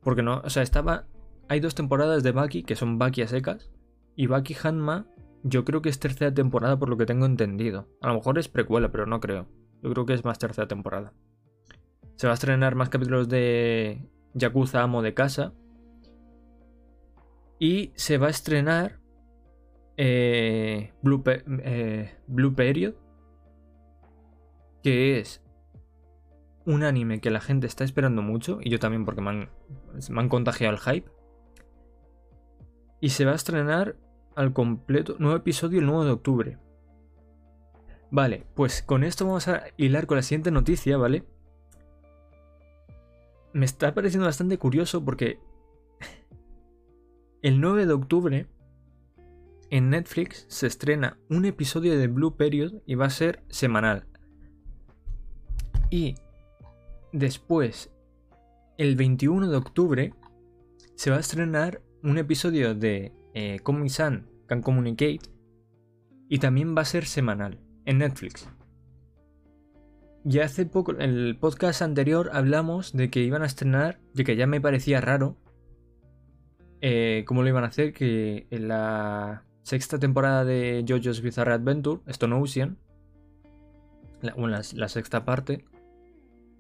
Porque 0.02 0.24
no, 0.24 0.42
o 0.44 0.50
sea, 0.50 0.62
estaba. 0.62 1.08
Hay 1.48 1.62
dos 1.62 1.74
temporadas 1.74 2.22
de 2.22 2.34
Baki 2.34 2.64
que 2.64 2.76
son 2.76 3.00
Baki 3.00 3.22
a 3.22 3.28
secas. 3.28 3.72
Y 4.18 4.28
Baki 4.28 4.56
Hanma, 4.62 5.08
yo 5.44 5.64
creo 5.64 5.82
que 5.82 5.90
es 5.90 6.00
tercera 6.00 6.34
temporada 6.34 6.78
por 6.78 6.90
lo 6.90 6.98
que 6.98 7.06
tengo 7.06 7.26
entendido. 7.26 7.88
A 8.02 8.10
lo 8.10 8.16
mejor 8.16 8.38
es 8.38 8.50
precuela, 8.50 8.92
pero 8.92 9.06
no 9.06 9.22
creo. 9.22 9.48
Yo 9.82 9.92
creo 9.92 10.06
que 10.06 10.14
es 10.14 10.26
más 10.26 10.38
tercera 10.38 10.68
temporada. 10.68 11.14
Se 12.18 12.28
va 12.28 12.32
a 12.32 12.36
estrenar 12.36 12.76
más 12.76 12.90
capítulos 12.90 13.30
de 13.30 14.10
Yakuza 14.34 14.82
Amo 14.82 15.02
de 15.02 15.14
Casa, 15.14 15.54
y 17.60 17.92
se 17.96 18.18
va 18.18 18.28
a 18.28 18.32
estrenar 18.32 19.00
eh, 19.98 20.92
eh, 21.64 22.16
Blue, 22.28 22.56
Period, 22.56 22.94
que 24.84 25.20
es 25.20 25.42
un 26.66 26.84
anime 26.84 27.22
que 27.22 27.32
la 27.32 27.42
gente 27.42 27.68
está 27.68 27.84
esperando 27.84 28.22
mucho, 28.22 28.60
y 28.62 28.70
yo 28.70 28.80
también 28.80 29.06
porque 29.06 29.22
me 29.22 29.30
han, 29.30 29.50
me 30.10 30.22
han 30.22 30.30
contagiado 30.30 30.74
el 30.74 30.80
hype. 30.80 31.10
Y 33.02 33.10
se 33.10 33.26
va 33.26 33.34
a 33.34 33.36
estrenar 33.36 33.96
al 34.36 34.52
completo, 34.54 35.16
nuevo 35.20 35.38
episodio 35.38 35.80
el 35.80 35.86
9 35.86 36.06
de 36.06 36.12
octubre. 36.12 36.58
Vale, 38.12 38.46
pues 38.56 38.82
con 38.82 39.04
esto 39.04 39.26
vamos 39.26 39.48
a 39.48 39.64
hilar 39.78 40.08
con 40.08 40.18
la 40.18 40.24
siguiente 40.24 40.52
noticia, 40.52 40.98
¿vale? 40.98 41.26
Me 43.54 43.66
está 43.66 43.94
pareciendo 43.94 44.26
bastante 44.26 44.58
curioso 44.58 45.04
porque 45.04 45.40
el 47.46 47.62
9 47.62 47.86
de 47.86 47.94
octubre 47.94 48.48
en 49.70 49.92
Netflix 49.92 50.48
se 50.50 50.66
estrena 50.66 51.20
un 51.30 51.46
episodio 51.46 51.96
de 51.96 52.08
Blue 52.08 52.36
Period 52.36 52.82
y 52.88 52.96
va 52.96 53.06
a 53.06 53.12
ser 53.12 53.44
semanal. 53.50 54.08
Y 55.92 56.16
después, 57.14 57.92
el 58.80 58.96
21 58.96 59.48
de 59.48 59.58
octubre, 59.58 60.14
se 60.96 61.12
va 61.12 61.18
a 61.18 61.20
estrenar 61.20 61.84
un 62.02 62.18
episodio 62.18 62.74
de 62.74 63.14
eh, 63.36 63.62
san 63.90 64.26
Can 64.48 64.64
Communicate 64.64 65.30
y 66.28 66.40
también 66.40 66.76
va 66.76 66.82
a 66.82 66.86
ser 66.86 67.06
semanal 67.06 67.60
en 67.86 68.00
Netflix. 68.00 68.50
Ya 70.24 70.46
hace 70.46 70.66
poco, 70.66 70.94
en 70.94 71.02
el 71.02 71.38
podcast 71.38 71.84
anterior 71.84 72.32
hablamos 72.34 72.92
de 72.94 73.12
que 73.12 73.20
iban 73.20 73.44
a 73.44 73.46
estrenar, 73.46 74.00
de 74.16 74.24
que 74.24 74.36
ya 74.36 74.48
me 74.48 74.60
parecía 74.60 75.00
raro 75.00 75.38
eh, 76.88 77.24
cómo 77.26 77.42
lo 77.42 77.50
iban 77.50 77.64
a 77.64 77.70
hacer, 77.70 77.94
que 77.94 78.46
en 78.52 78.68
la 78.68 79.44
sexta 79.64 79.98
temporada 79.98 80.46
de 80.46 80.86
JoJo's 80.88 81.22
Bizarre 81.22 81.54
Adventure, 81.54 82.02
Stone 82.06 82.36
Ocean, 82.36 82.78
la, 84.22 84.36
bueno, 84.36 84.60
la, 84.76 84.88
sexta 84.90 85.26
parte, 85.26 85.66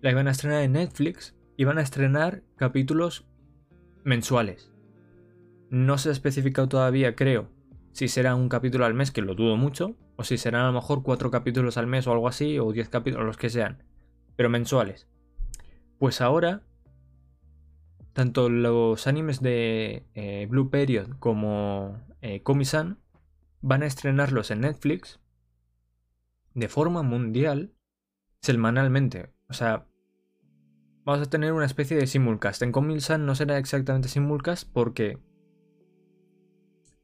la 0.01 0.09
iban 0.09 0.27
a 0.27 0.31
estrenar 0.31 0.63
en 0.63 0.71
Netflix, 0.71 1.35
iban 1.57 1.77
a 1.77 1.83
estrenar 1.83 2.41
capítulos 2.55 3.27
mensuales. 4.03 4.71
No 5.69 5.99
se 5.99 6.09
ha 6.09 6.13
especificado 6.13 6.69
todavía, 6.69 7.15
creo, 7.15 7.51
si 7.91 8.07
será 8.07 8.33
un 8.33 8.49
capítulo 8.49 8.85
al 8.85 8.95
mes, 8.95 9.11
que 9.11 9.21
lo 9.21 9.35
dudo 9.35 9.57
mucho, 9.57 9.95
o 10.15 10.23
si 10.23 10.39
serán 10.39 10.63
a 10.63 10.67
lo 10.69 10.73
mejor 10.73 11.03
cuatro 11.03 11.29
capítulos 11.29 11.77
al 11.77 11.85
mes 11.85 12.07
o 12.07 12.11
algo 12.11 12.27
así, 12.27 12.57
o 12.57 12.71
diez 12.71 12.89
capítulos, 12.89 13.27
los 13.27 13.37
que 13.37 13.51
sean, 13.51 13.83
pero 14.35 14.49
mensuales. 14.49 15.07
Pues 15.99 16.19
ahora 16.19 16.63
tanto 18.15 18.47
los 18.47 19.07
animes 19.07 19.41
de 19.41 20.07
eh, 20.13 20.47
Blue 20.49 20.69
Period 20.69 21.17
como 21.19 21.99
eh, 22.21 22.41
Komi-san 22.43 22.97
van 23.61 23.83
a 23.83 23.87
estrenarlos 23.87 24.51
en 24.51 24.61
Netflix 24.61 25.19
de 26.53 26.69
forma 26.69 27.03
mundial 27.03 27.73
semanalmente. 28.39 29.33
O 29.49 29.53
sea, 29.53 29.85
vamos 31.03 31.27
a 31.27 31.29
tener 31.29 31.51
una 31.51 31.65
especie 31.65 31.97
de 31.97 32.07
simulcast. 32.07 32.61
En 32.61 32.71
Komi-san 32.71 33.25
no 33.25 33.35
será 33.35 33.57
exactamente 33.57 34.07
simulcast 34.07 34.71
porque 34.71 35.19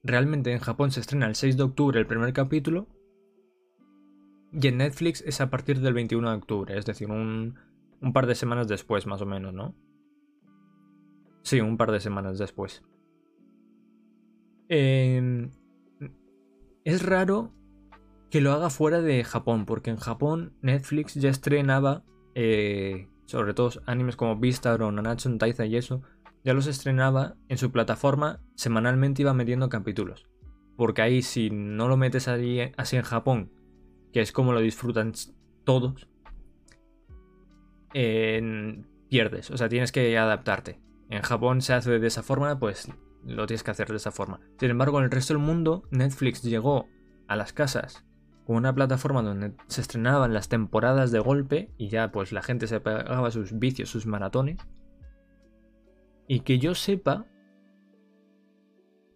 realmente 0.03 0.53
en 0.53 0.59
Japón 0.59 0.91
se 0.91 1.01
estrena 1.01 1.27
el 1.27 1.35
6 1.35 1.57
de 1.57 1.63
octubre 1.63 1.99
el 1.99 2.07
primer 2.07 2.31
capítulo 2.31 2.87
Y 4.53 4.65
en 4.65 4.77
Netflix 4.77 5.21
es 5.27 5.41
a 5.41 5.49
partir 5.49 5.81
del 5.81 5.93
21 5.93 6.29
de 6.29 6.37
octubre, 6.37 6.77
es 6.77 6.85
decir, 6.85 7.11
un, 7.11 7.59
un 7.99 8.13
par 8.13 8.27
de 8.27 8.35
semanas 8.35 8.69
después, 8.69 9.07
más 9.07 9.21
o 9.21 9.25
menos, 9.25 9.53
¿no? 9.53 9.75
Sí, 11.43 11.59
un 11.59 11.77
par 11.77 11.91
de 11.91 11.99
semanas 11.99 12.37
después. 12.37 12.83
Em, 14.69 15.51
es 16.83 17.03
raro 17.03 17.51
que 18.29 18.41
lo 18.41 18.53
haga 18.53 18.69
fuera 18.69 19.01
de 19.01 19.23
Japón, 19.23 19.65
porque 19.65 19.89
en 19.89 19.97
Japón 19.97 20.53
Netflix 20.61 21.15
ya 21.15 21.29
estrenaba, 21.29 22.03
eh, 22.35 23.09
sobre 23.25 23.53
todo 23.53 23.71
animes 23.85 24.15
como 24.15 24.37
Vistar 24.37 24.81
o 24.81 24.91
Nanatsu 24.91 25.37
Taizai 25.37 25.69
y 25.69 25.75
eso, 25.75 26.01
ya 26.43 26.53
los 26.53 26.67
estrenaba 26.67 27.35
en 27.49 27.57
su 27.57 27.71
plataforma, 27.71 28.41
semanalmente 28.55 29.21
iba 29.21 29.33
metiendo 29.33 29.69
capítulos. 29.69 30.27
Porque 30.77 31.01
ahí 31.01 31.21
si 31.21 31.49
no 31.49 31.87
lo 31.87 31.97
metes 31.97 32.27
así 32.27 32.95
en 32.95 33.01
Japón, 33.03 33.51
que 34.13 34.21
es 34.21 34.31
como 34.31 34.53
lo 34.53 34.61
disfrutan 34.61 35.13
todos, 35.65 36.07
pierdes, 37.91 39.51
o 39.51 39.57
sea, 39.57 39.69
tienes 39.69 39.91
que 39.91 40.17
adaptarte. 40.17 40.79
En 41.11 41.21
Japón 41.23 41.61
se 41.61 41.73
hace 41.73 41.99
de 41.99 42.07
esa 42.07 42.23
forma, 42.23 42.57
pues 42.57 42.89
lo 43.25 43.45
tienes 43.45 43.63
que 43.63 43.71
hacer 43.71 43.89
de 43.89 43.97
esa 43.97 44.11
forma. 44.11 44.39
Sin 44.57 44.69
embargo, 44.69 44.97
en 44.97 45.03
el 45.03 45.11
resto 45.11 45.33
del 45.33 45.43
mundo, 45.43 45.83
Netflix 45.91 46.41
llegó 46.41 46.87
a 47.27 47.35
las 47.35 47.51
casas 47.51 48.05
con 48.45 48.55
una 48.55 48.73
plataforma 48.73 49.21
donde 49.21 49.53
se 49.67 49.81
estrenaban 49.81 50.33
las 50.33 50.47
temporadas 50.47 51.11
de 51.11 51.19
golpe 51.19 51.69
y 51.77 51.89
ya 51.89 52.13
pues 52.13 52.31
la 52.31 52.41
gente 52.41 52.65
se 52.65 52.79
pagaba 52.79 53.29
sus 53.29 53.59
vicios, 53.59 53.89
sus 53.89 54.05
maratones. 54.05 54.65
Y 56.29 56.39
que 56.39 56.59
yo 56.59 56.75
sepa, 56.75 57.25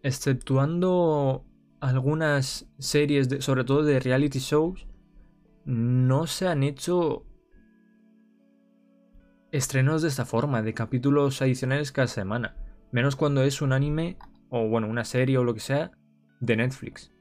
exceptuando 0.03 1.45
algunas 1.79 2.67
series, 2.77 3.29
sobre 3.39 3.63
todo 3.63 3.83
de 3.83 4.01
reality 4.01 4.39
shows, 4.39 4.85
no 5.63 6.27
se 6.27 6.49
han 6.49 6.61
hecho 6.63 7.25
estrenos 9.55 10.01
de 10.01 10.09
esta 10.09 10.25
forma, 10.25 10.61
de 10.61 10.73
capítulos 10.73 11.41
adicionales 11.41 11.91
cada 11.91 12.07
semana. 12.07 12.55
Menos 12.91 13.15
cuando 13.15 13.43
es 13.43 13.61
un 13.61 13.73
anime, 13.73 14.17
o 14.49 14.67
bueno, 14.67 14.87
una 14.87 15.05
serie 15.05 15.37
o 15.37 15.43
lo 15.43 15.53
que 15.53 15.59
sea, 15.59 15.91
de 16.39 16.57
Netflix. 16.57 17.11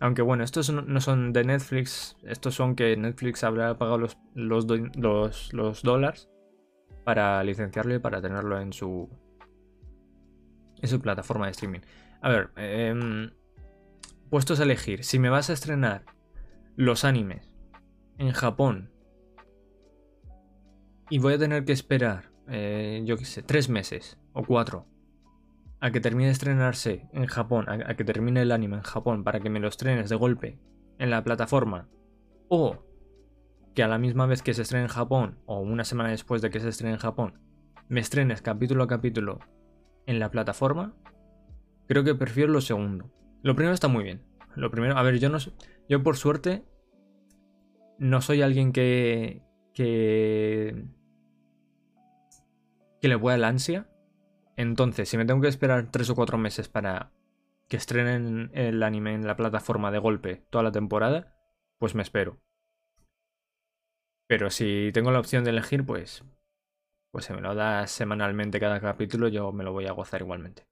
Aunque 0.00 0.22
bueno, 0.22 0.44
estos 0.44 0.70
no 0.70 1.00
son 1.00 1.32
de 1.32 1.44
Netflix, 1.44 2.16
estos 2.24 2.54
son 2.54 2.74
que 2.76 2.96
Netflix 2.96 3.44
habrá 3.44 3.78
pagado 3.78 3.98
los, 3.98 4.18
los, 4.34 5.82
dólares 5.82 6.28
para 7.04 7.42
licenciarle, 7.42 7.98
para 7.98 8.20
tenerlo 8.20 8.60
en 8.60 8.72
su, 8.72 9.08
en 10.82 10.88
su 10.88 11.00
plataforma 11.00 11.46
de 11.46 11.52
streaming. 11.52 11.80
A 12.20 12.28
ver, 12.28 12.50
eh, 12.56 13.30
puestos 14.28 14.60
a 14.60 14.64
elegir, 14.64 15.02
si 15.02 15.18
me 15.18 15.30
vas 15.30 15.48
a 15.48 15.54
estrenar 15.54 16.04
los 16.74 17.04
animes 17.04 17.54
en 18.18 18.32
Japón 18.32 18.90
y 21.08 21.18
voy 21.18 21.34
a 21.34 21.38
tener 21.38 21.64
que 21.64 21.72
esperar, 21.72 22.30
eh, 22.48 23.02
yo 23.04 23.16
qué 23.16 23.24
sé, 23.24 23.42
tres 23.42 23.68
meses 23.68 24.18
o 24.32 24.44
cuatro 24.44 24.86
a 25.80 25.90
que 25.90 26.00
termine 26.00 26.26
de 26.26 26.32
estrenarse 26.32 27.08
en 27.12 27.26
Japón, 27.26 27.66
a, 27.68 27.94
que 27.94 28.04
termine 28.04 28.42
el 28.42 28.52
anime 28.52 28.76
en 28.76 28.82
Japón 28.82 29.24
para 29.24 29.40
que 29.40 29.50
me 29.50 29.60
lo 29.60 29.68
estrenes 29.68 30.08
de 30.08 30.16
golpe 30.16 30.58
en 30.98 31.10
la 31.10 31.22
plataforma 31.22 31.88
o 32.48 32.82
que 33.74 33.82
a 33.82 33.88
la 33.88 33.98
misma 33.98 34.26
vez 34.26 34.42
que 34.42 34.54
se 34.54 34.62
estrene 34.62 34.84
en 34.84 34.90
Japón 34.90 35.38
o 35.44 35.60
una 35.60 35.84
semana 35.84 36.10
después 36.10 36.40
de 36.40 36.50
que 36.50 36.60
se 36.60 36.70
estrene 36.70 36.94
en 36.94 37.00
Japón 37.00 37.40
me 37.88 38.00
estrenes 38.00 38.42
capítulo 38.42 38.84
a 38.84 38.88
capítulo 38.88 39.38
en 40.06 40.18
la 40.18 40.30
plataforma, 40.30 40.94
creo 41.86 42.04
que 42.04 42.14
prefiero 42.14 42.52
lo 42.52 42.60
segundo. 42.60 43.10
Lo 43.42 43.54
primero 43.54 43.74
está 43.74 43.88
muy 43.88 44.04
bien. 44.04 44.22
Lo 44.54 44.70
primero, 44.70 44.96
a 44.96 45.02
ver, 45.02 45.18
yo 45.18 45.28
no 45.28 45.38
yo 45.88 46.02
por 46.02 46.16
suerte 46.16 46.64
no 47.98 48.20
soy 48.20 48.42
alguien 48.42 48.72
que 48.72 49.42
que 49.72 50.84
que 53.06 53.10
le 53.10 53.18
pueda 53.18 53.38
la 53.38 53.46
ansia. 53.46 53.86
Entonces, 54.56 55.08
si 55.08 55.16
me 55.16 55.24
tengo 55.24 55.40
que 55.40 55.46
esperar 55.46 55.92
3 55.92 56.10
o 56.10 56.16
4 56.16 56.38
meses 56.38 56.68
para 56.68 57.12
que 57.68 57.76
estrenen 57.76 58.50
el 58.52 58.82
anime 58.82 59.14
en 59.14 59.28
la 59.28 59.36
plataforma 59.36 59.92
de 59.92 59.98
golpe 59.98 60.44
toda 60.50 60.64
la 60.64 60.72
temporada, 60.72 61.36
pues 61.78 61.94
me 61.94 62.02
espero. 62.02 62.40
Pero 64.26 64.50
si 64.50 64.90
tengo 64.92 65.12
la 65.12 65.20
opción 65.20 65.44
de 65.44 65.50
elegir, 65.50 65.86
pues 65.86 66.24
pues 67.12 67.26
si 67.26 67.32
me 67.32 67.40
lo 67.40 67.54
das 67.54 67.92
semanalmente 67.92 68.58
cada 68.58 68.80
capítulo, 68.80 69.28
yo 69.28 69.52
me 69.52 69.62
lo 69.62 69.72
voy 69.72 69.86
a 69.86 69.92
gozar 69.92 70.22
igualmente. 70.22 70.66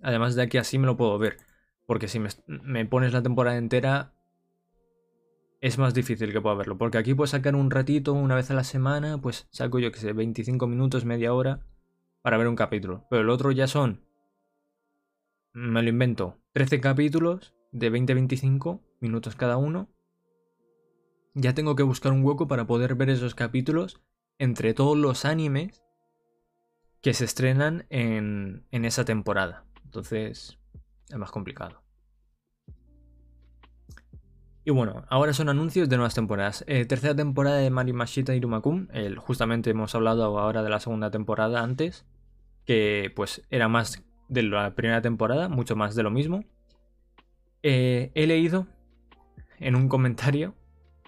Además 0.00 0.34
de 0.34 0.48
que 0.48 0.58
así 0.58 0.78
me 0.78 0.86
lo 0.86 0.96
puedo 0.96 1.18
ver. 1.18 1.36
Porque 1.84 2.08
si 2.08 2.18
me, 2.18 2.30
me 2.46 2.86
pones 2.86 3.12
la 3.12 3.22
temporada 3.22 3.58
entera, 3.58 4.14
es 5.66 5.78
más 5.78 5.94
difícil 5.94 6.32
que 6.32 6.40
pueda 6.40 6.54
verlo. 6.54 6.78
Porque 6.78 6.98
aquí 6.98 7.12
puedo 7.14 7.26
sacar 7.26 7.56
un 7.56 7.72
ratito, 7.72 8.12
una 8.12 8.36
vez 8.36 8.50
a 8.52 8.54
la 8.54 8.62
semana, 8.62 9.20
pues 9.20 9.48
saco 9.50 9.80
yo 9.80 9.90
que 9.90 9.98
sé, 9.98 10.12
25 10.12 10.66
minutos, 10.68 11.04
media 11.04 11.34
hora 11.34 11.66
para 12.22 12.36
ver 12.36 12.46
un 12.46 12.54
capítulo. 12.54 13.04
Pero 13.10 13.22
el 13.22 13.30
otro 13.30 13.50
ya 13.50 13.66
son, 13.66 14.04
me 15.52 15.82
lo 15.82 15.88
invento, 15.88 16.38
13 16.52 16.80
capítulos 16.80 17.54
de 17.72 17.90
20-25 17.90 18.80
minutos 19.00 19.34
cada 19.34 19.56
uno. 19.56 19.90
Ya 21.34 21.52
tengo 21.52 21.74
que 21.74 21.82
buscar 21.82 22.12
un 22.12 22.24
hueco 22.24 22.46
para 22.46 22.68
poder 22.68 22.94
ver 22.94 23.10
esos 23.10 23.34
capítulos 23.34 24.00
entre 24.38 24.72
todos 24.72 24.96
los 24.96 25.24
animes 25.24 25.84
que 27.00 27.12
se 27.12 27.24
estrenan 27.24 27.86
en, 27.90 28.66
en 28.70 28.84
esa 28.84 29.04
temporada. 29.04 29.66
Entonces, 29.84 30.58
es 31.08 31.16
más 31.16 31.32
complicado. 31.32 31.85
Y 34.66 34.72
bueno, 34.72 35.04
ahora 35.08 35.32
son 35.32 35.48
anuncios 35.48 35.88
de 35.88 35.96
nuevas 35.96 36.16
temporadas. 36.16 36.64
Eh, 36.66 36.86
tercera 36.86 37.14
temporada 37.14 37.58
de 37.58 37.70
Marimashita 37.70 38.34
Irumakun. 38.34 38.90
El, 38.92 39.16
justamente 39.16 39.70
hemos 39.70 39.94
hablado 39.94 40.40
ahora 40.40 40.64
de 40.64 40.68
la 40.68 40.80
segunda 40.80 41.08
temporada 41.12 41.62
antes. 41.62 42.04
Que 42.64 43.12
pues 43.14 43.46
era 43.50 43.68
más 43.68 44.02
de 44.28 44.42
la 44.42 44.74
primera 44.74 45.00
temporada, 45.02 45.48
mucho 45.48 45.76
más 45.76 45.94
de 45.94 46.02
lo 46.02 46.10
mismo. 46.10 46.42
Eh, 47.62 48.10
he 48.16 48.26
leído 48.26 48.66
en 49.60 49.76
un 49.76 49.88
comentario, 49.88 50.56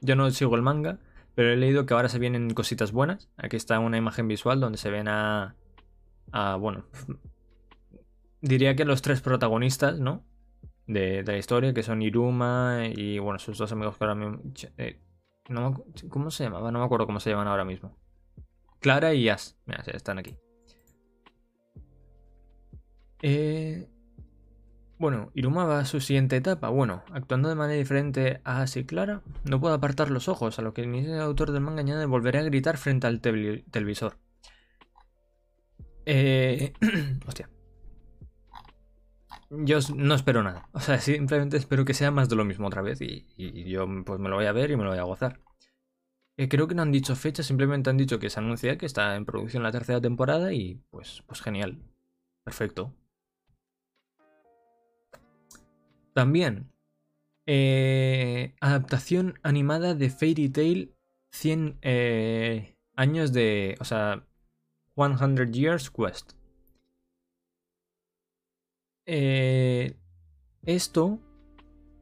yo 0.03 0.15
no 0.15 0.31
sigo 0.31 0.55
el 0.55 0.63
manga, 0.63 1.01
pero 1.35 1.53
he 1.53 1.57
leído 1.57 1.85
que 1.85 1.95
ahora 1.95 2.09
se 2.09 2.21
vienen 2.21 2.55
cositas 2.55 2.93
buenas. 2.93 3.29
Aquí 3.37 3.57
está 3.57 3.81
una 3.81 3.99
imagen 3.99 4.29
visual 4.29 4.61
donde 4.61 4.79
se 4.79 4.89
ven 4.89 5.09
a, 5.09 5.57
a 6.31 6.55
bueno, 6.55 6.85
diría 8.41 8.77
que 8.77 8.85
los 8.85 9.03
tres 9.03 9.21
protagonistas, 9.21 9.99
¿no? 9.99 10.23
De, 10.89 11.23
la 11.23 11.37
historia, 11.37 11.73
que 11.73 11.83
son 11.85 12.03
Iruma 12.03 12.81
y, 12.93 13.19
bueno, 13.19 13.39
sus 13.39 13.59
dos 13.59 13.71
amigos 13.71 13.97
que 13.97 14.05
ahora 14.05 14.15
mismo... 14.17 14.43
Eh, 14.79 14.99
¿Cómo 16.09 16.31
se 16.31 16.45
llamaba? 16.45 16.73
No 16.73 16.81
me 16.81 16.85
acuerdo 16.85 17.07
cómo 17.07 17.21
se 17.21 17.31
llaman 17.31 17.47
ahora 17.47 17.65
mismo. 17.65 17.97
Clara 18.81 19.15
y 19.15 19.29
As. 19.29 19.57
Mira, 19.65 19.83
están 19.87 20.19
aquí. 20.19 20.37
Eh, 23.23 23.89
bueno, 24.99 25.31
Iruma 25.35 25.65
va 25.65 25.81
a 25.81 25.85
su 25.85 26.01
siguiente 26.01 26.37
etapa. 26.37 26.69
Bueno, 26.69 27.03
actuando 27.13 27.49
de 27.49 27.55
manera 27.55 27.79
diferente 27.79 28.41
a 28.45 28.63
As 28.63 28.77
y 28.77 28.85
Clara, 28.85 29.23
no 29.45 29.61
puedo 29.61 29.75
apartar 29.75 30.11
los 30.11 30.29
ojos, 30.29 30.59
a 30.59 30.63
lo 30.63 30.75
que 30.75 30.83
el 30.83 31.21
autor 31.21 31.53
del 31.53 31.63
manga 31.63 31.81
añade 31.81 32.05
volveré 32.07 32.41
a 32.41 32.43
gritar 32.43 32.77
frente 32.77 33.07
al 33.07 33.21
televisor. 33.21 34.19
Eh... 36.05 36.73
Hostia. 37.27 37.49
Yo 39.51 39.79
no 39.95 40.15
espero 40.15 40.43
nada. 40.43 40.69
O 40.73 40.81
sea, 40.81 41.01
simplemente 41.01 41.57
espero 41.57 41.85
que 41.85 41.95
sea 41.95 42.11
más 42.11 42.29
de 42.29 42.37
lo 42.37 42.45
mismo 42.45 42.67
otra 42.67 42.83
vez 42.83 43.01
y, 43.01 43.27
yo 43.65 43.87
pues 44.05 44.21
me 44.21 44.29
lo 44.29 44.37
voy 44.37 44.47
a 44.47 44.53
ver 44.53 44.71
y 44.71 44.77
me 44.77 44.85
lo 44.85 44.91
voy 44.91 44.99
a 44.99 45.05
gozar. 45.05 45.41
Eh, 46.37 46.49
creo 46.49 46.69
que 46.69 46.75
no 46.75 46.83
han 46.83 46.93
dicho 46.93 47.17
fecha, 47.17 47.43
simplemente 47.43 47.91
han 47.91 47.97
dicho 47.97 48.19
que 48.19 48.31
se 48.31 48.39
anuncia 48.39 48.79
que 48.79 48.87
está 48.87 49.17
en 49.17 49.25
producción 49.25 49.63
la 49.63 49.73
tercera 49.73 50.01
temporada 50.01 50.53
y 50.53 50.81
pues, 50.91 51.23
pues 51.27 51.41
genial. 51.41 51.79
Perfecto. 52.45 52.95
También, 56.15 56.71
eh, 57.47 58.55
adaptación 58.61 59.39
animada 59.43 59.95
de 59.95 60.11
Fairy 60.11 60.49
Tail 60.49 60.95
100 61.33 61.79
eh, 61.83 62.77
años 62.97 63.33
de... 63.33 63.77
O 63.81 63.85
sea, 63.85 64.27
100 64.97 65.53
Years 65.53 65.91
Quest. 65.91 66.38
Eh, 69.11 69.97
esto, 70.67 71.19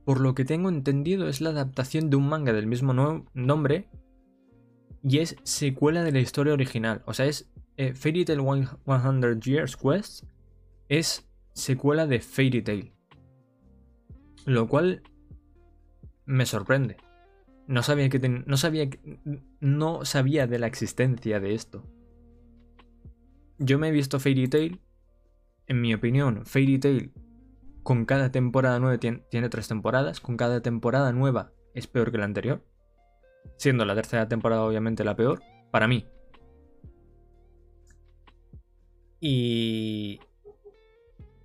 por 0.04 0.20
lo 0.20 0.34
que 0.34 0.44
tengo 0.44 0.68
entendido, 0.68 1.28
es 1.28 1.40
la 1.40 1.50
adaptación 1.50 2.10
de 2.10 2.16
un 2.16 2.28
manga 2.28 2.52
del 2.52 2.66
mismo 2.66 2.92
nombre 3.32 3.88
y 5.04 5.18
es 5.18 5.36
secuela 5.44 6.02
de 6.02 6.10
la 6.10 6.18
historia 6.18 6.52
original. 6.52 7.04
O 7.06 7.14
sea, 7.14 7.26
es 7.26 7.48
eh, 7.76 7.94
Fairy 7.94 8.24
Tail 8.24 8.40
100 8.40 9.40
Years 9.40 9.76
Quest 9.76 10.24
es 10.88 11.28
secuela 11.52 12.08
de 12.08 12.18
Fairy 12.18 12.62
Tail. 12.62 12.92
Lo 14.44 14.66
cual 14.66 15.04
me 16.24 16.44
sorprende. 16.44 16.96
No 17.68 17.84
sabía 17.84 18.08
que 18.08 18.18
no 18.18 18.56
sabía 18.56 18.90
no 19.60 20.04
sabía 20.04 20.48
de 20.48 20.58
la 20.58 20.66
existencia 20.66 21.38
de 21.38 21.54
esto. 21.54 21.84
Yo 23.58 23.78
me 23.78 23.88
he 23.88 23.92
visto 23.92 24.18
Fairy 24.18 24.48
Tail 24.48 24.80
en 25.66 25.80
mi 25.80 25.94
opinión, 25.94 26.44
Fairy 26.46 26.78
Tail 26.78 27.12
con 27.82 28.04
cada 28.04 28.32
temporada 28.32 28.80
nueva 28.80 28.98
tiene, 28.98 29.48
tres 29.48 29.68
temporadas, 29.68 30.20
con 30.20 30.36
cada 30.36 30.60
temporada 30.60 31.12
nueva 31.12 31.52
es 31.72 31.86
peor 31.86 32.10
que 32.10 32.18
la 32.18 32.24
anterior. 32.24 32.64
Siendo 33.58 33.84
la 33.84 33.94
tercera 33.94 34.26
temporada 34.26 34.62
obviamente 34.62 35.04
la 35.04 35.14
peor, 35.14 35.40
para 35.70 35.86
mí. 35.86 36.04
Y 39.20 40.18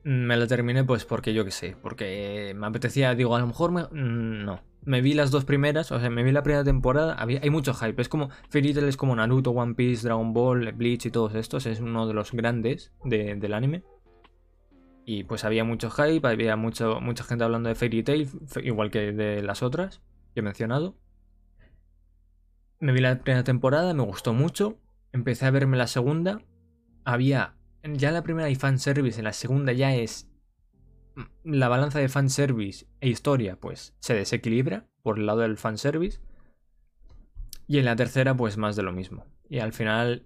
me 0.03 0.35
la 0.35 0.47
terminé 0.47 0.83
pues 0.83 1.05
porque 1.05 1.33
yo 1.33 1.45
qué 1.45 1.51
sé, 1.51 1.75
porque 1.79 2.53
me 2.55 2.65
apetecía, 2.65 3.13
digo, 3.13 3.35
a 3.35 3.39
lo 3.39 3.47
mejor 3.47 3.71
me... 3.71 3.83
Mm, 3.83 4.45
no. 4.45 4.61
Me 4.83 5.01
vi 5.01 5.13
las 5.13 5.29
dos 5.29 5.45
primeras, 5.45 5.91
o 5.91 5.99
sea, 5.99 6.09
me 6.09 6.23
vi 6.23 6.31
la 6.31 6.41
primera 6.41 6.63
temporada, 6.63 7.15
hay 7.19 7.49
mucho 7.51 7.75
hype, 7.75 8.01
es 8.01 8.09
como 8.09 8.29
Fairy 8.49 8.73
Tail 8.73 8.87
es 8.87 8.97
como 8.97 9.15
Naruto, 9.15 9.51
One 9.51 9.75
Piece, 9.75 10.07
Dragon 10.07 10.33
Ball, 10.33 10.71
Bleach 10.71 11.05
y 11.05 11.11
todos 11.11 11.35
estos, 11.35 11.67
es 11.67 11.81
uno 11.81 12.07
de 12.07 12.15
los 12.15 12.31
grandes 12.31 12.91
del 13.05 13.53
anime. 13.53 13.83
Y 15.05 15.23
pues 15.23 15.43
había 15.43 15.63
mucho 15.63 15.89
hype, 15.89 16.27
había 16.27 16.55
mucho, 16.55 17.01
mucha 17.01 17.23
gente 17.23 17.43
hablando 17.43 17.69
de 17.69 17.75
Fairy 17.75 18.03
Tail, 18.03 18.29
igual 18.63 18.91
que 18.91 19.11
de 19.11 19.41
las 19.41 19.63
otras 19.63 20.01
que 20.33 20.41
he 20.41 20.43
mencionado. 20.43 20.95
Me 22.79 22.93
vi 22.93 23.01
la 23.01 23.19
primera 23.19 23.43
temporada, 23.43 23.93
me 23.93 24.03
gustó 24.03 24.33
mucho, 24.33 24.79
empecé 25.11 25.45
a 25.45 25.51
verme 25.51 25.77
la 25.77 25.87
segunda, 25.87 26.41
había 27.03 27.55
ya 27.83 28.11
la 28.11 28.23
primera 28.23 28.47
hay 28.47 28.55
fanservice, 28.55 29.19
en 29.19 29.25
la 29.25 29.33
segunda 29.33 29.73
ya 29.73 29.95
es. 29.95 30.29
Mm, 31.15 31.53
la 31.55 31.67
balanza 31.67 31.99
de 31.99 32.09
fanservice 32.09 32.87
e 32.99 33.09
historia, 33.09 33.55
pues 33.59 33.95
se 33.99 34.13
desequilibra 34.13 34.87
por 35.01 35.17
el 35.17 35.25
lado 35.25 35.39
del 35.39 35.57
fanservice. 35.57 36.19
Y 37.67 37.79
en 37.79 37.85
la 37.85 37.95
tercera, 37.95 38.35
pues 38.35 38.57
más 38.57 38.75
de 38.75 38.83
lo 38.83 38.91
mismo. 38.91 39.25
Y 39.49 39.59
al 39.59 39.73
final, 39.73 40.25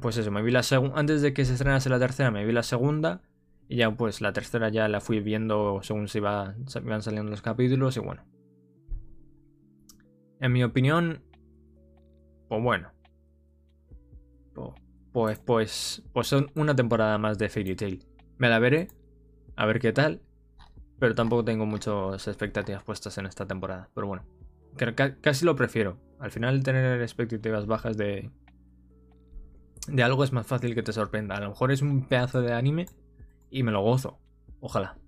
pues 0.00 0.16
eso, 0.16 0.30
me 0.30 0.42
vi 0.42 0.50
la 0.50 0.62
segunda. 0.62 0.98
Antes 0.98 1.22
de 1.22 1.34
que 1.34 1.44
se 1.44 1.54
estrenase 1.54 1.90
la 1.90 1.98
tercera, 1.98 2.30
me 2.30 2.44
vi 2.44 2.52
la 2.52 2.62
segunda. 2.62 3.22
Y 3.68 3.76
ya, 3.76 3.90
pues 3.90 4.20
la 4.20 4.32
tercera 4.32 4.68
ya 4.68 4.88
la 4.88 5.00
fui 5.00 5.20
viendo 5.20 5.80
según 5.82 6.08
se, 6.08 6.18
iba, 6.18 6.54
se 6.66 6.80
iban 6.80 7.02
saliendo 7.02 7.30
los 7.30 7.42
capítulos. 7.42 7.96
Y 7.96 8.00
bueno. 8.00 8.24
En 10.40 10.52
mi 10.52 10.62
opinión, 10.62 11.22
pues 12.48 12.62
bueno. 12.62 12.90
Pues 14.52 14.74
pues, 15.14 15.38
pues, 15.38 16.02
pues 16.12 16.26
son 16.26 16.50
una 16.56 16.74
temporada 16.74 17.18
más 17.18 17.38
de 17.38 17.48
Fairy 17.48 17.76
Tail. 17.76 18.04
Me 18.36 18.48
la 18.48 18.58
veré, 18.58 18.88
a 19.54 19.64
ver 19.64 19.78
qué 19.78 19.92
tal, 19.92 20.20
pero 20.98 21.14
tampoco 21.14 21.44
tengo 21.44 21.66
muchas 21.66 22.26
expectativas 22.26 22.82
puestas 22.82 23.16
en 23.18 23.26
esta 23.26 23.46
temporada. 23.46 23.88
Pero 23.94 24.08
bueno, 24.08 24.24
casi 25.20 25.44
lo 25.44 25.54
prefiero. 25.54 25.98
Al 26.18 26.32
final 26.32 26.64
tener 26.64 27.00
expectativas 27.00 27.66
bajas 27.66 27.96
de, 27.96 28.32
de 29.86 30.02
algo 30.02 30.24
es 30.24 30.32
más 30.32 30.48
fácil 30.48 30.74
que 30.74 30.82
te 30.82 30.92
sorprenda. 30.92 31.36
A 31.36 31.40
lo 31.40 31.50
mejor 31.50 31.70
es 31.70 31.80
un 31.80 32.08
pedazo 32.08 32.42
de 32.42 32.52
anime 32.52 32.86
y 33.50 33.62
me 33.62 33.72
lo 33.72 33.82
gozo. 33.82 34.18
Ojalá. 34.60 34.98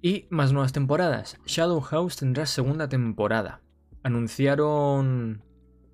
Y 0.00 0.26
más 0.30 0.52
nuevas 0.52 0.72
temporadas. 0.72 1.38
Shadow 1.46 1.80
House 1.80 2.16
tendrá 2.16 2.46
segunda 2.46 2.88
temporada. 2.88 3.62
Anunciaron 4.02 5.42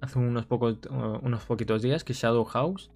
hace 0.00 0.18
unos, 0.18 0.46
pocos, 0.46 0.78
unos 1.22 1.44
poquitos 1.44 1.82
días 1.82 2.04
que 2.04 2.14
Shadow 2.14 2.44
House, 2.44 2.90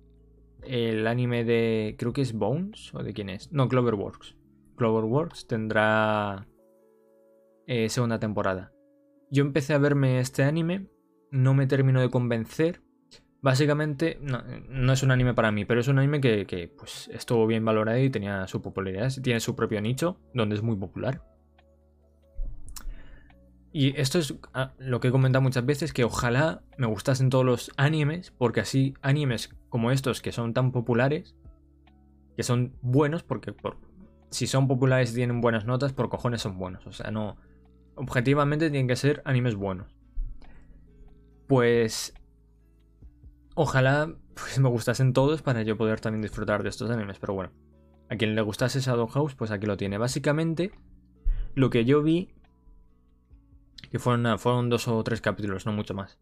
el 0.63 1.07
anime 1.07 1.45
de, 1.45 1.97
creo 1.99 2.13
que 2.13 2.23
es 2.23 2.33
Bones, 2.33 2.95
o 2.95 3.03
de 3.03 3.13
quién 3.13 3.29
es, 3.29 3.53
no, 3.53 3.69
Cloverworks. 3.69 4.37
Cloverworks 4.77 5.47
tendrá 5.47 6.47
eh, 7.67 7.89
segunda 7.89 8.19
temporada. 8.19 8.73
Yo 9.31 9.43
empecé 9.43 9.75
a 9.75 9.79
verme 9.79 10.21
este 10.21 10.45
anime, 10.45 10.89
no 11.31 11.55
me 11.55 11.67
terminó 11.67 12.01
de 12.01 12.11
convencer. 12.11 12.83
Básicamente, 13.43 14.21
no, 14.21 14.93
es 14.93 15.03
un 15.03 15.11
anime 15.11 15.35
para 15.35 15.51
mí, 15.51 15.65
pero 15.65 15.81
es 15.81 15.89
un 15.89 15.99
anime 15.99 16.21
que, 16.21 16.73
pues, 16.79 17.11
estuvo 17.13 17.45
bien 17.49 17.65
valorado 17.65 17.99
y 17.99 18.09
tenía 18.09 18.47
su 18.47 18.63
popularidad. 18.63 19.13
Tiene 19.21 19.41
su 19.41 19.57
propio 19.57 19.81
nicho, 19.81 20.17
donde 20.33 20.55
es 20.55 20.63
muy 20.63 20.77
popular. 20.77 21.21
Y 23.73 23.99
esto 24.01 24.21
es 24.21 24.35
ah, 24.55 24.75
lo 24.79 25.01
que 25.01 25.09
he 25.09 25.11
comentado 25.11 25.43
muchas 25.43 25.67
veces, 25.67 25.93
que 25.93 26.05
ojalá 26.05 26.63
me 26.77 26.87
gustasen 26.87 27.31
todos 27.31 27.45
los 27.45 27.73
animes, 27.77 28.31
porque 28.31 28.61
así 28.61 28.95
animes 29.03 29.51
como 29.71 29.91
estos 29.91 30.23
que 30.23 30.31
son 30.31 30.55
tan 30.55 30.71
populares, 30.71 31.35
que 32.37 32.45
son 32.45 32.77
buenos, 32.81 33.25
porque 33.25 33.55
si 34.31 34.47
son 34.47 34.69
populares 34.69 35.11
y 35.13 35.17
tienen 35.17 35.41
buenas 35.41 35.65
notas, 35.65 35.93
por 35.93 36.11
cojones 36.11 36.43
son 36.43 36.59
buenos. 36.59 36.87
O 36.87 36.93
sea, 36.93 37.11
no... 37.11 37.37
Objetivamente 37.97 38.71
tienen 38.71 38.87
que 38.87 38.97
ser 38.97 39.21
animes 39.25 39.57
buenos. 39.57 39.97
Pues... 41.49 42.15
Ojalá 43.55 44.15
pues, 44.35 44.59
me 44.59 44.69
gustasen 44.69 45.13
todos 45.13 45.43
para 45.43 45.63
yo 45.63 45.77
poder 45.77 46.01
también 46.01 46.23
disfrutar 46.23 46.63
de 46.63 46.69
estos 46.69 46.91
animes, 46.91 47.19
pero 47.19 47.35
bueno. 47.35 47.53
A 48.09 48.17
quien 48.17 48.35
le 48.35 48.43
gustase 48.43 48.81
Shadow 48.81 49.07
House, 49.09 49.35
pues 49.35 49.51
aquí 49.51 49.67
lo 49.67 49.77
tiene. 49.77 49.99
Básicamente, 49.99 50.73
lo 51.55 51.71
que 51.71 51.85
yo 51.85 52.03
vi 52.03 52.31
que 53.91 53.99
fueron, 53.99 54.39
fueron 54.39 54.71
dos 54.71 54.89
o 54.89 55.03
tres 55.05 55.21
capítulos, 55.21 55.67
no 55.67 55.73
mucho 55.73 55.95
más. 55.95 56.19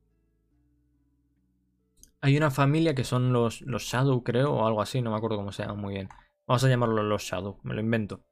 Hay 2.21 2.37
una 2.37 2.51
familia 2.51 2.95
que 2.95 3.05
son 3.05 3.33
los, 3.33 3.63
los 3.63 3.85
Shadow, 3.85 4.23
creo, 4.25 4.53
o 4.53 4.67
algo 4.67 4.83
así, 4.83 5.01
no 5.01 5.11
me 5.11 5.17
acuerdo 5.17 5.37
cómo 5.37 5.53
se 5.53 5.63
llama 5.63 5.81
muy 5.81 5.95
bien. 5.95 6.09
Vamos 6.47 6.65
a 6.65 6.69
llamarlo 6.69 7.03
los 7.03 7.23
Shadow, 7.23 7.59
me 7.63 7.75
lo 7.75 7.81
invento. 7.81 8.25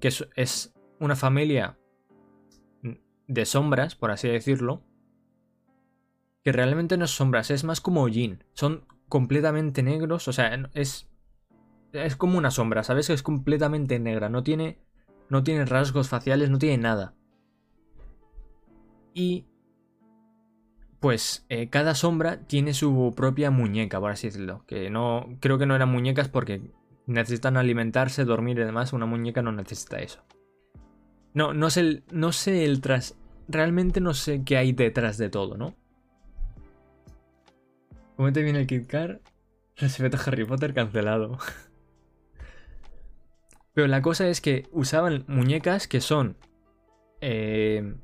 Que 0.00 0.08
es, 0.08 0.28
es 0.36 0.72
una 1.00 1.16
familia 1.16 1.78
de 3.26 3.44
sombras, 3.44 3.96
por 3.96 4.10
así 4.10 4.28
decirlo. 4.28 4.82
Que 6.44 6.52
realmente 6.52 6.98
no 6.98 7.06
es 7.06 7.10
sombras, 7.10 7.50
es 7.50 7.64
más 7.64 7.80
como 7.80 8.06
Jin. 8.06 8.44
Son 8.52 8.84
completamente 9.08 9.82
negros, 9.82 10.28
o 10.28 10.32
sea, 10.32 10.68
es. 10.74 11.08
Es 11.92 12.16
como 12.16 12.36
una 12.38 12.50
sombra, 12.50 12.82
¿sabes? 12.82 13.08
Es 13.08 13.22
completamente 13.22 13.98
negra, 13.98 14.28
no 14.28 14.42
tiene. 14.42 14.78
No 15.30 15.42
tiene 15.42 15.64
rasgos 15.64 16.08
faciales, 16.08 16.50
no 16.50 16.58
tiene 16.58 16.78
nada. 16.78 17.14
Y 19.14 19.46
pues 21.00 21.46
eh, 21.48 21.68
cada 21.70 21.94
sombra 21.94 22.40
tiene 22.46 22.74
su 22.74 23.12
propia 23.16 23.50
muñeca, 23.50 24.00
por 24.00 24.10
así 24.10 24.26
decirlo. 24.26 24.64
Que 24.66 24.90
no. 24.90 25.36
Creo 25.40 25.58
que 25.58 25.66
no 25.66 25.76
eran 25.76 25.90
muñecas 25.90 26.28
porque 26.28 26.72
necesitan 27.06 27.56
alimentarse, 27.56 28.24
dormir 28.24 28.58
y 28.58 28.64
demás. 28.64 28.92
Una 28.92 29.06
muñeca 29.06 29.40
no 29.40 29.52
necesita 29.52 29.98
eso. 29.98 30.24
No, 31.32 31.54
no 31.54 31.70
sé 31.70 31.80
el. 31.80 32.04
No 32.10 32.32
sé 32.32 32.64
el 32.64 32.80
tras. 32.80 33.16
Realmente 33.48 34.00
no 34.00 34.12
sé 34.14 34.44
qué 34.44 34.56
hay 34.56 34.72
detrás 34.72 35.16
de 35.16 35.30
todo, 35.30 35.56
¿no? 35.56 35.74
¿Cómo 38.16 38.32
te 38.32 38.42
viene 38.42 38.60
el 38.60 38.66
Kit 38.66 38.86
Car? 38.86 39.20
Respeto 39.76 40.16
a 40.16 40.20
Harry 40.20 40.44
Potter 40.44 40.72
cancelado. 40.72 41.38
Pero 43.74 43.88
la 43.88 44.02
cosa 44.02 44.28
es 44.28 44.40
que 44.40 44.68
usaban 44.70 45.24
muñecas 45.26 45.88
que 45.88 46.00
son. 46.00 46.36
Eh, 47.20 47.96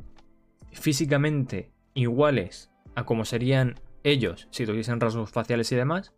físicamente 0.73 1.71
iguales 1.95 2.71
a 2.95 3.05
como 3.05 3.25
serían 3.25 3.75
ellos 4.03 4.49
si 4.51 4.67
tuviesen 4.67 5.01
rasgos 5.01 5.31
faciales 5.31 5.71
y 5.73 5.77
demás. 5.77 6.15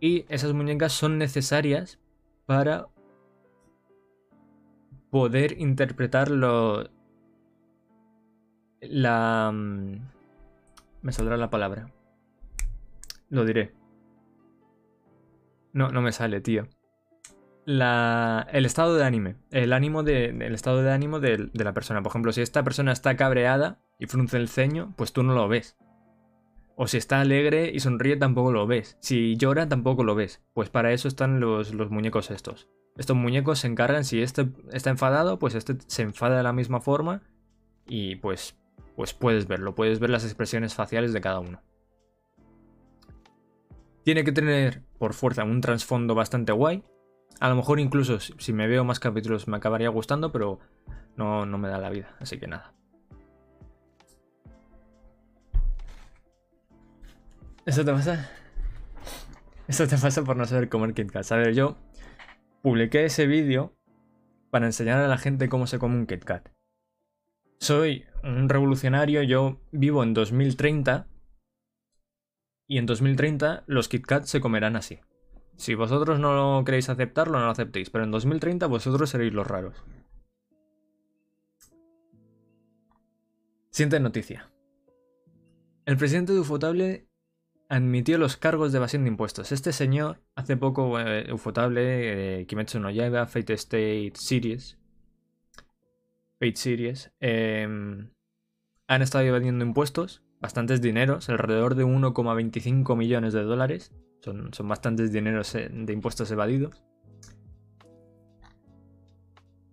Y 0.00 0.24
esas 0.28 0.52
muñecas 0.52 0.92
son 0.92 1.18
necesarias 1.18 1.98
para 2.46 2.88
poder 5.10 5.60
interpretar 5.60 6.30
lo... 6.30 6.90
La... 8.80 9.50
Mm, 9.52 10.00
me 11.02 11.12
saldrá 11.12 11.36
la 11.36 11.50
palabra. 11.50 11.93
Lo 13.34 13.44
diré. 13.44 13.74
No, 15.72 15.90
no 15.90 16.00
me 16.00 16.12
sale, 16.12 16.40
tío 16.40 16.68
la, 17.66 18.46
el 18.52 18.66
estado 18.66 18.94
de 18.96 19.04
ánimo, 19.04 19.34
el 19.50 19.72
ánimo 19.72 20.02
de, 20.02 20.26
el 20.26 20.54
estado 20.54 20.82
de 20.82 20.92
ánimo 20.92 21.20
de, 21.20 21.50
la 21.52 21.72
persona. 21.72 22.02
Por 22.02 22.10
ejemplo, 22.10 22.32
si 22.32 22.42
esta 22.42 22.62
persona 22.62 22.92
está 22.92 23.16
cabreada 23.16 23.78
y 23.98 24.06
frunce 24.06 24.36
el 24.36 24.48
ceño, 24.48 24.94
pues 24.96 25.12
tú 25.12 25.22
no 25.22 25.34
lo 25.34 25.48
ves. 25.48 25.76
O 26.76 26.88
si 26.88 26.96
está 26.96 27.20
alegre 27.20 27.70
y 27.72 27.80
sonríe, 27.80 28.16
tampoco 28.16 28.52
lo 28.52 28.66
ves. 28.66 28.96
Si 29.00 29.36
llora, 29.36 29.68
tampoco 29.68 30.02
lo 30.02 30.14
ves. 30.14 30.42
Pues 30.54 30.70
para 30.70 30.92
eso 30.92 31.06
están 31.08 31.38
los, 31.40 31.72
los 31.72 31.90
muñecos 31.90 32.30
estos. 32.30 32.68
Estos 32.96 33.16
muñecos 33.16 33.60
se 33.60 33.68
encargan, 33.68 34.04
si 34.04 34.22
este 34.22 34.48
está 34.72 34.90
enfadado, 34.90 35.38
pues 35.38 35.54
este 35.54 35.76
se 35.86 36.02
enfada 36.02 36.36
de 36.36 36.42
la 36.42 36.52
misma 36.52 36.80
forma 36.80 37.22
y 37.86 38.16
pues, 38.16 38.56
pues 38.94 39.14
puedes 39.14 39.48
verlo, 39.48 39.74
puedes 39.74 39.98
ver 39.98 40.10
las 40.10 40.24
expresiones 40.24 40.74
faciales 40.74 41.12
de 41.12 41.20
cada 41.20 41.40
uno. 41.40 41.60
Tiene 44.04 44.22
que 44.22 44.32
tener, 44.32 44.82
por 44.98 45.14
fuerza, 45.14 45.44
un 45.44 45.62
trasfondo 45.62 46.14
bastante 46.14 46.52
guay, 46.52 46.84
a 47.40 47.48
lo 47.48 47.56
mejor 47.56 47.80
incluso 47.80 48.20
si 48.20 48.52
me 48.52 48.68
veo 48.68 48.84
más 48.84 49.00
capítulos 49.00 49.48
me 49.48 49.56
acabaría 49.56 49.88
gustando, 49.88 50.30
pero 50.30 50.60
no, 51.16 51.46
no 51.46 51.58
me 51.58 51.68
da 51.68 51.78
la 51.78 51.90
vida, 51.90 52.14
así 52.20 52.38
que 52.38 52.46
nada. 52.46 52.74
¿Eso 57.66 57.82
te 57.82 57.92
pasa? 57.92 58.30
Eso 59.68 59.88
te 59.88 59.96
pasa 59.96 60.22
por 60.22 60.36
no 60.36 60.44
saber 60.44 60.68
comer 60.68 60.92
Kit 60.92 61.10
Kat. 61.10 61.32
A 61.32 61.36
ver, 61.36 61.54
yo 61.54 61.78
publiqué 62.60 63.06
ese 63.06 63.26
vídeo 63.26 63.72
para 64.50 64.66
enseñar 64.66 65.00
a 65.00 65.08
la 65.08 65.16
gente 65.16 65.48
cómo 65.48 65.66
se 65.66 65.78
come 65.78 65.96
un 65.96 66.06
Kit 66.06 66.24
Kat. 66.24 66.50
Soy 67.58 68.04
un 68.22 68.50
revolucionario, 68.50 69.22
yo 69.22 69.60
vivo 69.72 70.02
en 70.02 70.12
2030 70.12 71.06
y 72.66 72.78
en 72.78 72.86
2030 72.86 73.64
los 73.66 73.88
Kit 73.88 74.06
Kat 74.06 74.24
se 74.24 74.40
comerán 74.40 74.76
así. 74.76 75.00
Si 75.56 75.74
vosotros 75.74 76.18
no 76.18 76.62
queréis 76.64 76.88
aceptarlo, 76.88 77.38
no 77.38 77.44
lo 77.44 77.50
aceptéis. 77.50 77.90
Pero 77.90 78.04
en 78.04 78.10
2030 78.10 78.66
vosotros 78.66 79.10
seréis 79.10 79.32
los 79.32 79.46
raros. 79.46 79.84
Siguiente 83.70 84.00
noticia. 84.00 84.50
El 85.84 85.96
presidente 85.96 86.32
de 86.32 86.40
Ufotable 86.40 87.08
admitió 87.68 88.18
los 88.18 88.36
cargos 88.36 88.72
de 88.72 88.78
evasión 88.78 89.04
de 89.04 89.10
impuestos. 89.10 89.52
Este 89.52 89.72
señor, 89.72 90.22
hace 90.34 90.56
poco, 90.56 90.98
eh, 91.00 91.32
Ufotable, 91.32 92.40
eh, 92.40 92.46
Kimetsu 92.46 92.78
no 92.78 92.90
Yaiba, 92.90 93.26
Fate 93.26 93.54
State 93.54 94.12
Series, 94.14 94.78
Fate 96.38 96.56
Series, 96.56 97.12
em, 97.20 98.10
han 98.86 99.02
estado 99.02 99.24
evadiendo 99.24 99.64
impuestos, 99.64 100.22
bastantes 100.44 100.82
dineros, 100.82 101.30
alrededor 101.30 101.74
de 101.74 101.86
1,25 101.86 102.96
millones 102.98 103.32
de 103.32 103.44
dólares. 103.44 103.92
Son, 104.20 104.52
son 104.52 104.68
bastantes 104.68 105.10
dineros 105.10 105.54
eh, 105.54 105.70
de 105.72 105.90
impuestos 105.94 106.30
evadidos. 106.30 106.84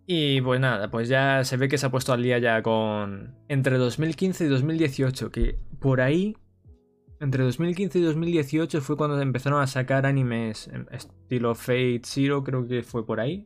Y 0.07 0.39
pues 0.39 0.61
nada, 0.61 0.89
pues 0.89 1.09
ya 1.09 1.43
se 1.43 1.57
ve 1.57 1.67
que 1.67 1.77
se 1.77 1.87
ha 1.87 1.91
puesto 1.91 2.13
al 2.13 2.23
día 2.23 2.39
ya 2.39 2.63
con 2.63 3.35
entre 3.49 3.77
2015 3.77 4.45
y 4.45 4.47
2018, 4.47 5.29
que 5.29 5.59
por 5.81 5.99
ahí, 5.99 6.37
entre 7.19 7.43
2015 7.43 7.99
y 7.99 8.01
2018 8.03 8.79
fue 8.79 8.95
cuando 8.95 9.19
empezaron 9.21 9.61
a 9.61 9.67
sacar 9.67 10.05
animes 10.05 10.69
estilo 10.89 11.53
Fate 11.53 12.01
Zero, 12.05 12.45
creo 12.45 12.65
que 12.65 12.81
fue 12.81 13.05
por 13.05 13.19
ahí. 13.19 13.45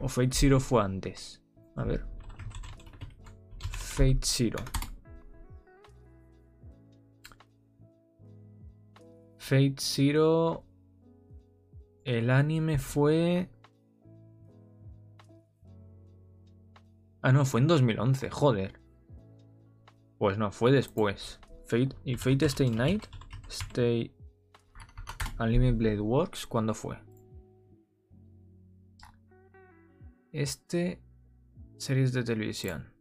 O 0.00 0.08
Fate 0.08 0.32
Zero 0.32 0.58
fue 0.58 0.82
antes. 0.82 1.44
A 1.76 1.84
ver. 1.84 2.04
Fate 3.70 4.18
Zero. 4.22 4.58
Fate 9.46 9.76
Zero. 9.78 10.64
El 12.02 12.30
anime 12.30 12.78
fue 12.78 13.48
Ah, 17.22 17.30
no, 17.30 17.44
fue 17.44 17.60
en 17.60 17.68
2011, 17.68 18.28
joder. 18.30 18.80
Pues 20.18 20.36
no, 20.36 20.50
fue 20.50 20.72
después. 20.72 21.38
Fate, 21.64 21.90
¿Y 22.04 22.16
Fate 22.16 22.46
Stay 22.46 22.70
Night? 22.70 23.04
Stay... 23.48 24.12
Unlimited 25.38 25.76
Blade 25.76 26.00
Works, 26.00 26.44
¿cuándo 26.48 26.74
fue? 26.74 26.98
Este... 30.32 31.00
Series 31.76 32.12
de 32.12 32.24
televisión. 32.24 32.95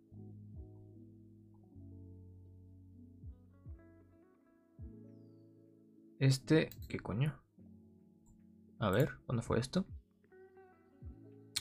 Este... 6.19 6.69
¿Qué 6.87 6.99
coño? 6.99 7.41
A 8.79 8.89
ver, 8.89 9.11
¿cuándo 9.25 9.41
fue 9.41 9.59
esto? 9.59 9.85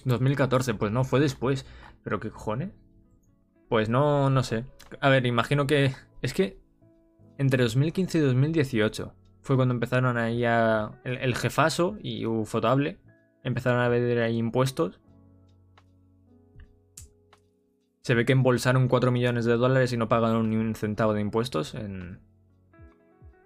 2014, 0.04 0.74
pues 0.74 0.92
no, 0.92 1.04
fue 1.04 1.20
después. 1.20 1.66
¿Pero 2.02 2.20
qué 2.20 2.30
cojones? 2.30 2.70
Pues 3.68 3.88
no, 3.88 4.30
no 4.30 4.42
sé. 4.42 4.64
A 5.00 5.08
ver, 5.08 5.26
imagino 5.26 5.66
que... 5.66 5.92
Es 6.22 6.34
que 6.34 6.58
entre 7.38 7.62
2015 7.62 8.18
y 8.18 8.20
2018 8.20 9.14
fue 9.42 9.56
cuando 9.56 9.74
empezaron 9.74 10.16
ahí 10.16 10.44
a... 10.44 11.00
El, 11.04 11.34
jefazo 11.34 11.96
y 12.00 12.26
Ufotable 12.26 12.98
empezaron 13.42 13.80
a 13.80 13.88
ver 13.88 14.18
ahí 14.20 14.36
impuestos. 14.36 15.00
Se 18.02 18.14
ve 18.14 18.26
que 18.26 18.32
embolsaron 18.32 18.88
4 18.88 19.10
millones 19.10 19.46
de 19.46 19.56
dólares 19.56 19.92
y 19.92 19.96
no 19.96 20.08
pagaron 20.08 20.50
ni 20.50 20.56
un 20.56 20.74
centavo 20.74 21.14
de 21.14 21.22
impuestos 21.22 21.74
en, 21.74 22.20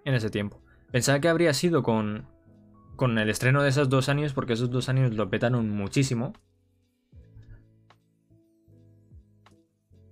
en 0.03 0.13
ese 0.13 0.29
tiempo. 0.29 0.61
Pensaba 0.91 1.19
que 1.19 1.29
habría 1.29 1.53
sido 1.53 1.83
con, 1.83 2.27
con 2.95 3.17
el 3.17 3.29
estreno 3.29 3.61
de 3.61 3.69
esos 3.69 3.89
dos 3.89 4.09
años, 4.09 4.33
porque 4.33 4.53
esos 4.53 4.71
dos 4.71 4.89
años 4.89 5.13
lo 5.13 5.29
petaron 5.29 5.69
muchísimo. 5.69 6.33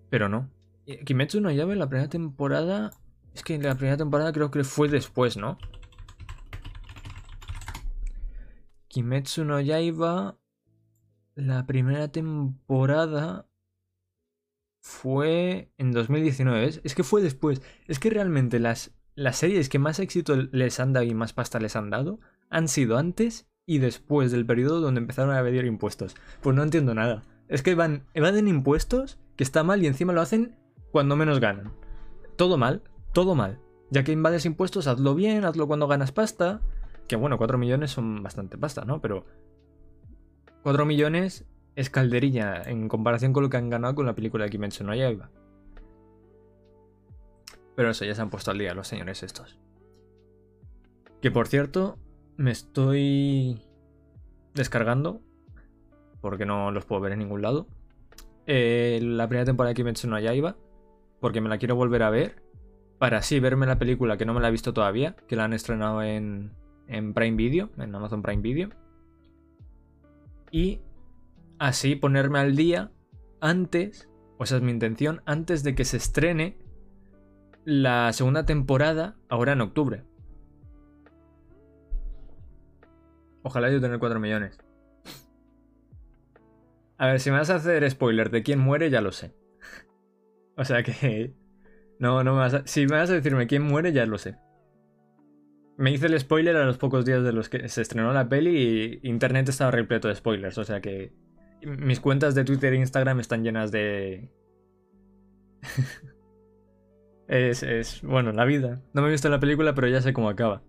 Pero 0.09 0.30
no. 0.30 0.49
Kimetsu 1.05 1.41
no 1.41 1.51
Yaiba 1.51 1.73
en 1.73 1.80
la 1.80 1.89
primera 1.89 2.09
temporada... 2.09 2.91
Es 3.34 3.43
que 3.43 3.57
la 3.59 3.75
primera 3.75 3.97
temporada 3.97 4.32
creo 4.32 4.49
que 4.49 4.63
fue 4.63 4.88
después, 4.88 5.36
¿no? 5.38 5.57
Kimetsu 8.88 9.43
no 9.43 9.59
Yaiba... 9.59 10.38
La 11.36 11.65
primera 11.65 12.07
temporada... 12.07 13.49
Fue 14.80 15.73
en 15.78 15.91
2019, 15.91 16.80
Es 16.84 16.95
que 16.95 17.03
fue 17.03 17.21
después. 17.21 17.61
Es 17.88 17.99
que 17.99 18.09
realmente 18.09 18.57
las, 18.57 18.97
las 19.18 19.38
series 19.38 19.68
que 19.68 19.80
más 19.80 19.99
éxito 19.99 20.36
les 20.36 20.80
han 20.80 20.93
dado 20.93 21.05
y 21.05 21.15
más 21.15 21.34
pasta 21.34 21.59
les 21.59 21.76
han 21.76 21.89
dado 21.89 22.20
han 22.51 22.68
sido 22.68 22.97
antes 22.97 23.49
y 23.65 23.80
después 23.80 24.32
del 24.32 24.45
periodo 24.45 24.80
donde 24.80 25.01
empezaron 25.01 25.36
a 25.36 25.41
pedir 25.41 25.65
impuestos. 25.65 26.15
Pues 26.39 26.55
no 26.55 26.61
entiendo 26.61 26.93
nada. 26.93 27.24
Es 27.47 27.63
que 27.63 27.74
van, 27.74 28.05
evaden 28.13 28.47
impuestos 28.47 29.18
que 29.36 29.43
está 29.43 29.63
mal 29.63 29.82
y 29.84 29.88
encima 29.88 30.13
lo 30.13 30.22
hacen 30.22 30.55
cuando 30.91 31.15
menos 31.15 31.39
ganan. 31.39 31.74
Todo 32.36 32.57
mal, 32.57 32.84
todo 33.11 33.34
mal. 33.34 33.59
Ya 33.89 34.03
que 34.03 34.11
invades 34.11 34.45
impuestos, 34.45 34.86
hazlo 34.86 35.15
bien, 35.15 35.45
hazlo 35.45 35.65
cuando 35.65 35.88
ganas 35.88 36.11
pasta. 36.11 36.61
Que 37.07 37.15
bueno, 37.15 37.39
4 37.39 37.57
millones 37.57 37.89
son 37.89 38.22
bastante 38.22 38.55
pasta, 38.55 38.86
¿no? 38.86 39.01
Pero 39.01 39.26
4 40.61 40.86
millones 40.86 41.43
es 41.76 41.89
calderilla 41.89 42.61
en 42.61 42.88
comparación 42.88 43.34
con 43.34 43.41
lo 43.41 43.49
que 43.49 43.57
han 43.57 43.72
ganado 43.72 43.95
con 43.95 44.05
la 44.05 44.13
película 44.13 44.43
de 44.43 44.51
Kimetsu 44.51 44.84
no. 44.84 44.93
Pero 47.78 47.91
eso, 47.91 48.05
ya 48.05 48.15
se 48.15 48.21
han 48.23 48.32
puesto 48.32 48.49
al 48.49 48.57
día 48.57 48.73
los 48.73 48.88
señores 48.88 49.21
estos. 49.21 49.59
Que 51.21 51.30
por 51.30 51.47
cierto, 51.47 51.99
me 52.36 52.49
estoy 52.49 53.61
descargando. 54.55 55.21
Porque 56.19 56.47
no 56.47 56.71
los 56.71 56.86
puedo 56.86 57.01
ver 57.01 57.11
en 57.11 57.19
ningún 57.19 57.43
lado. 57.43 57.67
Eh, 58.47 58.99
la 59.03 59.28
primera 59.28 59.45
temporada 59.45 59.69
de 59.69 59.75
Kimetsu 59.75 60.09
no 60.09 60.19
Yaiba, 60.19 60.57
porque 61.19 61.39
me 61.39 61.49
la 61.49 61.59
quiero 61.59 61.75
volver 61.75 62.01
a 62.01 62.09
ver, 62.09 62.41
para 62.97 63.19
así 63.19 63.39
verme 63.39 63.67
la 63.67 63.78
película 63.78 64.17
que 64.17 64.25
no 64.25 64.34
me 64.34 64.41
la 64.41 64.47
he 64.47 64.51
visto 64.51 64.73
todavía, 64.73 65.15
que 65.28 65.36
la 65.36 65.43
han 65.43 65.53
estrenado 65.53 66.01
en, 66.01 66.53
en 66.88 67.13
Prime 67.13 67.38
Video, 67.38 67.69
en 67.78 67.93
Amazon 67.93 68.23
Prime 68.23 68.41
Video, 68.41 68.69
y 70.49 70.80
así 71.59 71.95
ponerme 71.95 72.39
al 72.39 72.55
día 72.55 72.89
antes, 73.39 74.09
o 74.39 74.45
esa 74.45 74.55
es 74.55 74.63
mi 74.63 74.71
intención, 74.71 75.21
antes 75.25 75.61
de 75.63 75.75
que 75.75 75.86
se 75.86 75.97
estrene 75.97 76.57
la 77.68 78.13
segunda 78.13 78.45
temporada 78.45 79.18
ahora 79.28 79.51
en 79.51 79.59
octubre. 79.59 80.05
Ojalá 83.43 83.70
yo 83.70 83.82
tener 83.82 83.99
4 83.99 84.22
millones. 84.22 84.57
A 86.97 87.07
ver, 87.07 87.20
si 87.20 87.30
me 87.30 87.38
vas 87.38 87.49
a 87.49 87.55
hacer 87.55 87.89
spoiler 87.91 88.30
de 88.30 88.41
quién 88.41 88.59
muere, 88.59 88.89
ya 88.89 89.01
lo 89.01 89.11
sé. 89.11 89.36
o 90.55 90.63
sea 90.63 90.82
que. 90.82 91.34
No, 91.99 92.24
no 92.24 92.36
me 92.36 92.39
vas 92.39 92.53
a. 92.53 92.65
Si 92.65 92.86
me 92.88 92.95
vas 92.95 93.09
a 93.09 93.15
decirme 93.15 93.47
quién 93.47 93.63
muere, 93.63 93.91
ya 93.91 94.05
lo 94.05 94.18
sé. 94.18 94.38
Me 95.76 95.91
hice 95.91 96.05
el 96.05 96.18
spoiler 96.18 96.55
a 96.55 96.65
los 96.65 96.78
pocos 96.78 97.03
días 97.03 97.22
de 97.22 97.34
los 97.34 97.49
que 97.49 97.68
se 97.68 97.82
estrenó 97.82 98.13
la 98.13 98.30
peli 98.30 99.01
y 99.03 99.09
internet 99.09 99.49
estaba 99.49 99.72
repleto 99.72 100.07
de 100.07 100.15
spoilers. 100.15 100.57
O 100.57 100.63
sea 100.63 100.80
que. 100.80 101.11
Mis 101.63 101.99
cuentas 101.99 102.34
de 102.34 102.45
Twitter 102.45 102.72
e 102.72 102.78
Instagram 102.78 103.20
están 103.20 103.43
llenas 103.43 103.74
de. 103.74 104.32
Es, 107.28 107.63
es. 107.63 108.01
Bueno, 108.01 108.32
la 108.32 108.45
vida. 108.45 108.82
No 108.93 109.01
me 109.01 109.09
he 109.09 109.11
visto 109.11 109.30
la 109.30 109.39
película, 109.39 109.73
pero 109.73 109.88
ya 109.88 110.01
sé 110.01 110.13
cómo 110.13 110.30
acaba. 110.30 110.61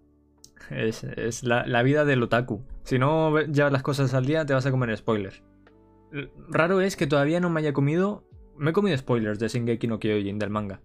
Es, 0.71 1.05
es 1.05 1.45
la, 1.45 1.67
la, 1.67 1.83
vida 1.83 2.05
del 2.05 2.23
otaku. 2.23 2.63
Si 2.83 2.99
no 2.99 3.39
llevas 3.41 3.73
las 3.73 3.83
cosas 3.83 4.13
al 4.15 4.27
día, 4.27 4.45
te 4.45 4.55
vas 4.55 4.67
a 4.67 4.71
comer 4.71 4.95
spoilers. 4.97 5.43
Raro 6.49 6.81
es 6.81 6.97
que 6.97 7.07
todavía 7.07 7.41
no 7.41 7.51
me 7.51 7.61
haya 7.61 7.73
comido. 7.73 8.25
Me 8.57 8.71
he 8.71 8.73
comido 8.73 8.97
spoilers 8.99 9.39
de 9.39 9.49
Shingeki 9.49 9.87
no 9.87 9.99
Kyojin 9.99 10.39
del 10.39 10.51
manga. 10.51 10.81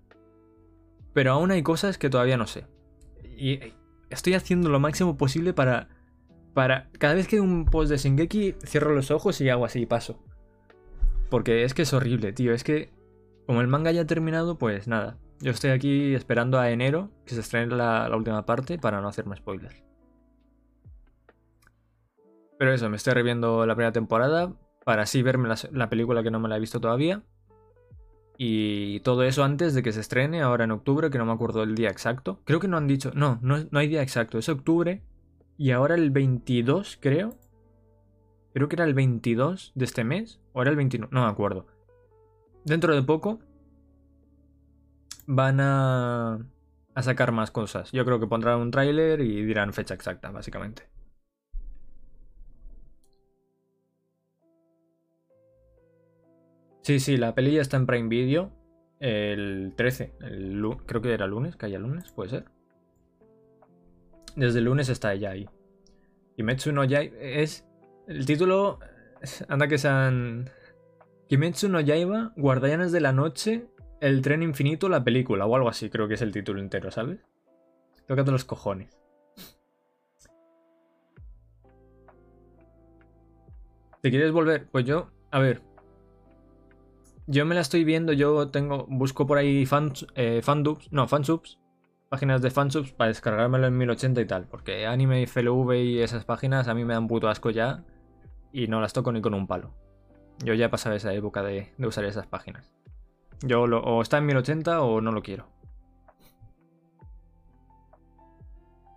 Pero 1.13 1.31
aún 1.31 1.51
hay 1.51 1.63
cosas 1.63 1.97
que 1.97 2.09
todavía 2.09 2.37
no 2.37 2.47
sé. 2.47 2.65
Y 3.23 3.59
estoy 4.09 4.35
haciendo 4.35 4.69
lo 4.69 4.79
máximo 4.79 5.17
posible 5.17 5.53
para. 5.53 5.89
Para. 6.53 6.91
Cada 6.99 7.15
vez 7.15 7.27
que 7.27 7.41
un 7.41 7.65
post 7.65 7.89
de 7.89 7.97
Shingeki, 7.97 8.55
cierro 8.63 8.93
los 8.93 9.09
ojos 9.09 9.41
y 9.41 9.49
hago 9.49 9.65
así 9.65 9.81
y 9.81 9.85
paso. 9.87 10.23
Porque 11.29 11.63
es 11.63 11.73
que 11.73 11.81
es 11.81 11.93
horrible, 11.93 12.31
tío. 12.31 12.53
Es 12.53 12.63
que. 12.63 12.91
Como 13.47 13.59
el 13.59 13.67
manga 13.67 13.91
ya 13.91 14.01
ha 14.01 14.07
terminado, 14.07 14.57
pues 14.57 14.87
nada. 14.87 15.17
Yo 15.43 15.51
estoy 15.51 15.71
aquí 15.71 16.15
esperando 16.15 16.57
a 16.57 16.71
enero 16.71 17.11
que 17.25 17.35
se 17.35 17.41
estrene 17.41 17.75
la, 17.75 18.09
última 18.15 18.45
parte 18.45 18.79
para 18.79 19.01
no 19.01 19.09
hacerme 19.09 19.35
spoilers. 19.35 19.83
Pero 22.57 22.73
eso, 22.73 22.89
me 22.89 22.95
estoy 22.95 23.13
reviendo 23.13 23.65
la 23.65 23.75
primera 23.75 23.91
temporada 23.91 24.53
para 24.85 25.01
así 25.01 25.21
verme 25.21 25.53
la, 25.71 25.89
película 25.89 26.23
que 26.23 26.31
no 26.31 26.39
me 26.39 26.47
la 26.47 26.55
he 26.55 26.61
visto 26.61 26.79
todavía. 26.79 27.23
Y 28.37 29.01
todo 29.01 29.23
eso 29.23 29.43
antes 29.43 29.73
de 29.73 29.83
que 29.83 29.91
se 29.91 29.99
estrene, 29.99 30.41
ahora 30.41 30.63
en 30.63 30.71
octubre, 30.71 31.09
que 31.09 31.17
no 31.17 31.25
me 31.25 31.33
acuerdo 31.33 31.63
el 31.63 31.75
día 31.75 31.89
exacto. 31.89 32.39
Creo 32.45 32.61
que 32.61 32.69
no 32.69 32.77
han 32.77 32.87
dicho, 32.87 33.11
no, 33.13 33.37
no, 33.41 33.57
no 33.69 33.79
hay 33.79 33.89
día 33.89 34.01
exacto, 34.01 34.37
es 34.37 34.47
octubre. 34.47 35.03
Y 35.57 35.71
ahora 35.71 35.95
el 35.95 36.09
22, 36.11 36.97
creo. 37.01 37.35
Creo 38.53 38.69
que 38.69 38.77
era 38.77 38.85
el 38.85 38.93
22 38.93 39.73
de 39.75 39.83
este 39.83 40.05
mes, 40.05 40.39
o 40.53 40.61
era 40.61 40.71
el 40.71 40.77
29, 40.77 41.13
no 41.13 41.25
me 41.25 41.29
acuerdo. 41.29 41.67
Dentro 42.63 42.95
de 42.95 43.03
poco 43.03 43.39
van 45.25 45.59
a, 45.59 46.45
sacar 47.01 47.31
más 47.31 47.51
cosas. 47.51 47.91
Yo 47.91 48.05
creo 48.05 48.19
que 48.19 48.27
pondrán 48.27 48.59
un 48.59 48.71
tráiler 48.71 49.21
y 49.21 49.43
dirán 49.43 49.73
fecha 49.73 49.93
exacta, 49.93 50.31
básicamente. 50.31 50.83
Sí, 56.81 56.99
sí, 56.99 57.17
la 57.17 57.33
peli 57.33 57.53
ya 57.53 57.61
está 57.61 57.77
en 57.77 57.85
Prime 57.85 58.09
Video. 58.09 58.51
el 58.99 59.73
13. 59.75 60.13
creo 60.85 61.01
que 61.01 61.13
era 61.13 61.27
lunes, 61.27 61.55
que 61.55 61.65
haya 61.65 61.79
lunes, 61.79 62.11
puede 62.11 62.29
ser. 62.29 62.45
Desde 64.35 64.59
el 64.59 64.65
lunes 64.65 64.89
está 64.89 65.13
ella 65.13 65.31
ahí. 65.31 65.47
Kimetsu 66.35 66.71
no 66.71 66.83
Yaiba 66.83 67.15
es. 67.19 67.65
El 68.07 68.25
título. 68.25 68.79
Anda 69.47 69.67
que 69.67 69.77
sean. 69.77 70.49
Kimetsu 71.27 71.69
no 71.69 71.79
Yaiba, 71.79 72.33
Guardianes 72.35 72.91
de 72.91 73.01
la 73.01 73.13
Noche, 73.13 73.67
El 74.03 74.21
Tren 74.21 74.43
Infinito, 74.43 74.89
la 74.89 75.01
película, 75.01 75.45
o 75.45 75.55
algo 75.55 75.69
así, 75.69 75.89
creo 75.89 76.09
que 76.09 76.15
es 76.15 76.21
el 76.21 76.33
título 76.33 76.59
entero, 76.59 76.91
¿sabes? 76.91 77.19
Tócate 78.05 78.31
los 78.31 78.43
cojones. 78.43 78.99
¿Te 84.01 84.09
quieres 84.09 84.33
volver? 84.33 84.67
Pues 84.69 84.83
yo, 84.83 85.07
a 85.31 85.39
ver. 85.39 85.61
Yo 87.27 87.45
me 87.45 87.55
la 87.55 87.61
estoy 87.61 87.85
viendo, 87.85 88.11
yo 88.11 88.49
tengo. 88.49 88.85
Busco 88.89 89.25
por 89.25 89.37
ahí 89.37 89.65
fans, 89.65 90.05
eh, 90.15 90.41
fandubs, 90.43 90.91
no, 90.91 91.07
fansubs 91.07 91.57
páginas 92.09 92.43
de 92.43 92.51
fansubs 92.51 92.91
para 92.91 93.07
descargármelo 93.07 93.65
en 93.65 93.75
1080 93.75 94.21
y 94.21 94.25
tal. 94.25 94.45
Porque 94.45 94.85
anime 94.85 95.21
y 95.21 95.25
FLV 95.25 95.73
y 95.77 95.99
esas 95.99 96.25
páginas 96.25 96.67
a 96.67 96.75
mí 96.75 96.83
me 96.85 96.93
dan 96.93 97.07
puto 97.07 97.29
asco 97.29 97.49
ya. 97.51 97.85
Y 98.51 98.67
no 98.67 98.81
las 98.81 98.91
toco 98.91 99.13
ni 99.13 99.21
con 99.21 99.33
un 99.33 99.47
palo. 99.47 99.73
Yo 100.43 100.53
ya 100.53 100.65
he 100.65 100.69
pasado 100.69 100.93
esa 100.93 101.11
época 101.13 101.41
de, 101.41 101.71
usar 101.79 102.03
esas 102.03 102.27
páginas. 102.27 102.71
Yo 103.45 103.63
o 103.63 104.01
está 104.01 104.19
en 104.19 104.25
1080 104.25 104.81
o 104.81 105.01
no 105.01 105.11
lo 105.11 105.21
quiero. 105.21 105.47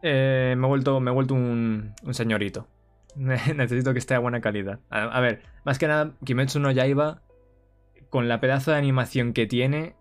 Eh, 0.03 0.55
me, 0.57 0.67
he 0.67 0.69
vuelto, 0.69 1.01
me 1.01 1.11
he 1.11 1.15
vuelto 1.15 1.35
un, 1.35 1.95
señorito. 2.13 2.69
Necesito 3.17 3.93
que 3.93 3.99
esté 3.99 4.15
a 4.15 4.21
buena 4.21 4.41
calidad. 4.41 4.79
A, 4.89 5.03
a, 5.03 5.21
ver, 5.21 5.43
más 5.65 5.81
que 5.81 5.89
nada, 5.89 6.13
Kimetsu 6.25 6.61
no 6.61 6.71
Yaiba, 6.71 7.23
con 8.09 8.29
la 8.29 8.41
pedazo 8.41 8.71
de 8.71 8.77
animación 8.77 9.33
que 9.33 9.47
tiene, 9.47 9.97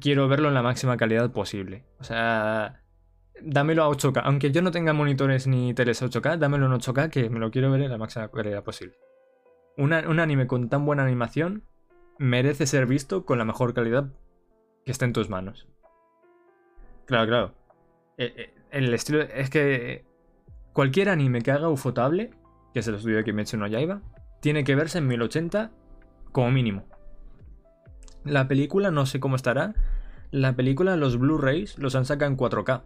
quiero 0.00 0.28
verlo 0.28 0.46
en 0.46 0.54
la 0.54 0.62
máxima 0.62 0.96
calidad 0.96 1.32
posible. 1.32 1.82
O 1.98 2.04
sea, 2.04 2.82
dámelo 3.42 3.82
a 3.82 3.88
8K. 3.88 4.22
Aunque 4.22 4.52
yo 4.52 4.62
no 4.62 4.70
tenga 4.70 4.92
monitores 4.92 5.48
ni 5.48 5.74
teles 5.74 6.00
8K, 6.00 6.38
dámelo 6.38 6.66
en 6.66 6.72
8K 6.72 7.10
que 7.10 7.30
me 7.30 7.40
lo 7.40 7.50
quiero 7.50 7.72
ver 7.72 7.82
en 7.82 7.90
la 7.90 7.98
máxima 7.98 8.28
calidad 8.28 8.62
posible. 8.62 8.94
un 9.76 9.92
anime 9.92 10.46
con 10.46 10.68
tan 10.68 10.84
buena 10.84 11.02
animación 11.02 11.64
merece 12.18 12.66
ser 12.66 12.86
visto 12.86 13.24
con 13.24 13.38
la 13.38 13.44
mejor 13.44 13.74
calidad 13.74 14.08
que 14.84 14.92
esté 14.92 15.04
en 15.04 15.12
tus 15.12 15.28
manos. 15.28 15.66
Claro, 17.06 17.26
claro. 17.26 17.54
Eh, 18.18 18.32
eh, 18.36 18.54
el 18.70 18.92
estilo. 18.94 19.22
Es 19.22 19.50
que. 19.50 20.04
Cualquier 20.72 21.08
anime 21.08 21.40
que 21.40 21.52
haga 21.52 21.70
Ufotable, 21.70 22.30
que 22.74 22.80
es 22.80 22.88
el 22.88 22.96
estudio 22.96 23.24
que 23.24 23.32
mencionó 23.32 23.66
Yaiba, 23.66 24.02
tiene 24.40 24.62
que 24.62 24.74
verse 24.74 24.98
en 24.98 25.06
1080 25.06 25.70
como 26.32 26.50
mínimo. 26.50 26.84
La 28.24 28.46
película 28.46 28.90
no 28.90 29.06
sé 29.06 29.18
cómo 29.18 29.36
estará. 29.36 29.74
La 30.30 30.54
película, 30.54 30.96
los 30.96 31.18
Blu-rays, 31.18 31.78
los 31.78 31.94
han 31.94 32.04
sacado 32.04 32.30
en 32.30 32.36
4K. 32.36 32.82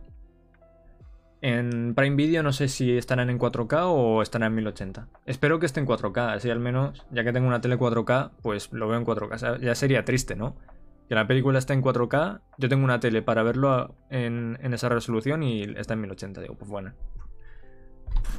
En 1.43 1.95
Prime 1.95 2.17
Video 2.17 2.43
no 2.43 2.53
sé 2.53 2.69
si 2.69 2.97
estarán 2.97 3.31
en 3.31 3.39
4K 3.39 3.85
o 3.87 4.21
estarán 4.21 4.53
en 4.53 4.57
1080. 4.57 5.09
Espero 5.25 5.59
que 5.59 5.67
esté 5.67 5.81
en 5.81 5.87
4K, 5.87 6.35
así 6.35 6.51
al 6.51 6.61
menos, 6.61 7.07
ya 7.11 7.25
que 7.25 7.33
tengo 7.33 7.49
una 7.49 7.63
tele 7.63 7.79
4K, 7.79 8.33
pues 8.43 8.73
lo 8.73 8.89
veo 8.89 8.99
en 8.99 9.07
4K. 9.07 9.61
ya 9.61 9.75
sería 9.75 10.05
triste, 10.05 10.37
¿no? 10.37 10.55
Que 11.09 11.15
la 11.15 11.27
película 11.27 11.59
esté 11.59 11.73
en 11.73 11.83
4K, 11.83 12.41
yo 12.59 12.69
tengo 12.69 12.85
una 12.85 13.01
tele 13.01 13.23
para 13.23 13.43
verlo 13.43 13.95
en, 14.11 14.59
en 14.61 14.75
esa 14.75 14.91
resolución 14.91 15.43
y 15.43 15.63
está 15.63 15.95
en 15.95 16.03
1080. 16.03 16.43
Digo, 16.43 16.55
pues 16.57 16.71
bueno. 16.71 16.93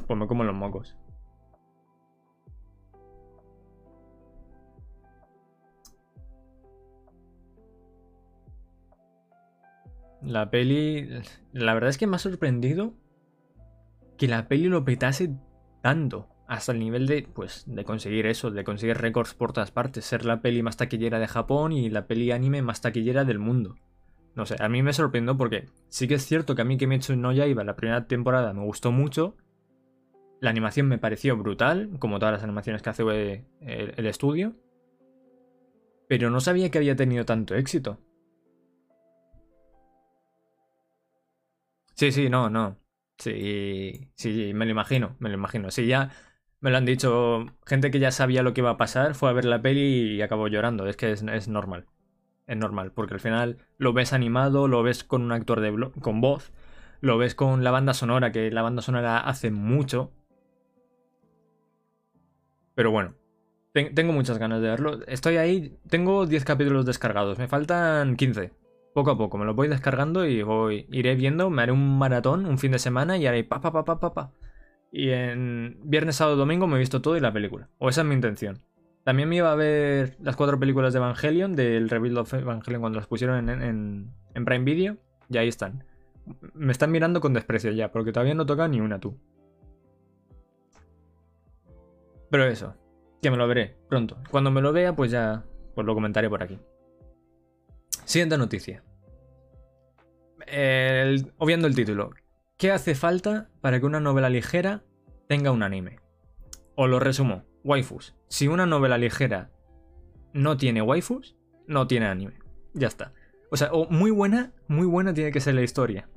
Pues 0.06 0.18
me 0.18 0.26
como 0.28 0.44
los 0.44 0.54
mocos. 0.54 0.96
La 10.24 10.50
peli. 10.50 11.08
La 11.52 11.74
verdad 11.74 11.90
es 11.90 11.98
que 11.98 12.06
me 12.06 12.16
ha 12.16 12.20
sorprendido 12.20 12.94
que 14.16 14.28
la 14.28 14.48
peli 14.48 14.68
lo 14.68 14.84
petase 14.84 15.34
tanto. 15.82 16.28
Hasta 16.48 16.72
el 16.72 16.80
nivel 16.80 17.06
de, 17.06 17.26
pues, 17.32 17.64
de 17.66 17.84
conseguir 17.84 18.26
eso, 18.26 18.50
de 18.50 18.62
conseguir 18.62 18.98
récords 18.98 19.32
por 19.32 19.52
todas 19.52 19.70
partes. 19.70 20.04
Ser 20.04 20.24
la 20.24 20.42
peli 20.42 20.62
más 20.62 20.76
taquillera 20.76 21.18
de 21.18 21.26
Japón 21.26 21.72
y 21.72 21.88
la 21.88 22.06
peli 22.06 22.30
anime 22.30 22.60
más 22.60 22.82
taquillera 22.82 23.24
del 23.24 23.38
mundo. 23.38 23.76
No 24.34 24.44
sé, 24.46 24.56
a 24.58 24.68
mí 24.68 24.82
me 24.82 24.92
sorprendió 24.92 25.36
porque 25.36 25.68
sí 25.88 26.08
que 26.08 26.14
es 26.14 26.26
cierto 26.26 26.54
que 26.54 26.62
a 26.62 26.64
mí 26.64 26.76
que 26.76 26.86
me 26.86 26.94
he 26.94 26.98
hecho 26.98 27.14
no 27.16 27.32
ya 27.32 27.46
iba 27.46 27.64
la 27.64 27.76
primera 27.76 28.06
temporada 28.06 28.52
me 28.52 28.64
gustó 28.64 28.92
mucho. 28.92 29.36
La 30.40 30.50
animación 30.50 30.88
me 30.88 30.98
pareció 30.98 31.36
brutal, 31.36 31.90
como 31.98 32.18
todas 32.18 32.32
las 32.32 32.42
animaciones 32.42 32.82
que 32.82 32.90
hace 32.90 33.02
el, 33.60 33.94
el 33.96 34.06
estudio. 34.06 34.54
Pero 36.08 36.30
no 36.30 36.40
sabía 36.40 36.70
que 36.70 36.78
había 36.78 36.96
tenido 36.96 37.24
tanto 37.24 37.54
éxito. 37.54 37.98
Sí, 42.02 42.10
sí, 42.10 42.28
no, 42.28 42.50
no. 42.50 42.80
Sí, 43.16 44.10
sí, 44.16 44.50
me 44.54 44.64
lo 44.64 44.72
imagino, 44.72 45.14
me 45.20 45.28
lo 45.28 45.36
imagino. 45.36 45.70
Sí, 45.70 45.86
ya 45.86 46.10
me 46.58 46.72
lo 46.72 46.76
han 46.78 46.84
dicho 46.84 47.46
gente 47.64 47.92
que 47.92 48.00
ya 48.00 48.10
sabía 48.10 48.42
lo 48.42 48.52
que 48.52 48.60
iba 48.60 48.70
a 48.70 48.76
pasar, 48.76 49.14
fue 49.14 49.30
a 49.30 49.32
ver 49.32 49.44
la 49.44 49.62
peli 49.62 50.16
y 50.16 50.20
acabó 50.20 50.48
llorando. 50.48 50.88
Es 50.88 50.96
que 50.96 51.12
es, 51.12 51.22
normal. 51.46 51.86
Es 52.48 52.56
normal, 52.56 52.90
porque 52.90 53.14
al 53.14 53.20
final 53.20 53.58
lo 53.78 53.92
ves 53.92 54.12
animado, 54.12 54.66
lo 54.66 54.82
ves 54.82 55.04
con 55.04 55.22
un 55.22 55.30
actor 55.30 55.60
de 55.60 55.92
con 56.00 56.20
voz, 56.20 56.52
lo 57.00 57.18
ves 57.18 57.36
con 57.36 57.62
la 57.62 57.70
banda 57.70 57.94
sonora, 57.94 58.32
que 58.32 58.50
la 58.50 58.62
banda 58.62 58.82
sonora 58.82 59.18
hace 59.20 59.52
mucho. 59.52 60.10
Pero 62.74 62.90
bueno, 62.90 63.14
tengo 63.72 64.12
muchas 64.12 64.38
ganas 64.38 64.60
de 64.60 64.70
verlo. 64.70 65.06
Estoy 65.06 65.36
ahí, 65.36 65.78
tengo 65.88 66.26
10 66.26 66.44
capítulos 66.44 66.84
descargados, 66.84 67.38
me 67.38 67.46
faltan 67.46 68.16
15 68.16 68.60
poco 68.94 69.10
a 69.10 69.18
poco, 69.18 69.38
me 69.38 69.44
lo 69.44 69.54
voy 69.54 69.68
descargando 69.68 70.26
y 70.26 70.42
voy, 70.42 70.86
iré 70.90 71.14
viendo, 71.14 71.50
me 71.50 71.62
haré 71.62 71.72
un 71.72 71.98
maratón 71.98 72.46
un 72.46 72.58
fin 72.58 72.72
de 72.72 72.78
semana 72.78 73.16
y 73.16 73.26
haré 73.26 73.44
pa 73.44 73.60
pa 73.60 73.72
pa 73.72 73.84
pa 73.84 74.00
pa 74.00 74.12
pa. 74.12 74.32
Y 74.92 75.08
en 75.10 75.78
viernes, 75.84 76.16
sábado, 76.16 76.36
domingo 76.36 76.66
me 76.66 76.76
he 76.76 76.78
visto 76.78 77.00
todo 77.00 77.16
y 77.16 77.20
la 77.20 77.32
película. 77.32 77.70
O 77.78 77.88
esa 77.88 78.02
es 78.02 78.06
mi 78.06 78.14
intención. 78.14 78.60
También 79.04 79.28
me 79.28 79.36
iba 79.36 79.50
a 79.50 79.54
ver 79.54 80.16
las 80.20 80.36
cuatro 80.36 80.60
películas 80.60 80.92
de 80.92 80.98
Evangelion, 80.98 81.56
del 81.56 81.88
Rebuild 81.88 82.18
of 82.18 82.34
Evangelion 82.34 82.82
cuando 82.82 82.98
las 82.98 83.08
pusieron 83.08 83.48
en, 83.48 84.12
en, 84.34 84.44
Prime 84.44 84.64
Video. 84.64 84.98
Y 85.30 85.38
ahí 85.38 85.48
están. 85.48 85.84
Me 86.52 86.72
están 86.72 86.92
mirando 86.92 87.20
con 87.20 87.32
desprecio 87.32 87.72
ya, 87.72 87.90
porque 87.90 88.12
todavía 88.12 88.34
no 88.34 88.44
toca 88.44 88.68
ni 88.68 88.80
una 88.80 89.00
tú. 89.00 89.18
Pero 92.30 92.44
eso, 92.44 92.74
que 93.22 93.30
me 93.30 93.38
lo 93.38 93.48
veré 93.48 93.76
pronto. 93.88 94.18
Cuando 94.30 94.50
me 94.50 94.60
lo 94.60 94.72
vea, 94.72 94.94
pues 94.94 95.10
ya 95.10 95.42
pues 95.74 95.86
lo 95.86 95.94
comentaré 95.94 96.28
por 96.28 96.42
aquí. 96.42 96.58
Siguiente 98.04 98.38
noticia. 98.38 98.82
obviando 101.38 101.66
el 101.66 101.74
título. 101.74 102.10
¿Qué 102.56 102.70
hace 102.70 102.94
falta 102.94 103.50
para 103.60 103.80
que 103.80 103.86
una 103.86 104.00
novela 104.00 104.28
ligera 104.28 104.84
tenga 105.28 105.50
un 105.50 105.62
anime? 105.62 105.98
O 106.74 106.86
lo 106.86 107.00
resumo, 107.00 107.44
waifus. 107.64 108.14
Si 108.28 108.48
una 108.48 108.66
novela 108.66 108.98
ligera 108.98 109.50
no 110.32 110.56
tiene 110.56 110.82
waifus, 110.82 111.36
no 111.66 111.86
tiene 111.86 112.06
anime. 112.06 112.38
Ya 112.74 112.88
está. 112.88 113.12
O 113.50 113.56
sea, 113.56 113.70
o 113.72 113.88
muy 113.90 114.10
buena, 114.10 114.52
muy 114.68 114.86
buena 114.86 115.12
tiene 115.12 115.32
que 115.32 115.40
ser 115.40 115.54
la 115.54 115.62
historia. 115.62 116.08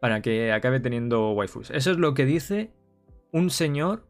Para 0.00 0.20
que 0.20 0.52
acabe 0.52 0.80
teniendo 0.80 1.32
waifus. 1.32 1.70
Eso 1.70 1.90
es 1.90 1.98
lo 1.98 2.14
que 2.14 2.26
dice 2.26 2.72
un 3.32 3.50
señor, 3.50 4.06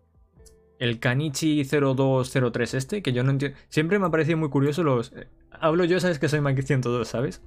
el 0.79 1.01
Kanichi 1.01 1.65
0203 1.65 2.75
este, 2.75 3.03
que 3.03 3.13
yo 3.13 3.23
no 3.23 3.31
entiendo. 3.31 3.59
Siempre 3.69 3.99
me 3.99 4.07
ha 4.07 4.11
parecido 4.11 4.37
muy 4.39 4.51
curioso 4.51 4.83
los 4.83 5.13
hablo 5.61 5.85
yo, 5.85 6.01
sabes 6.01 6.19
que 6.19 6.29
soy 6.29 6.41
Mike 6.41 6.63
102, 6.63 7.09
¿sabes? 7.09 7.43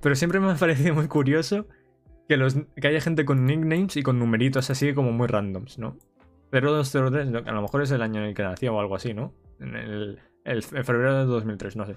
Pero 0.00 0.14
siempre 0.14 0.40
me 0.40 0.50
ha 0.50 0.54
parecido 0.56 0.94
muy 0.94 1.08
curioso 1.08 1.66
que, 2.28 2.36
los, 2.36 2.56
que 2.80 2.88
haya 2.88 3.00
gente 3.00 3.24
con 3.24 3.46
nicknames 3.46 3.96
y 3.96 4.02
con 4.02 4.18
numeritos 4.18 4.70
así 4.70 4.94
como 4.94 5.12
muy 5.12 5.26
randoms, 5.26 5.78
¿no? 5.78 5.96
0203, 6.52 7.46
a 7.46 7.52
lo 7.52 7.62
mejor 7.62 7.82
es 7.82 7.90
el 7.90 8.02
año 8.02 8.20
en 8.20 8.28
el 8.28 8.34
que 8.34 8.42
nació 8.42 8.74
o 8.74 8.80
algo 8.80 8.96
así, 8.96 9.14
¿no? 9.14 9.34
En 9.60 9.74
el, 9.74 10.62
febrero 10.62 11.18
de 11.18 11.24
2003, 11.24 11.76
no 11.76 11.86
sé. 11.86 11.96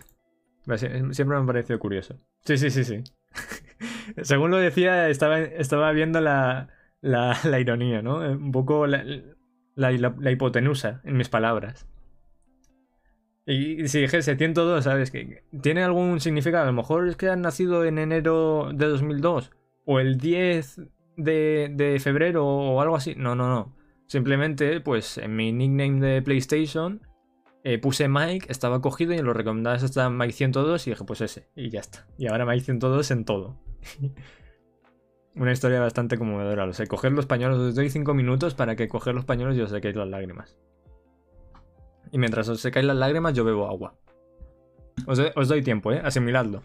Siempre 1.14 1.38
me 1.38 1.44
ha 1.44 1.46
parecido 1.46 1.80
curioso. 1.80 2.16
Sí, 2.46 2.58
sí, 2.58 2.70
sí, 2.70 2.84
sí. 2.84 3.04
Según 4.24 4.52
lo 4.52 4.58
decía, 4.58 5.10
estaba, 5.10 5.40
estaba 5.40 5.92
viendo 5.92 6.20
la, 6.20 6.70
la, 7.02 7.60
ironía, 7.60 8.02
¿no? 8.02 8.18
Un 8.18 8.52
poco 8.52 8.86
la 9.80 10.32
hipotenusa 10.32 11.02
en 11.04 11.18
mis 11.18 11.30
palabras. 11.30 11.88
Y 13.50 13.88
si 13.88 14.02
dijese 14.02 14.36
102, 14.36 14.84
¿sabes? 14.84 15.10
que 15.10 15.44
¿Tiene 15.62 15.84
algún 15.84 16.20
significado? 16.20 16.64
A 16.64 16.68
lo 16.68 16.74
mejor 16.74 17.08
es 17.08 17.16
que 17.16 17.30
han 17.30 17.42
nacido 17.42 17.84
en 17.84 17.98
enero 17.98 18.70
de 18.72 18.86
2002 18.86 19.52
o 19.86 20.00
el 20.00 20.18
10 20.18 20.82
de, 21.18 22.00
febrero 22.00 22.46
o 22.46 22.80
algo 22.80 22.96
así. 22.96 23.16
No, 23.18 23.34
no, 23.34 23.50
no. 23.50 23.76
Simplemente, 24.06 24.82
pues 24.82 25.18
en 25.18 25.36
mi 25.36 25.52
nickname 25.52 26.00
de 26.00 26.22
PlayStation 26.22 27.02
eh, 27.64 27.80
puse 27.80 28.08
Mike, 28.08 28.46
estaba 28.50 28.82
cogido 28.82 29.14
y 29.14 29.18
en 29.18 29.26
los 29.26 29.36
recomendados 29.36 29.82
está 29.82 30.12
Mike 30.12 30.34
102 30.34 30.86
y 30.86 30.92
dije, 30.92 31.04
pues 31.04 31.22
ese. 31.22 31.50
Y 31.56 31.70
ya 31.72 31.80
está. 31.80 32.06
Y 32.20 32.28
ahora 32.28 32.46
Mike 32.46 32.66
102 32.66 33.10
en 33.10 33.26
todo. 33.26 33.58
una 35.40 35.54
historia 35.54 35.80
bastante 35.80 36.18
conmovedora. 36.18 36.66
O 36.66 36.74
sea, 36.74 36.86
coger 36.86 37.14
los 37.14 37.26
pañuelos, 37.26 37.58
os 37.60 37.76
doy 37.76 37.90
cinco 37.90 38.14
minutos 38.14 38.54
para 38.54 38.76
que 38.76 38.88
coger 38.88 39.16
los 39.16 39.26
pañuelos 39.26 39.58
y 39.58 39.62
os 39.62 39.72
sequéis 39.72 39.96
las 39.96 40.08
lágrimas. 40.08 40.58
Y 42.12 42.18
mientras 42.18 42.50
os 42.50 42.60
secáis 42.62 42.86
las 42.86 42.98
lágrimas, 42.98 43.34
yo 43.34 43.44
bebo 43.44 43.68
agua. 43.68 43.96
Os, 45.06 45.48
doy, 45.48 45.64
tiempo, 45.64 45.92
¿eh? 45.94 46.02
Asimiladlo. 46.04 46.62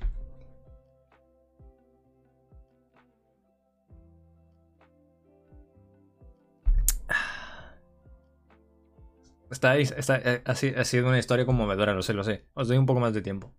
Estáis, 9.50 9.92
está, 9.92 10.16
eh, 10.18 10.42
ha 10.44 10.84
sido 10.84 11.08
una 11.08 11.18
historia 11.18 11.46
conmovedora, 11.46 11.94
lo 11.94 12.02
sé, 12.02 12.12
lo 12.12 12.24
sé. 12.24 12.44
Os 12.54 12.66
doy 12.66 12.76
un 12.76 12.86
poco 12.86 12.98
más 13.00 13.14
de 13.14 13.22
tiempo. 13.22 13.54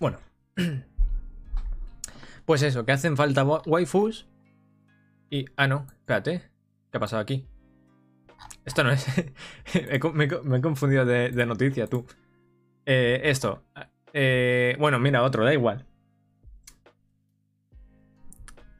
Bueno. 0.00 0.18
Pues 2.46 2.62
eso, 2.62 2.84
que 2.84 2.90
hacen 2.90 3.16
falta 3.16 3.44
wa- 3.44 3.62
waifus. 3.64 4.26
Y. 5.30 5.44
Ah, 5.56 5.68
no, 5.68 5.86
espérate. 5.88 6.50
¿Qué 6.90 6.96
ha 6.96 7.00
pasado 7.00 7.22
aquí? 7.22 7.46
Esto 8.64 8.82
no 8.82 8.90
es. 8.90 9.06
me 10.14 10.56
he 10.56 10.60
confundido 10.60 11.04
de, 11.04 11.30
de 11.30 11.46
noticia, 11.46 11.86
tú. 11.86 12.04
Eh, 12.86 13.20
esto. 13.24 13.62
Eh, 14.12 14.74
bueno, 14.80 14.98
mira, 14.98 15.22
otro, 15.22 15.44
da 15.44 15.52
igual. 15.52 15.86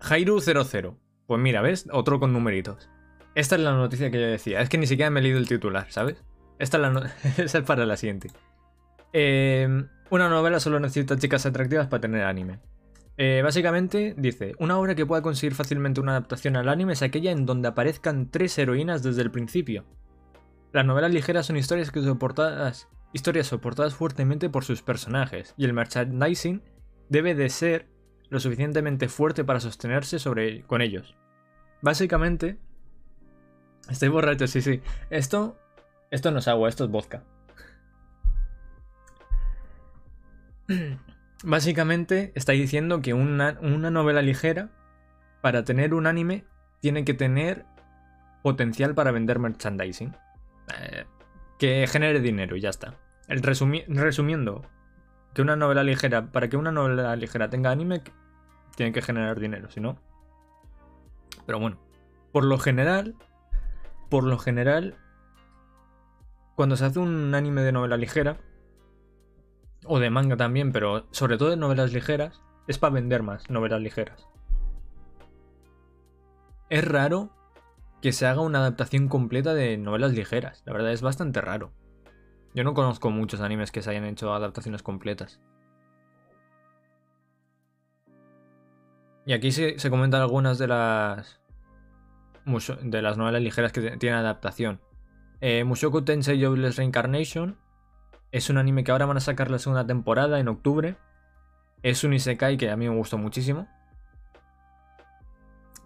Jairu00. 0.00 0.96
Pues 1.28 1.40
mira, 1.40 1.60
¿ves? 1.60 1.86
Otro 1.92 2.18
con 2.18 2.32
numeritos. 2.32 2.88
Esta 3.36 3.54
es 3.54 3.60
la 3.60 3.72
noticia 3.72 4.10
que 4.10 4.20
yo 4.20 4.26
decía. 4.26 4.60
Es 4.62 4.68
que 4.68 4.78
ni 4.78 4.88
siquiera 4.88 5.10
me 5.10 5.20
he 5.20 5.22
leído 5.22 5.38
el 5.38 5.46
titular, 5.46 5.86
¿sabes? 5.92 6.24
Esta 6.58 6.78
es 6.78 6.80
la 6.80 6.90
no- 6.90 7.02
Esa 7.38 7.58
es 7.58 7.64
para 7.64 7.86
la 7.86 7.96
siguiente. 7.96 8.30
Eh, 9.12 9.84
una 10.10 10.28
novela 10.28 10.60
solo 10.60 10.80
necesita 10.80 11.16
chicas 11.16 11.46
atractivas 11.46 11.86
para 11.86 12.00
tener 12.00 12.24
anime. 12.24 12.60
Eh, 13.16 13.42
básicamente 13.42 14.14
dice, 14.16 14.54
una 14.58 14.78
obra 14.78 14.94
que 14.94 15.06
pueda 15.06 15.22
conseguir 15.22 15.54
fácilmente 15.54 16.00
una 16.00 16.12
adaptación 16.12 16.56
al 16.56 16.68
anime 16.68 16.94
es 16.94 17.02
aquella 17.02 17.30
en 17.32 17.46
donde 17.46 17.68
aparezcan 17.68 18.30
tres 18.30 18.56
heroínas 18.58 19.02
desde 19.02 19.22
el 19.22 19.30
principio. 19.30 19.84
Las 20.72 20.86
novelas 20.86 21.12
ligeras 21.12 21.46
son 21.46 21.56
historias 21.56 21.90
que 21.90 22.00
soportadas, 22.00 22.88
historias 23.12 23.48
soportadas 23.48 23.94
fuertemente 23.94 24.48
por 24.48 24.64
sus 24.64 24.82
personajes, 24.82 25.54
y 25.56 25.64
el 25.64 25.72
merchandising 25.72 26.62
debe 27.08 27.34
de 27.34 27.50
ser 27.50 27.88
lo 28.30 28.40
suficientemente 28.40 29.08
fuerte 29.08 29.44
para 29.44 29.60
sostenerse 29.60 30.18
sobre 30.18 30.62
con 30.62 30.80
ellos. 30.80 31.16
Básicamente, 31.82 32.58
estoy 33.90 34.08
borracho, 34.08 34.46
sí, 34.46 34.62
sí. 34.62 34.80
Esto, 35.10 35.58
esto 36.10 36.30
no 36.30 36.38
es 36.38 36.48
agua, 36.48 36.68
esto 36.68 36.84
es 36.84 36.90
vodka. 36.90 37.24
Básicamente 41.44 42.32
está 42.34 42.52
diciendo 42.52 43.00
que 43.00 43.14
una, 43.14 43.58
una 43.62 43.90
novela 43.90 44.22
ligera, 44.22 44.70
para 45.40 45.64
tener 45.64 45.94
un 45.94 46.06
anime, 46.06 46.44
tiene 46.80 47.04
que 47.04 47.14
tener 47.14 47.64
potencial 48.42 48.94
para 48.94 49.10
vender 49.10 49.38
merchandising. 49.38 50.14
Eh, 50.78 51.04
que 51.58 51.86
genere 51.86 52.20
dinero 52.20 52.56
y 52.56 52.60
ya 52.60 52.70
está. 52.70 52.94
El 53.28 53.42
resumi- 53.42 53.84
resumiendo, 53.86 54.62
que 55.34 55.42
una 55.42 55.56
novela 55.56 55.82
ligera, 55.82 56.32
para 56.32 56.48
que 56.48 56.56
una 56.56 56.72
novela 56.72 57.14
ligera 57.16 57.50
tenga 57.50 57.70
anime, 57.70 58.02
tiene 58.76 58.92
que 58.92 59.02
generar 59.02 59.38
dinero, 59.38 59.70
si 59.70 59.80
no. 59.80 59.98
Pero 61.46 61.58
bueno, 61.58 61.78
por 62.32 62.44
lo 62.44 62.58
general, 62.58 63.14
por 64.08 64.24
lo 64.24 64.38
general, 64.38 64.96
cuando 66.56 66.76
se 66.76 66.84
hace 66.84 66.98
un 66.98 67.34
anime 67.34 67.62
de 67.62 67.72
novela 67.72 67.96
ligera, 67.96 68.38
o 69.90 69.98
de 69.98 70.08
manga 70.08 70.36
también, 70.36 70.70
pero 70.70 71.08
sobre 71.10 71.36
todo 71.36 71.50
de 71.50 71.56
novelas 71.56 71.92
ligeras, 71.92 72.40
es 72.68 72.78
para 72.78 72.94
vender 72.94 73.24
más 73.24 73.50
novelas 73.50 73.80
ligeras. 73.80 74.28
Es 76.68 76.84
raro 76.84 77.30
que 78.00 78.12
se 78.12 78.24
haga 78.24 78.40
una 78.40 78.60
adaptación 78.60 79.08
completa 79.08 79.52
de 79.52 79.76
novelas 79.78 80.12
ligeras, 80.12 80.62
la 80.64 80.74
verdad 80.74 80.92
es 80.92 81.02
bastante 81.02 81.40
raro. 81.40 81.72
Yo 82.54 82.62
no 82.62 82.72
conozco 82.72 83.10
muchos 83.10 83.40
animes 83.40 83.72
que 83.72 83.82
se 83.82 83.90
hayan 83.90 84.04
hecho 84.04 84.32
adaptaciones 84.32 84.84
completas. 84.84 85.40
Y 89.26 89.32
aquí 89.32 89.50
se, 89.50 89.76
comentan 89.90 90.22
algunas 90.22 90.58
de 90.58 90.68
las 90.68 91.40
de 92.82 93.02
las 93.02 93.18
novelas 93.18 93.42
ligeras 93.42 93.72
que 93.72 93.96
tienen 93.96 94.20
adaptación. 94.20 94.80
Eh, 95.40 95.64
Mushoku 95.64 96.02
Tensei 96.02 96.40
Jobless 96.40 96.76
Reincarnation 96.76 97.58
es 98.32 98.50
un 98.50 98.58
anime 98.58 98.84
que 98.84 98.92
ahora 98.92 99.06
van 99.06 99.16
a 99.16 99.20
sacar 99.20 99.50
la 99.50 99.58
segunda 99.58 99.86
temporada 99.86 100.40
en 100.40 100.48
octubre. 100.48 100.96
Es 101.82 102.04
un 102.04 102.12
isekai 102.12 102.56
que 102.56 102.70
a 102.70 102.76
mí 102.76 102.88
me 102.88 102.96
gustó 102.96 103.18
muchísimo. 103.18 103.68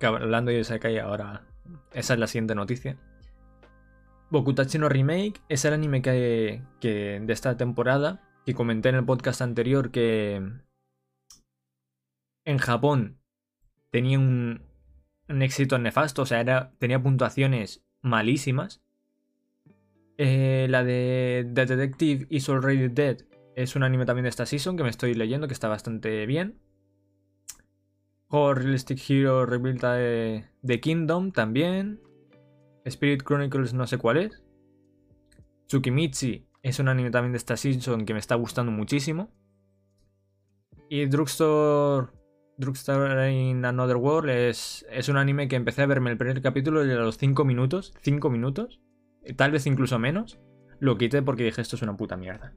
Hablando 0.02 0.50
de 0.50 0.60
isekai 0.60 0.98
ahora, 0.98 1.42
esa 1.92 2.14
es 2.14 2.20
la 2.20 2.26
siguiente 2.26 2.54
noticia. 2.54 2.96
Bokutachi 4.30 4.78
no 4.78 4.88
Remake 4.88 5.40
es 5.48 5.64
el 5.64 5.74
anime 5.74 6.02
que, 6.02 6.62
que 6.80 7.20
de 7.20 7.32
esta 7.32 7.56
temporada 7.56 8.20
que 8.44 8.54
comenté 8.54 8.88
en 8.88 8.96
el 8.96 9.04
podcast 9.04 9.40
anterior 9.40 9.90
que 9.90 10.42
en 12.44 12.58
Japón 12.58 13.18
tenía 13.90 14.18
un, 14.18 14.62
éxito 15.28 15.78
nefasto, 15.78 16.22
o 16.22 16.26
sea, 16.26 16.72
tenía 16.78 17.02
puntuaciones 17.02 17.84
malísimas. 18.02 18.83
Eh, 20.16 20.66
la 20.70 20.84
de 20.84 21.50
The 21.52 21.66
Detective 21.66 22.26
is 22.30 22.48
Already 22.48 22.88
Dead 22.88 23.18
es 23.56 23.76
un 23.76 23.82
anime 23.82 24.06
también 24.06 24.24
de 24.24 24.30
esta 24.30 24.46
season 24.46 24.76
que 24.76 24.82
me 24.82 24.90
estoy 24.90 25.14
leyendo, 25.14 25.46
que 25.46 25.54
está 25.54 25.68
bastante 25.68 26.26
bien. 26.26 26.58
Horror 28.28 28.64
Realistic 28.64 28.98
Hero 29.08 29.46
Rebuild 29.46 29.80
de, 29.80 30.44
de 30.62 30.80
Kingdom 30.80 31.30
también. 31.30 32.00
Spirit 32.84 33.22
Chronicles 33.22 33.74
no 33.74 33.86
sé 33.86 33.98
cuál 33.98 34.18
es. 34.18 34.42
Tsukimichi 35.66 36.46
es 36.62 36.78
un 36.78 36.88
anime 36.88 37.10
también 37.10 37.32
de 37.32 37.38
esta 37.38 37.56
season 37.56 38.04
que 38.04 38.12
me 38.12 38.18
está 38.18 38.34
gustando 38.34 38.72
muchísimo. 38.72 39.30
Y 40.88 41.06
Drugstore, 41.06 42.08
Drugstore 42.56 43.32
in 43.32 43.64
Another 43.64 43.96
World 43.96 44.30
es, 44.30 44.84
es 44.90 45.08
un 45.08 45.16
anime 45.16 45.48
que 45.48 45.56
empecé 45.56 45.82
a 45.82 45.86
verme 45.86 46.10
el 46.10 46.16
primer 46.16 46.42
capítulo 46.42 46.84
y 46.84 46.90
a 46.90 46.96
los 46.96 47.18
5 47.18 47.44
minutos, 47.44 47.94
5 48.02 48.30
minutos, 48.30 48.80
tal 49.32 49.50
vez 49.50 49.66
incluso 49.66 49.98
menos, 49.98 50.38
lo 50.78 50.98
quité 50.98 51.22
porque 51.22 51.44
dije 51.44 51.60
esto 51.60 51.76
es 51.76 51.82
una 51.82 51.96
puta 51.96 52.16
mierda. 52.16 52.52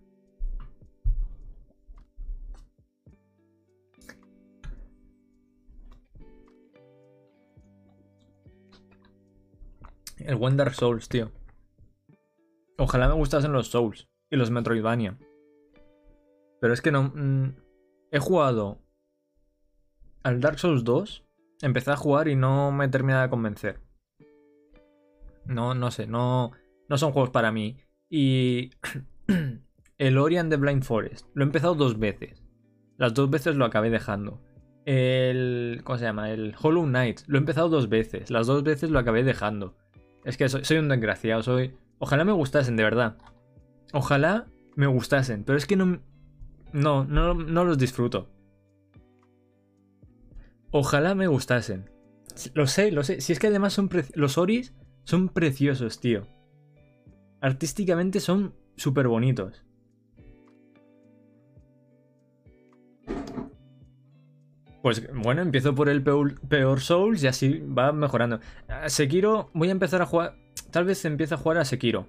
El 10.18 10.36
Wonder 10.36 10.74
Souls, 10.74 11.08
tío. 11.08 11.32
Ojalá 12.78 13.08
me 13.08 13.14
gustasen 13.14 13.54
los 13.54 13.70
Souls 13.70 14.10
y 14.30 14.36
los 14.36 14.52
Metroidvania. 14.52 15.18
Pero 16.60 16.74
es 16.74 16.82
que 16.82 16.92
no. 16.92 17.04
mm, 17.04 17.56
he 18.12 18.20
jugado 18.20 18.82
al 20.24 20.42
Dark 20.42 20.60
Souls 20.60 20.84
2. 20.84 21.24
Empecé 21.62 21.92
a 21.92 21.96
jugar 21.96 22.28
y 22.28 22.36
no 22.36 22.72
me 22.72 22.88
termina 22.90 23.22
de 23.22 23.30
convencer. 23.30 23.87
No, 25.48 25.74
no 25.74 25.92
sé, 25.92 26.08
no, 26.08 26.52
no 26.90 26.98
son 26.98 27.12
juegos 27.12 27.30
para 27.30 27.52
mí. 27.52 27.78
Y 28.10 28.72
el 29.98 30.18
Ori 30.18 30.38
and 30.38 30.52
the 30.52 30.58
Blind 30.58 30.84
Forest 30.84 31.28
lo 31.34 31.44
he 31.44 31.48
empezado 31.48 31.76
dos 31.76 32.00
veces. 32.00 32.44
Las 32.98 33.14
dos 33.14 33.30
veces 33.30 33.56
lo 33.56 33.66
acabé 33.66 33.90
dejando. 33.90 34.42
El. 34.86 35.82
¿Cómo 35.84 35.98
se 35.98 36.06
llama? 36.06 36.32
El 36.32 36.56
Hollow 36.60 36.86
Knight 36.86 37.22
lo 37.28 37.38
he 37.38 37.40
empezado 37.40 37.70
dos 37.70 37.90
veces. 37.90 38.32
Las 38.32 38.48
dos 38.48 38.64
veces 38.64 38.90
lo 38.90 39.00
acabé 39.00 39.24
dejando. 39.24 39.76
Es 40.24 40.38
que 40.38 40.50
soy, 40.50 40.78
un 40.78 40.90
desgraciado, 40.90 41.44
soy. 41.44 41.76
Ojalá 42.00 42.26
me 42.26 42.32
gustasen, 42.32 42.76
de 42.76 42.84
verdad. 42.84 43.18
Ojalá 43.94 44.48
me 44.76 44.88
gustasen, 44.88 45.44
pero 45.44 45.58
es 45.58 45.66
que 45.66 45.76
no. 45.76 46.00
No, 46.74 47.06
no, 47.06 47.34
no 47.34 47.64
los 47.64 47.78
disfruto. 47.78 48.30
Ojalá 50.72 51.16
me 51.16 51.28
gustasen. 51.28 51.90
Lo 52.54 52.68
sé, 52.68 52.92
lo 52.92 53.04
sé. 53.04 53.22
Si 53.22 53.34
es 53.34 53.40
que 53.40 53.48
además 53.48 53.74
son. 53.74 53.90
Los 54.16 54.38
Oris 54.38 54.74
son 55.08 55.30
preciosos, 55.30 56.02
tío. 56.02 56.28
Artísticamente 57.40 58.20
son 58.20 58.54
súper 58.76 59.08
bonitos. 59.08 59.64
Pues 64.82 65.10
bueno, 65.14 65.42
empiezo 65.42 65.74
por 65.74 65.88
el 65.88 66.04
peor, 66.04 66.82
Souls 66.82 67.24
y 67.24 67.28
así 67.28 67.60
va 67.60 67.94
mejorando. 67.94 68.42
A 68.68 68.90
Sekiro, 68.90 69.50
voy 69.54 69.70
a 69.70 69.72
empezar 69.72 70.02
a 70.02 70.06
jugar. 70.06 70.36
Tal 70.72 70.84
vez 70.84 71.04
empiece 71.06 71.36
a 71.36 71.38
jugar 71.38 71.60
a 71.60 71.66
Sekiro. 71.66 72.06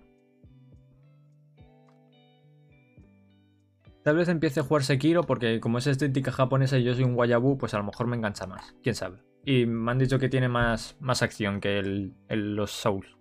Tal 4.03 4.17
vez 4.17 4.29
empiece 4.29 4.59
a 4.59 4.65
jugar 4.65 4.83
Sekiro 4.83 5.23
porque 5.23 5.61
como 5.61 5.79
es 5.79 5.87
estética 5.87 6.33
japonesa 6.33 6.79
y 6.79 6.83
yo 6.83 6.95
soy 6.95 7.05
un 7.05 7.15
guayabú, 7.15 7.59
pues 7.59 7.75
a 7.75 7.79
lo 7.79 7.85
mejor 7.85 8.09
me 8.09 8.17
engancha 8.17 8.49
más. 8.49 8.75
Quién 8.83 8.97
sabe. 8.97 9.28
Y 9.45 9.67
me 9.67 9.91
han 9.91 9.99
dicho 9.99 10.19
que 10.19 10.29
tiene 10.29 10.49
más, 10.49 10.97
más 11.01 11.23
acción 11.23 11.61
que 11.61 11.79
el, 11.79 12.15
los 12.29 12.71
Souls. 12.71 13.17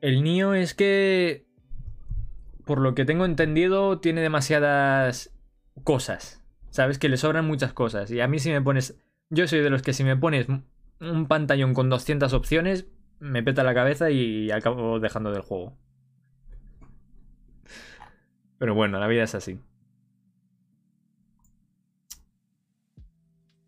El 0.00 0.22
Nio 0.22 0.54
es 0.54 0.74
que. 0.74 1.46
Por 2.64 2.80
lo 2.80 2.94
que 2.94 3.04
tengo 3.04 3.24
entendido, 3.24 3.98
tiene 3.98 4.20
demasiadas 4.20 5.34
cosas. 5.82 6.44
¿Sabes? 6.70 6.98
Que 6.98 7.08
le 7.08 7.16
sobran 7.16 7.46
muchas 7.46 7.72
cosas. 7.72 8.10
Y 8.10 8.20
a 8.20 8.28
mí 8.28 8.38
si 8.38 8.50
me 8.50 8.62
pones... 8.62 8.98
Yo 9.30 9.46
soy 9.46 9.60
de 9.60 9.70
los 9.70 9.82
que 9.82 9.92
si 9.92 10.04
me 10.04 10.16
pones 10.16 10.46
un 11.00 11.26
pantallón 11.26 11.74
con 11.74 11.90
200 11.90 12.32
opciones, 12.32 12.86
me 13.18 13.42
peta 13.42 13.64
la 13.64 13.74
cabeza 13.74 14.10
y 14.10 14.50
acabo 14.50 15.00
dejando 15.00 15.32
del 15.32 15.42
juego. 15.42 15.76
Pero 18.58 18.74
bueno, 18.74 19.00
la 19.00 19.08
vida 19.08 19.24
es 19.24 19.34
así. 19.34 19.58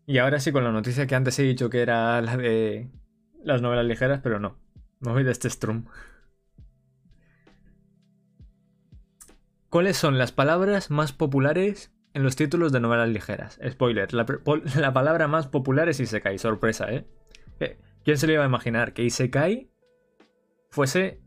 Y 0.07 0.19
ahora 0.19 0.39
sí 0.39 0.51
con 0.51 0.63
la 0.63 0.71
noticia 0.71 1.07
que 1.07 1.15
antes 1.15 1.37
he 1.39 1.43
dicho 1.43 1.69
que 1.69 1.81
era 1.81 2.21
la 2.21 2.37
de 2.37 2.89
las 3.43 3.61
novelas 3.61 3.85
ligeras, 3.85 4.19
pero 4.21 4.39
no. 4.39 4.57
Me 4.99 5.11
voy 5.11 5.23
de 5.23 5.31
este 5.31 5.49
Strum. 5.49 5.85
¿Cuáles 9.69 9.97
son 9.97 10.17
las 10.17 10.31
palabras 10.31 10.89
más 10.89 11.11
populares 11.11 11.93
en 12.13 12.23
los 12.23 12.35
títulos 12.35 12.71
de 12.71 12.79
novelas 12.79 13.09
ligeras? 13.09 13.59
Spoiler, 13.67 14.13
la, 14.13 14.25
palabra 14.93 15.27
más 15.27 15.47
popular 15.47 15.89
es 15.89 15.99
Isekai, 15.99 16.37
sorpresa, 16.37 16.91
¿eh? 16.91 17.05
¿eh? 17.59 17.79
¿Quién 18.03 18.17
se 18.17 18.27
le 18.27 18.33
iba 18.33 18.43
a 18.43 18.47
imaginar 18.47 18.93
que 18.93 19.03
Isekai 19.03 19.69
fuese 20.69 21.19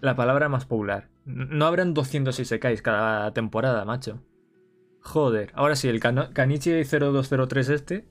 la 0.00 0.16
palabra 0.16 0.48
más 0.48 0.64
popular? 0.64 1.10
No 1.24 1.66
habrán 1.66 1.94
200 1.94 2.40
Isekais 2.40 2.82
cada 2.82 3.32
temporada, 3.34 3.84
macho. 3.84 4.20
Joder, 5.02 5.50
ahora 5.54 5.76
sí, 5.76 5.88
el 5.88 6.00
Kanichi 6.00 6.84
0203 6.84 7.68
este 7.70 8.04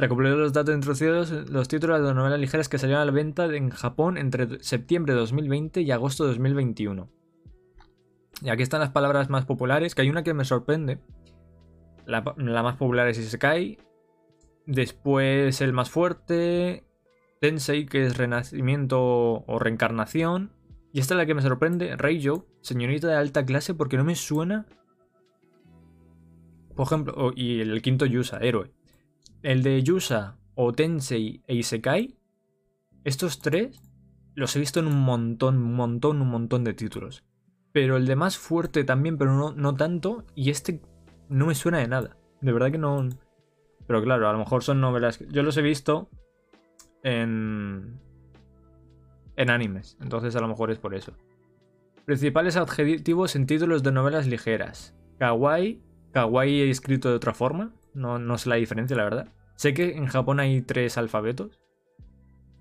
recopiló 0.00 0.34
los 0.34 0.52
datos 0.54 0.74
introducidos, 0.74 1.30
los 1.50 1.68
títulos 1.68 2.02
de 2.02 2.14
novelas 2.14 2.40
ligeras 2.40 2.68
que 2.68 2.78
salieron 2.78 3.02
a 3.02 3.04
la 3.04 3.12
venta 3.12 3.44
en 3.44 3.68
Japón 3.68 4.16
entre 4.16 4.62
septiembre 4.62 5.12
de 5.12 5.20
2020 5.20 5.82
y 5.82 5.90
agosto 5.90 6.24
de 6.24 6.30
2021. 6.30 7.08
Y 8.42 8.48
aquí 8.48 8.62
están 8.62 8.80
las 8.80 8.90
palabras 8.90 9.28
más 9.28 9.44
populares, 9.44 9.94
que 9.94 10.02
hay 10.02 10.08
una 10.08 10.22
que 10.22 10.32
me 10.32 10.46
sorprende. 10.46 10.98
La, 12.06 12.22
más 12.22 12.76
popular 12.76 13.06
es 13.08 13.18
Isekai. 13.18 13.78
Después 14.66 15.60
el 15.60 15.74
más 15.74 15.90
fuerte, 15.90 16.84
Tensei, 17.40 17.84
que 17.84 18.06
es 18.06 18.16
renacimiento 18.16 19.44
o 19.46 19.58
reencarnación. 19.58 20.52
Y 20.92 21.00
esta 21.00 21.14
es 21.14 21.18
la 21.18 21.26
que 21.26 21.34
me 21.34 21.42
sorprende, 21.42 21.94
Reijo, 21.96 22.46
señorita 22.62 23.08
de 23.08 23.16
alta 23.16 23.44
clase, 23.44 23.74
porque 23.74 23.98
no 23.98 24.04
me 24.04 24.14
suena 24.14 24.66
por 26.80 26.86
ejemplo, 26.86 27.30
y 27.36 27.60
el 27.60 27.82
quinto 27.82 28.06
Yusa, 28.06 28.38
héroe. 28.38 28.72
El 29.42 29.62
de 29.62 29.82
Yusa, 29.82 30.38
o 30.54 30.72
Tensei 30.72 31.42
e 31.46 31.54
Isekai, 31.54 32.16
estos 33.04 33.40
tres 33.40 33.82
los 34.34 34.56
he 34.56 34.60
visto 34.60 34.80
en 34.80 34.86
un 34.86 34.98
montón, 34.98 35.58
un 35.58 35.74
montón, 35.74 36.22
un 36.22 36.28
montón 36.28 36.64
de 36.64 36.72
títulos. 36.72 37.22
Pero 37.72 37.98
el 37.98 38.06
de 38.06 38.16
más 38.16 38.38
fuerte 38.38 38.82
también, 38.84 39.18
pero 39.18 39.36
no, 39.36 39.52
no 39.52 39.74
tanto, 39.74 40.24
y 40.34 40.48
este 40.48 40.80
no 41.28 41.44
me 41.44 41.54
suena 41.54 41.80
de 41.80 41.88
nada. 41.88 42.16
De 42.40 42.50
verdad 42.50 42.72
que 42.72 42.78
no... 42.78 43.10
Pero 43.86 44.02
claro, 44.02 44.30
a 44.30 44.32
lo 44.32 44.38
mejor 44.38 44.64
son 44.64 44.80
novelas... 44.80 45.18
Yo 45.28 45.42
los 45.42 45.58
he 45.58 45.62
visto 45.62 46.08
en... 47.02 48.00
En 49.36 49.50
animes, 49.50 49.98
entonces 50.00 50.34
a 50.34 50.40
lo 50.40 50.48
mejor 50.48 50.70
es 50.70 50.78
por 50.78 50.94
eso. 50.94 51.12
Principales 52.06 52.56
adjetivos 52.56 53.36
en 53.36 53.44
títulos 53.44 53.82
de 53.82 53.92
novelas 53.92 54.26
ligeras. 54.26 54.96
Kawaii, 55.18 55.82
Kawaii 56.12 56.62
he 56.62 56.70
escrito 56.70 57.08
de 57.08 57.16
otra 57.16 57.34
forma. 57.34 57.72
No, 57.94 58.18
no 58.18 58.38
sé 58.38 58.48
la 58.48 58.56
diferencia, 58.56 58.96
la 58.96 59.04
verdad. 59.04 59.32
Sé 59.56 59.74
que 59.74 59.96
en 59.96 60.06
Japón 60.06 60.40
hay 60.40 60.62
tres 60.62 60.96
alfabetos. 60.98 61.60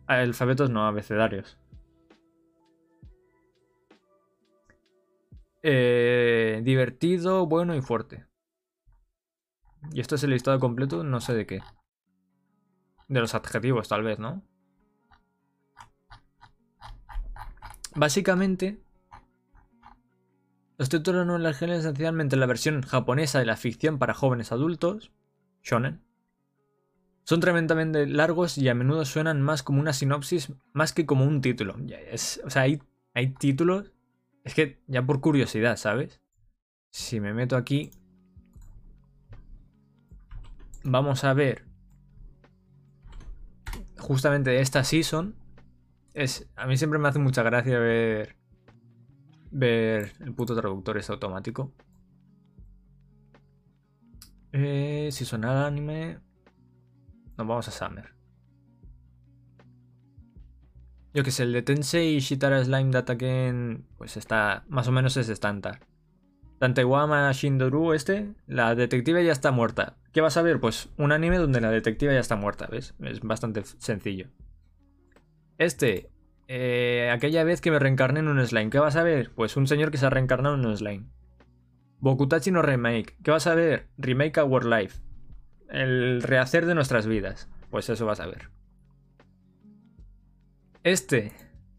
Alfabetos 0.07 0.69
no, 0.69 0.85
abecedarios. 0.85 1.57
Eh, 5.61 6.61
divertido, 6.63 7.45
bueno 7.45 7.75
y 7.75 7.81
fuerte. 7.81 8.25
Y 9.93 10.01
esto 10.01 10.15
es 10.15 10.23
el 10.23 10.31
listado 10.31 10.59
completo, 10.59 11.03
no 11.03 11.21
sé 11.21 11.33
de 11.33 11.45
qué. 11.45 11.61
De 13.07 13.19
los 13.19 13.33
adjetivos, 13.33 13.87
tal 13.87 14.03
vez, 14.03 14.19
¿no? 14.19 14.43
Básicamente, 17.95 18.79
los 20.79 20.87
títulos 20.87 21.27
no 21.27 21.35
esencialmente 21.35 21.81
esencialmente 21.81 22.37
la 22.37 22.45
versión 22.45 22.81
japonesa 22.83 23.37
de 23.37 23.45
la 23.45 23.57
ficción 23.57 23.99
para 23.99 24.13
jóvenes 24.13 24.53
adultos, 24.53 25.11
shonen. 25.61 26.01
Son 27.25 27.41
tremendamente 27.41 28.07
largos 28.07 28.57
y 28.57 28.69
a 28.69 28.73
menudo 28.73 29.03
suenan 29.03 29.41
más 29.41 29.61
como 29.61 29.81
una 29.81 29.91
sinopsis 29.91 30.53
más 30.71 30.93
que 30.93 31.05
como 31.05 31.25
un 31.25 31.41
título. 31.41 31.75
o 31.75 32.49
sea, 32.49 32.61
hay, 32.61 32.81
hay 33.13 33.33
títulos. 33.33 33.91
Es 34.45 34.53
que 34.53 34.81
ya 34.87 35.05
por 35.05 35.19
curiosidad, 35.19 35.75
¿sabes? 35.75 36.21
Si 36.91 37.19
me 37.19 37.33
meto 37.33 37.57
aquí. 37.57 37.91
Vamos 40.85 41.25
a 41.25 41.33
ver. 41.33 41.65
Justamente 43.97 44.61
esta 44.61 44.85
season. 44.85 45.35
Es, 46.13 46.49
a 46.55 46.67
mí 46.67 46.77
siempre 46.77 46.99
me 46.99 47.09
hace 47.09 47.19
mucha 47.19 47.43
gracia 47.43 47.79
ver 47.79 48.38
ver 49.51 50.13
el 50.19 50.33
puto 50.33 50.55
traductor 50.55 50.97
es 50.97 51.09
automático. 51.09 51.73
Eh, 54.51 55.09
si 55.11 55.25
suena 55.25 55.67
anime, 55.67 56.19
nos 57.37 57.47
vamos 57.47 57.67
a 57.67 57.71
Summer. 57.71 58.13
Yo 61.13 61.23
que 61.23 61.31
sé, 61.31 61.43
el 61.43 61.53
de 61.53 61.61
Tensei 61.61 62.19
Shitara 62.19 62.63
Slime 62.63 62.91
Dataken, 62.91 63.87
pues 63.97 64.17
está, 64.17 64.63
más 64.67 64.87
o 64.87 64.91
menos 64.91 65.17
es 65.17 65.29
estándar. 65.29 65.79
Tantewama 66.59 67.31
Shindoru 67.31 67.93
este, 67.93 68.35
la 68.45 68.75
detective 68.75 69.25
ya 69.25 69.31
está 69.31 69.51
muerta. 69.51 69.97
¿Qué 70.11 70.21
vas 70.21 70.37
a 70.37 70.41
ver? 70.41 70.59
Pues 70.59 70.89
un 70.97 71.11
anime 71.11 71.37
donde 71.37 71.61
la 71.61 71.71
detective 71.71 72.13
ya 72.13 72.19
está 72.19 72.35
muerta, 72.35 72.67
¿ves? 72.67 72.95
Es 72.99 73.21
bastante 73.21 73.63
sencillo. 73.63 74.27
Este, 75.57 76.11
eh, 76.51 77.11
aquella 77.13 77.43
vez 77.43 77.61
que 77.61 77.69
me 77.69 77.77
reencarné 77.77 78.21
en 78.21 78.27
un 78.27 78.43
slime. 78.43 78.71
¿Qué 78.71 78.79
vas 78.79 78.95
a 78.95 79.03
ver? 79.03 79.29
Pues 79.35 79.55
un 79.55 79.67
señor 79.67 79.91
que 79.91 79.99
se 79.99 80.07
ha 80.07 80.09
reencarnado 80.09 80.55
en 80.55 80.65
un 80.65 80.75
slime. 80.75 81.05
Bokutachi 81.99 82.49
no 82.49 82.63
Remake. 82.63 83.15
¿Qué 83.23 83.29
vas 83.29 83.45
a 83.45 83.53
ver? 83.53 83.87
Remake 83.99 84.41
Our 84.41 84.65
Life. 84.65 84.99
El 85.69 86.23
rehacer 86.23 86.65
de 86.65 86.73
nuestras 86.73 87.05
vidas. 87.05 87.47
Pues 87.69 87.87
eso 87.89 88.07
vas 88.07 88.19
a 88.19 88.25
ver. 88.25 88.49
Este. 90.83 91.33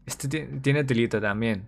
Este 0.05 0.29
tiene 0.29 0.85
tilito 0.85 1.19
también. 1.19 1.67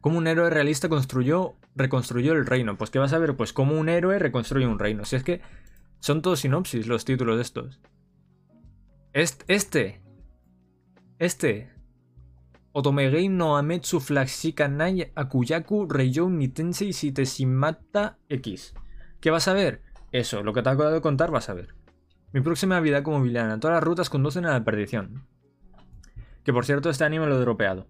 Como 0.00 0.16
un 0.16 0.26
héroe 0.26 0.48
realista 0.48 0.88
construyó, 0.88 1.56
reconstruyó 1.76 2.32
el 2.32 2.46
reino. 2.46 2.78
Pues 2.78 2.88
¿qué 2.88 2.98
vas 2.98 3.12
a 3.12 3.18
ver? 3.18 3.36
Pues 3.36 3.52
como 3.52 3.78
un 3.78 3.90
héroe 3.90 4.18
reconstruye 4.18 4.66
un 4.66 4.78
reino. 4.78 5.04
Si 5.04 5.16
es 5.16 5.24
que 5.24 5.42
son 6.00 6.22
todos 6.22 6.40
sinopsis 6.40 6.86
los 6.86 7.04
títulos 7.04 7.36
de 7.36 7.42
estos. 7.42 7.80
Este 9.12 9.44
este. 9.54 10.01
Otomegei 12.72 13.28
no 13.28 13.56
Ametsu 13.56 14.00
Flaxika 14.00 14.66
Nai 14.66 15.12
Akuyaku 15.14 15.86
Reiyou 15.86 16.28
Nitensei 16.30 16.92
Shiteshimata 16.92 18.18
X. 18.28 18.74
¿Qué 19.20 19.30
vas 19.30 19.46
a 19.46 19.52
ver? 19.52 19.82
Eso, 20.10 20.42
lo 20.42 20.52
que 20.52 20.62
te 20.62 20.70
acabo 20.70 20.90
de 20.90 21.00
contar 21.00 21.30
vas 21.30 21.48
a 21.48 21.54
ver. 21.54 21.74
Mi 22.32 22.40
próxima 22.40 22.80
vida 22.80 23.02
como 23.02 23.22
villana. 23.22 23.60
Todas 23.60 23.76
las 23.76 23.84
rutas 23.84 24.10
conducen 24.10 24.46
a 24.46 24.52
la 24.52 24.64
perdición. 24.64 25.26
Que 26.44 26.52
por 26.52 26.64
cierto, 26.64 26.90
este 26.90 27.04
anime 27.04 27.26
lo 27.26 27.36
he 27.36 27.40
dropeado. 27.40 27.86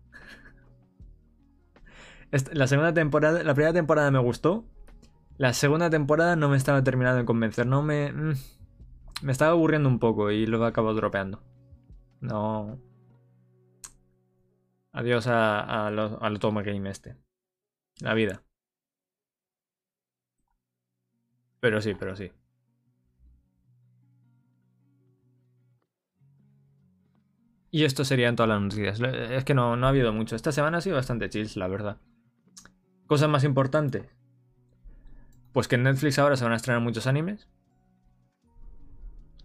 La 2.53 2.66
segunda 2.66 2.93
temporada, 2.93 3.43
la 3.43 3.55
primera 3.55 3.72
temporada 3.72 4.11
me 4.11 4.18
gustó. 4.18 4.64
La 5.39 5.55
segunda 5.55 5.89
temporada 5.89 6.37
no 6.37 6.49
me 6.49 6.57
estaba 6.57 6.83
terminando 6.83 7.18
de 7.18 7.24
convencer. 7.24 7.66
No 7.66 7.83
me. 7.83 8.12
Mm, 8.12 8.35
me 9.22 9.33
estaba 9.33 9.53
aburriendo 9.53 9.89
un 9.89 9.99
poco 9.99 10.30
y 10.30 10.45
lo 10.47 10.62
he 10.62 10.68
acabado 10.68 10.95
dropeando. 10.95 11.43
No. 12.20 12.78
Adiós 14.93 15.26
a, 15.26 15.86
al 15.86 16.38
Toma 16.38 16.62
Game 16.62 16.88
este. 16.90 17.16
La 18.01 18.14
vida. 18.14 18.43
Pero 21.61 21.80
sí, 21.80 21.95
pero 21.95 22.14
sí. 22.16 22.30
Y 27.70 27.84
esto 27.84 28.05
serían 28.05 28.36
todas 28.36 28.51
las 28.51 28.61
noticias. 28.61 29.01
Es 29.01 29.45
que 29.45 29.55
no, 29.55 29.76
no 29.76 29.86
ha 29.86 29.88
habido 29.88 30.12
mucho. 30.12 30.36
Esta 30.36 30.53
semana 30.53 30.78
ha 30.78 30.80
sido 30.82 30.97
bastante 30.97 31.30
chill, 31.30 31.49
la 31.55 31.68
verdad. 31.68 31.97
Cosas 33.07 33.30
más 33.30 33.45
importantes. 33.45 34.14
Pues 35.53 35.68
que 35.68 35.76
en 35.76 35.84
Netflix 35.84 36.18
ahora 36.18 36.36
se 36.36 36.45
van 36.45 36.53
a 36.53 36.57
estrenar 36.57 36.82
muchos 36.82 37.07
animes. 37.07 37.49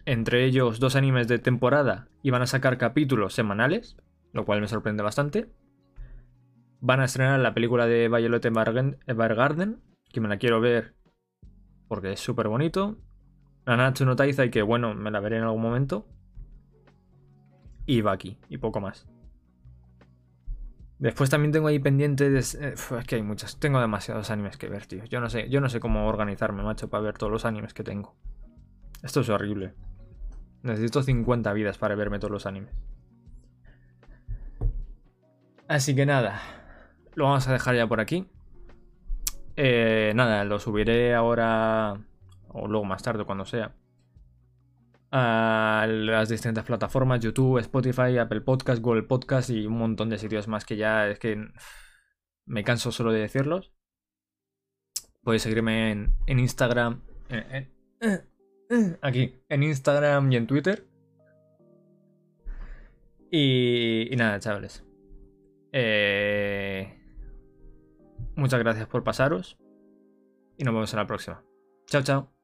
Entre 0.04 0.44
ellos 0.44 0.78
dos 0.78 0.94
animes 0.94 1.26
de 1.26 1.38
temporada 1.38 2.08
y 2.22 2.30
van 2.30 2.42
a 2.42 2.46
sacar 2.46 2.76
capítulos 2.76 3.32
semanales 3.32 3.96
lo 4.32 4.44
cual 4.44 4.60
me 4.60 4.68
sorprende 4.68 5.02
bastante. 5.02 5.50
Van 6.80 7.00
a 7.00 7.04
estrenar 7.04 7.40
la 7.40 7.54
película 7.54 7.86
de 7.86 8.08
Violet 8.08 8.44
Evergarden, 8.44 9.82
que 10.12 10.20
me 10.20 10.28
la 10.28 10.38
quiero 10.38 10.60
ver 10.60 10.94
porque 11.88 12.12
es 12.12 12.20
súper 12.20 12.48
bonito. 12.48 12.98
Nanatsu 13.66 14.04
no 14.04 14.14
y 14.24 14.50
que 14.50 14.62
bueno, 14.62 14.94
me 14.94 15.10
la 15.10 15.20
veré 15.20 15.38
en 15.38 15.42
algún 15.42 15.62
momento. 15.62 16.06
Y 17.86 18.02
Baki, 18.02 18.38
y 18.48 18.58
poco 18.58 18.80
más. 18.80 19.08
Después 20.98 21.30
también 21.30 21.52
tengo 21.52 21.68
ahí 21.68 21.78
pendiente 21.78 22.28
de... 22.28 22.40
Eh, 22.40 22.74
es 22.74 23.06
que 23.06 23.16
hay 23.16 23.22
muchas. 23.22 23.58
Tengo 23.58 23.80
demasiados 23.80 24.30
animes 24.30 24.56
que 24.56 24.68
ver, 24.68 24.86
tío. 24.86 25.04
Yo 25.04 25.20
no 25.20 25.30
sé, 25.30 25.48
yo 25.48 25.60
no 25.60 25.68
sé 25.68 25.80
cómo 25.80 26.08
organizarme, 26.08 26.62
macho, 26.62 26.88
para 26.88 27.02
ver 27.02 27.16
todos 27.16 27.32
los 27.32 27.44
animes 27.44 27.72
que 27.72 27.84
tengo. 27.84 28.16
Esto 29.02 29.20
es 29.20 29.28
horrible. 29.28 29.74
Necesito 30.62 31.02
50 31.02 31.52
vidas 31.52 31.78
para 31.78 31.94
verme 31.94 32.18
todos 32.18 32.32
los 32.32 32.46
animes. 32.46 32.74
Así 35.68 35.94
que 35.94 36.06
nada, 36.06 36.40
lo 37.14 37.24
vamos 37.24 37.46
a 37.46 37.52
dejar 37.52 37.76
ya 37.76 37.86
por 37.86 38.00
aquí. 38.00 38.26
Eh, 39.54 40.12
nada, 40.14 40.44
lo 40.44 40.58
subiré 40.58 41.14
ahora 41.14 42.00
o 42.48 42.66
luego 42.66 42.86
más 42.86 43.02
tarde, 43.02 43.24
cuando 43.24 43.44
sea, 43.44 43.74
a 45.10 45.86
las 45.86 46.28
distintas 46.30 46.64
plataformas, 46.64 47.20
YouTube, 47.20 47.58
Spotify, 47.58 48.16
Apple 48.18 48.40
Podcast, 48.40 48.80
Google 48.80 49.02
Podcast 49.02 49.50
y 49.50 49.66
un 49.66 49.78
montón 49.78 50.08
de 50.08 50.18
sitios 50.18 50.48
más 50.48 50.64
que 50.64 50.76
ya 50.76 51.08
es 51.08 51.18
que 51.18 51.48
me 52.46 52.64
canso 52.64 52.90
solo 52.90 53.12
de 53.12 53.20
decirlos. 53.20 53.72
Podéis 55.22 55.42
seguirme 55.42 55.90
en, 55.90 56.38
Instagram, 56.38 57.02
aquí, 59.02 59.34
en 59.50 59.62
Instagram 59.62 60.32
y 60.32 60.36
en 60.36 60.46
Twitter. 60.46 60.86
Y, 63.30 64.08
y 64.10 64.16
nada, 64.16 64.40
chavales. 64.40 64.87
Eh, 65.80 66.92
muchas 68.34 68.58
gracias 68.58 68.88
por 68.88 69.04
pasaros. 69.04 69.56
Y 70.56 70.64
nos 70.64 70.74
vemos 70.74 70.92
en 70.92 70.98
la 70.98 71.06
próxima. 71.06 71.44
Chao, 71.86 72.02
chao. 72.02 72.37